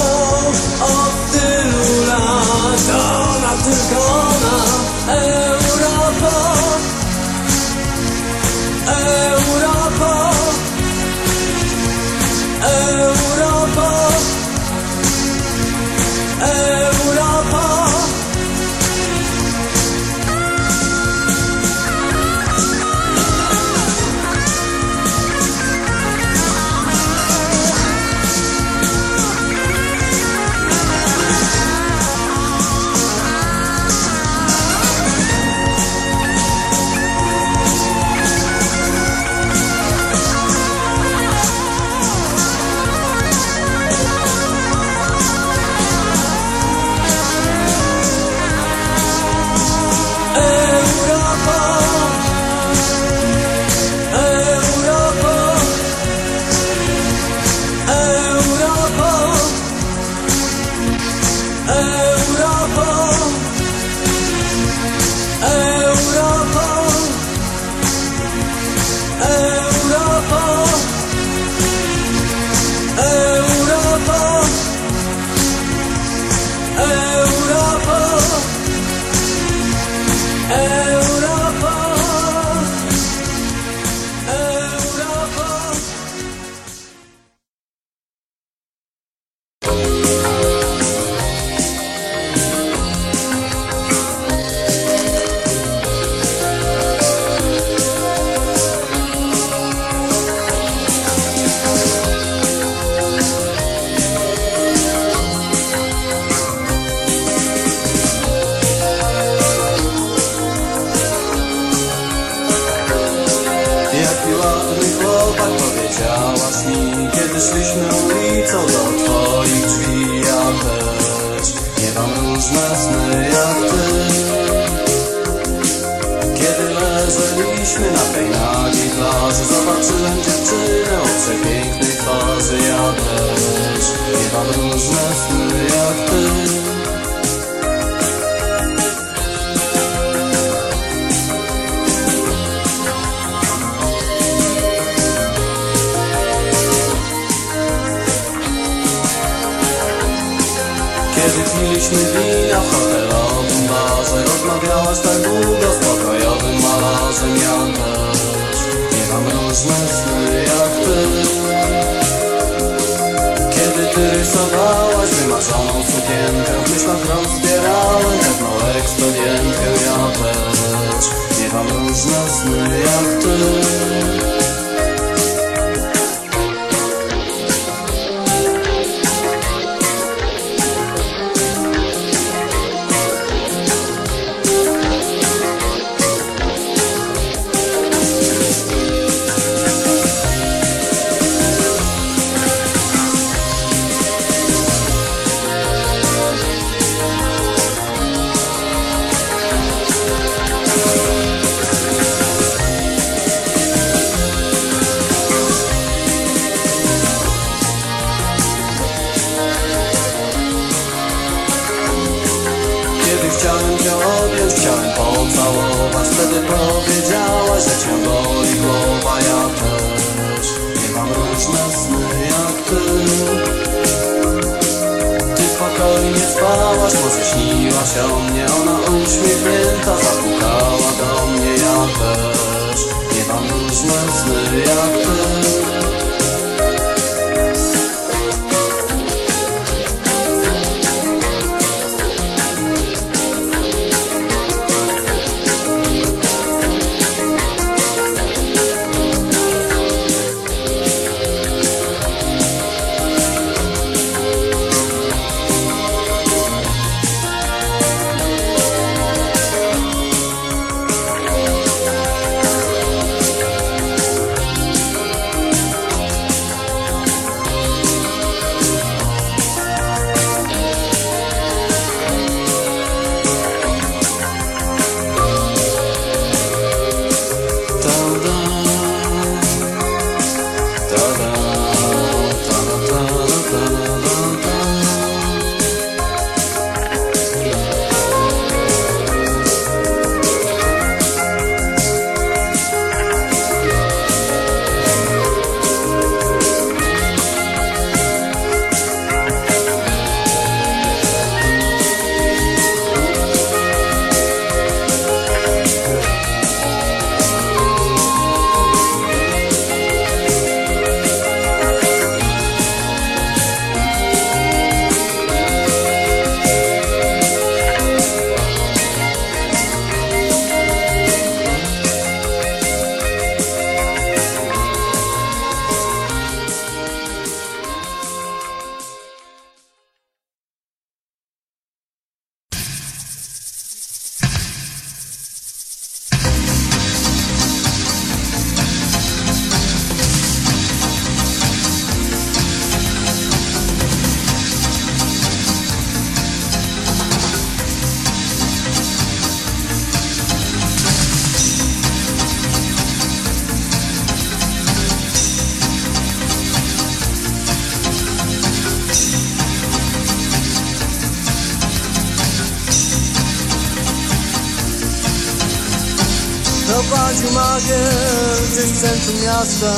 [369.42, 369.74] Miasta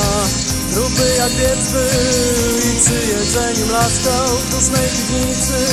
[0.73, 1.87] Gruby jak wietwy
[2.57, 5.65] i przy jedzeniu mlaskał W dusznej piwnicy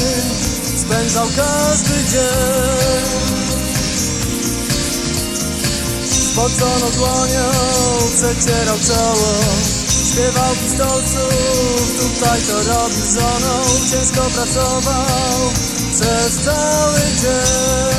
[0.76, 3.32] spędzał każdy dzień.
[6.32, 7.50] Spoconą dłonią
[8.16, 9.34] przecierał czoło
[10.10, 15.52] Śpiewał pistolców, tutaj to robił żoną Ciężko pracował
[15.92, 17.91] przez cały dzień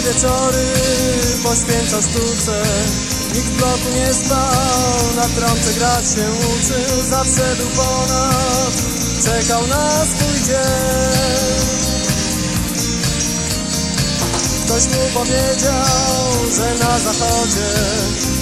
[0.00, 0.66] wieczory
[1.42, 2.62] poświęcał sztuce.
[3.34, 7.04] Nikt w bloku nie spał, na trąbce grać się uczył.
[7.10, 8.72] Zawsze był ponad,
[9.24, 11.82] czekał na swój dzień.
[14.64, 17.68] Ktoś mu powiedział, że na zachodzie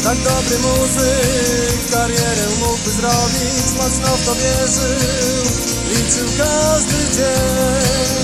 [0.05, 3.65] Tak dobry muzyk karierę mógłby zrobić.
[3.79, 5.43] Mocno w to wierzył,
[5.89, 8.20] liczył każdy dzień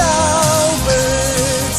[0.00, 1.00] Chciałby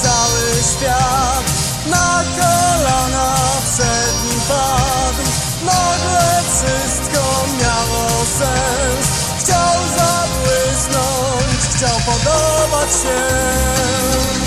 [0.03, 1.43] cały świat.
[1.85, 3.35] Na kolana
[3.73, 5.29] przed nim padł
[5.65, 9.07] Nagle wszystko miało sens.
[9.39, 14.40] Chciał zabłysnąć, chciał podobać się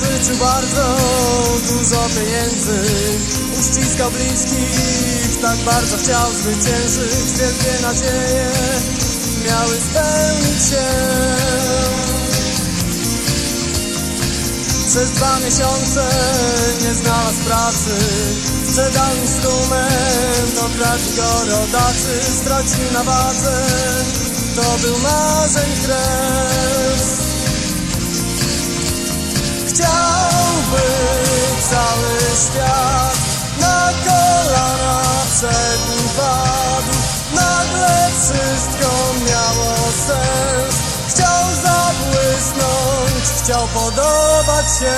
[0.00, 0.96] Pożyczył bardzo
[1.68, 2.80] dużo pieniędzy.
[3.60, 7.38] Uściskał bliskich, tak bardzo chciał zwyciężyć.
[7.38, 8.50] Wielkie nadzieje
[9.46, 10.84] miały spełnić się.
[14.86, 16.08] Przez dwa miesiące
[16.82, 17.96] nie znalazł pracy.
[18.68, 22.20] Sprzedał instrument, okradli go rodacy.
[22.42, 23.66] Stracił na wadze,
[24.56, 26.67] to był marzeń kres
[29.88, 30.88] Chciałby
[31.70, 33.18] cały świat
[33.60, 36.98] na kolana przed nim padł.
[37.34, 38.90] Nagle wszystko
[39.30, 39.74] miało
[40.06, 40.74] sens.
[41.08, 44.96] Chciał zabłysnąć, chciał podobać się.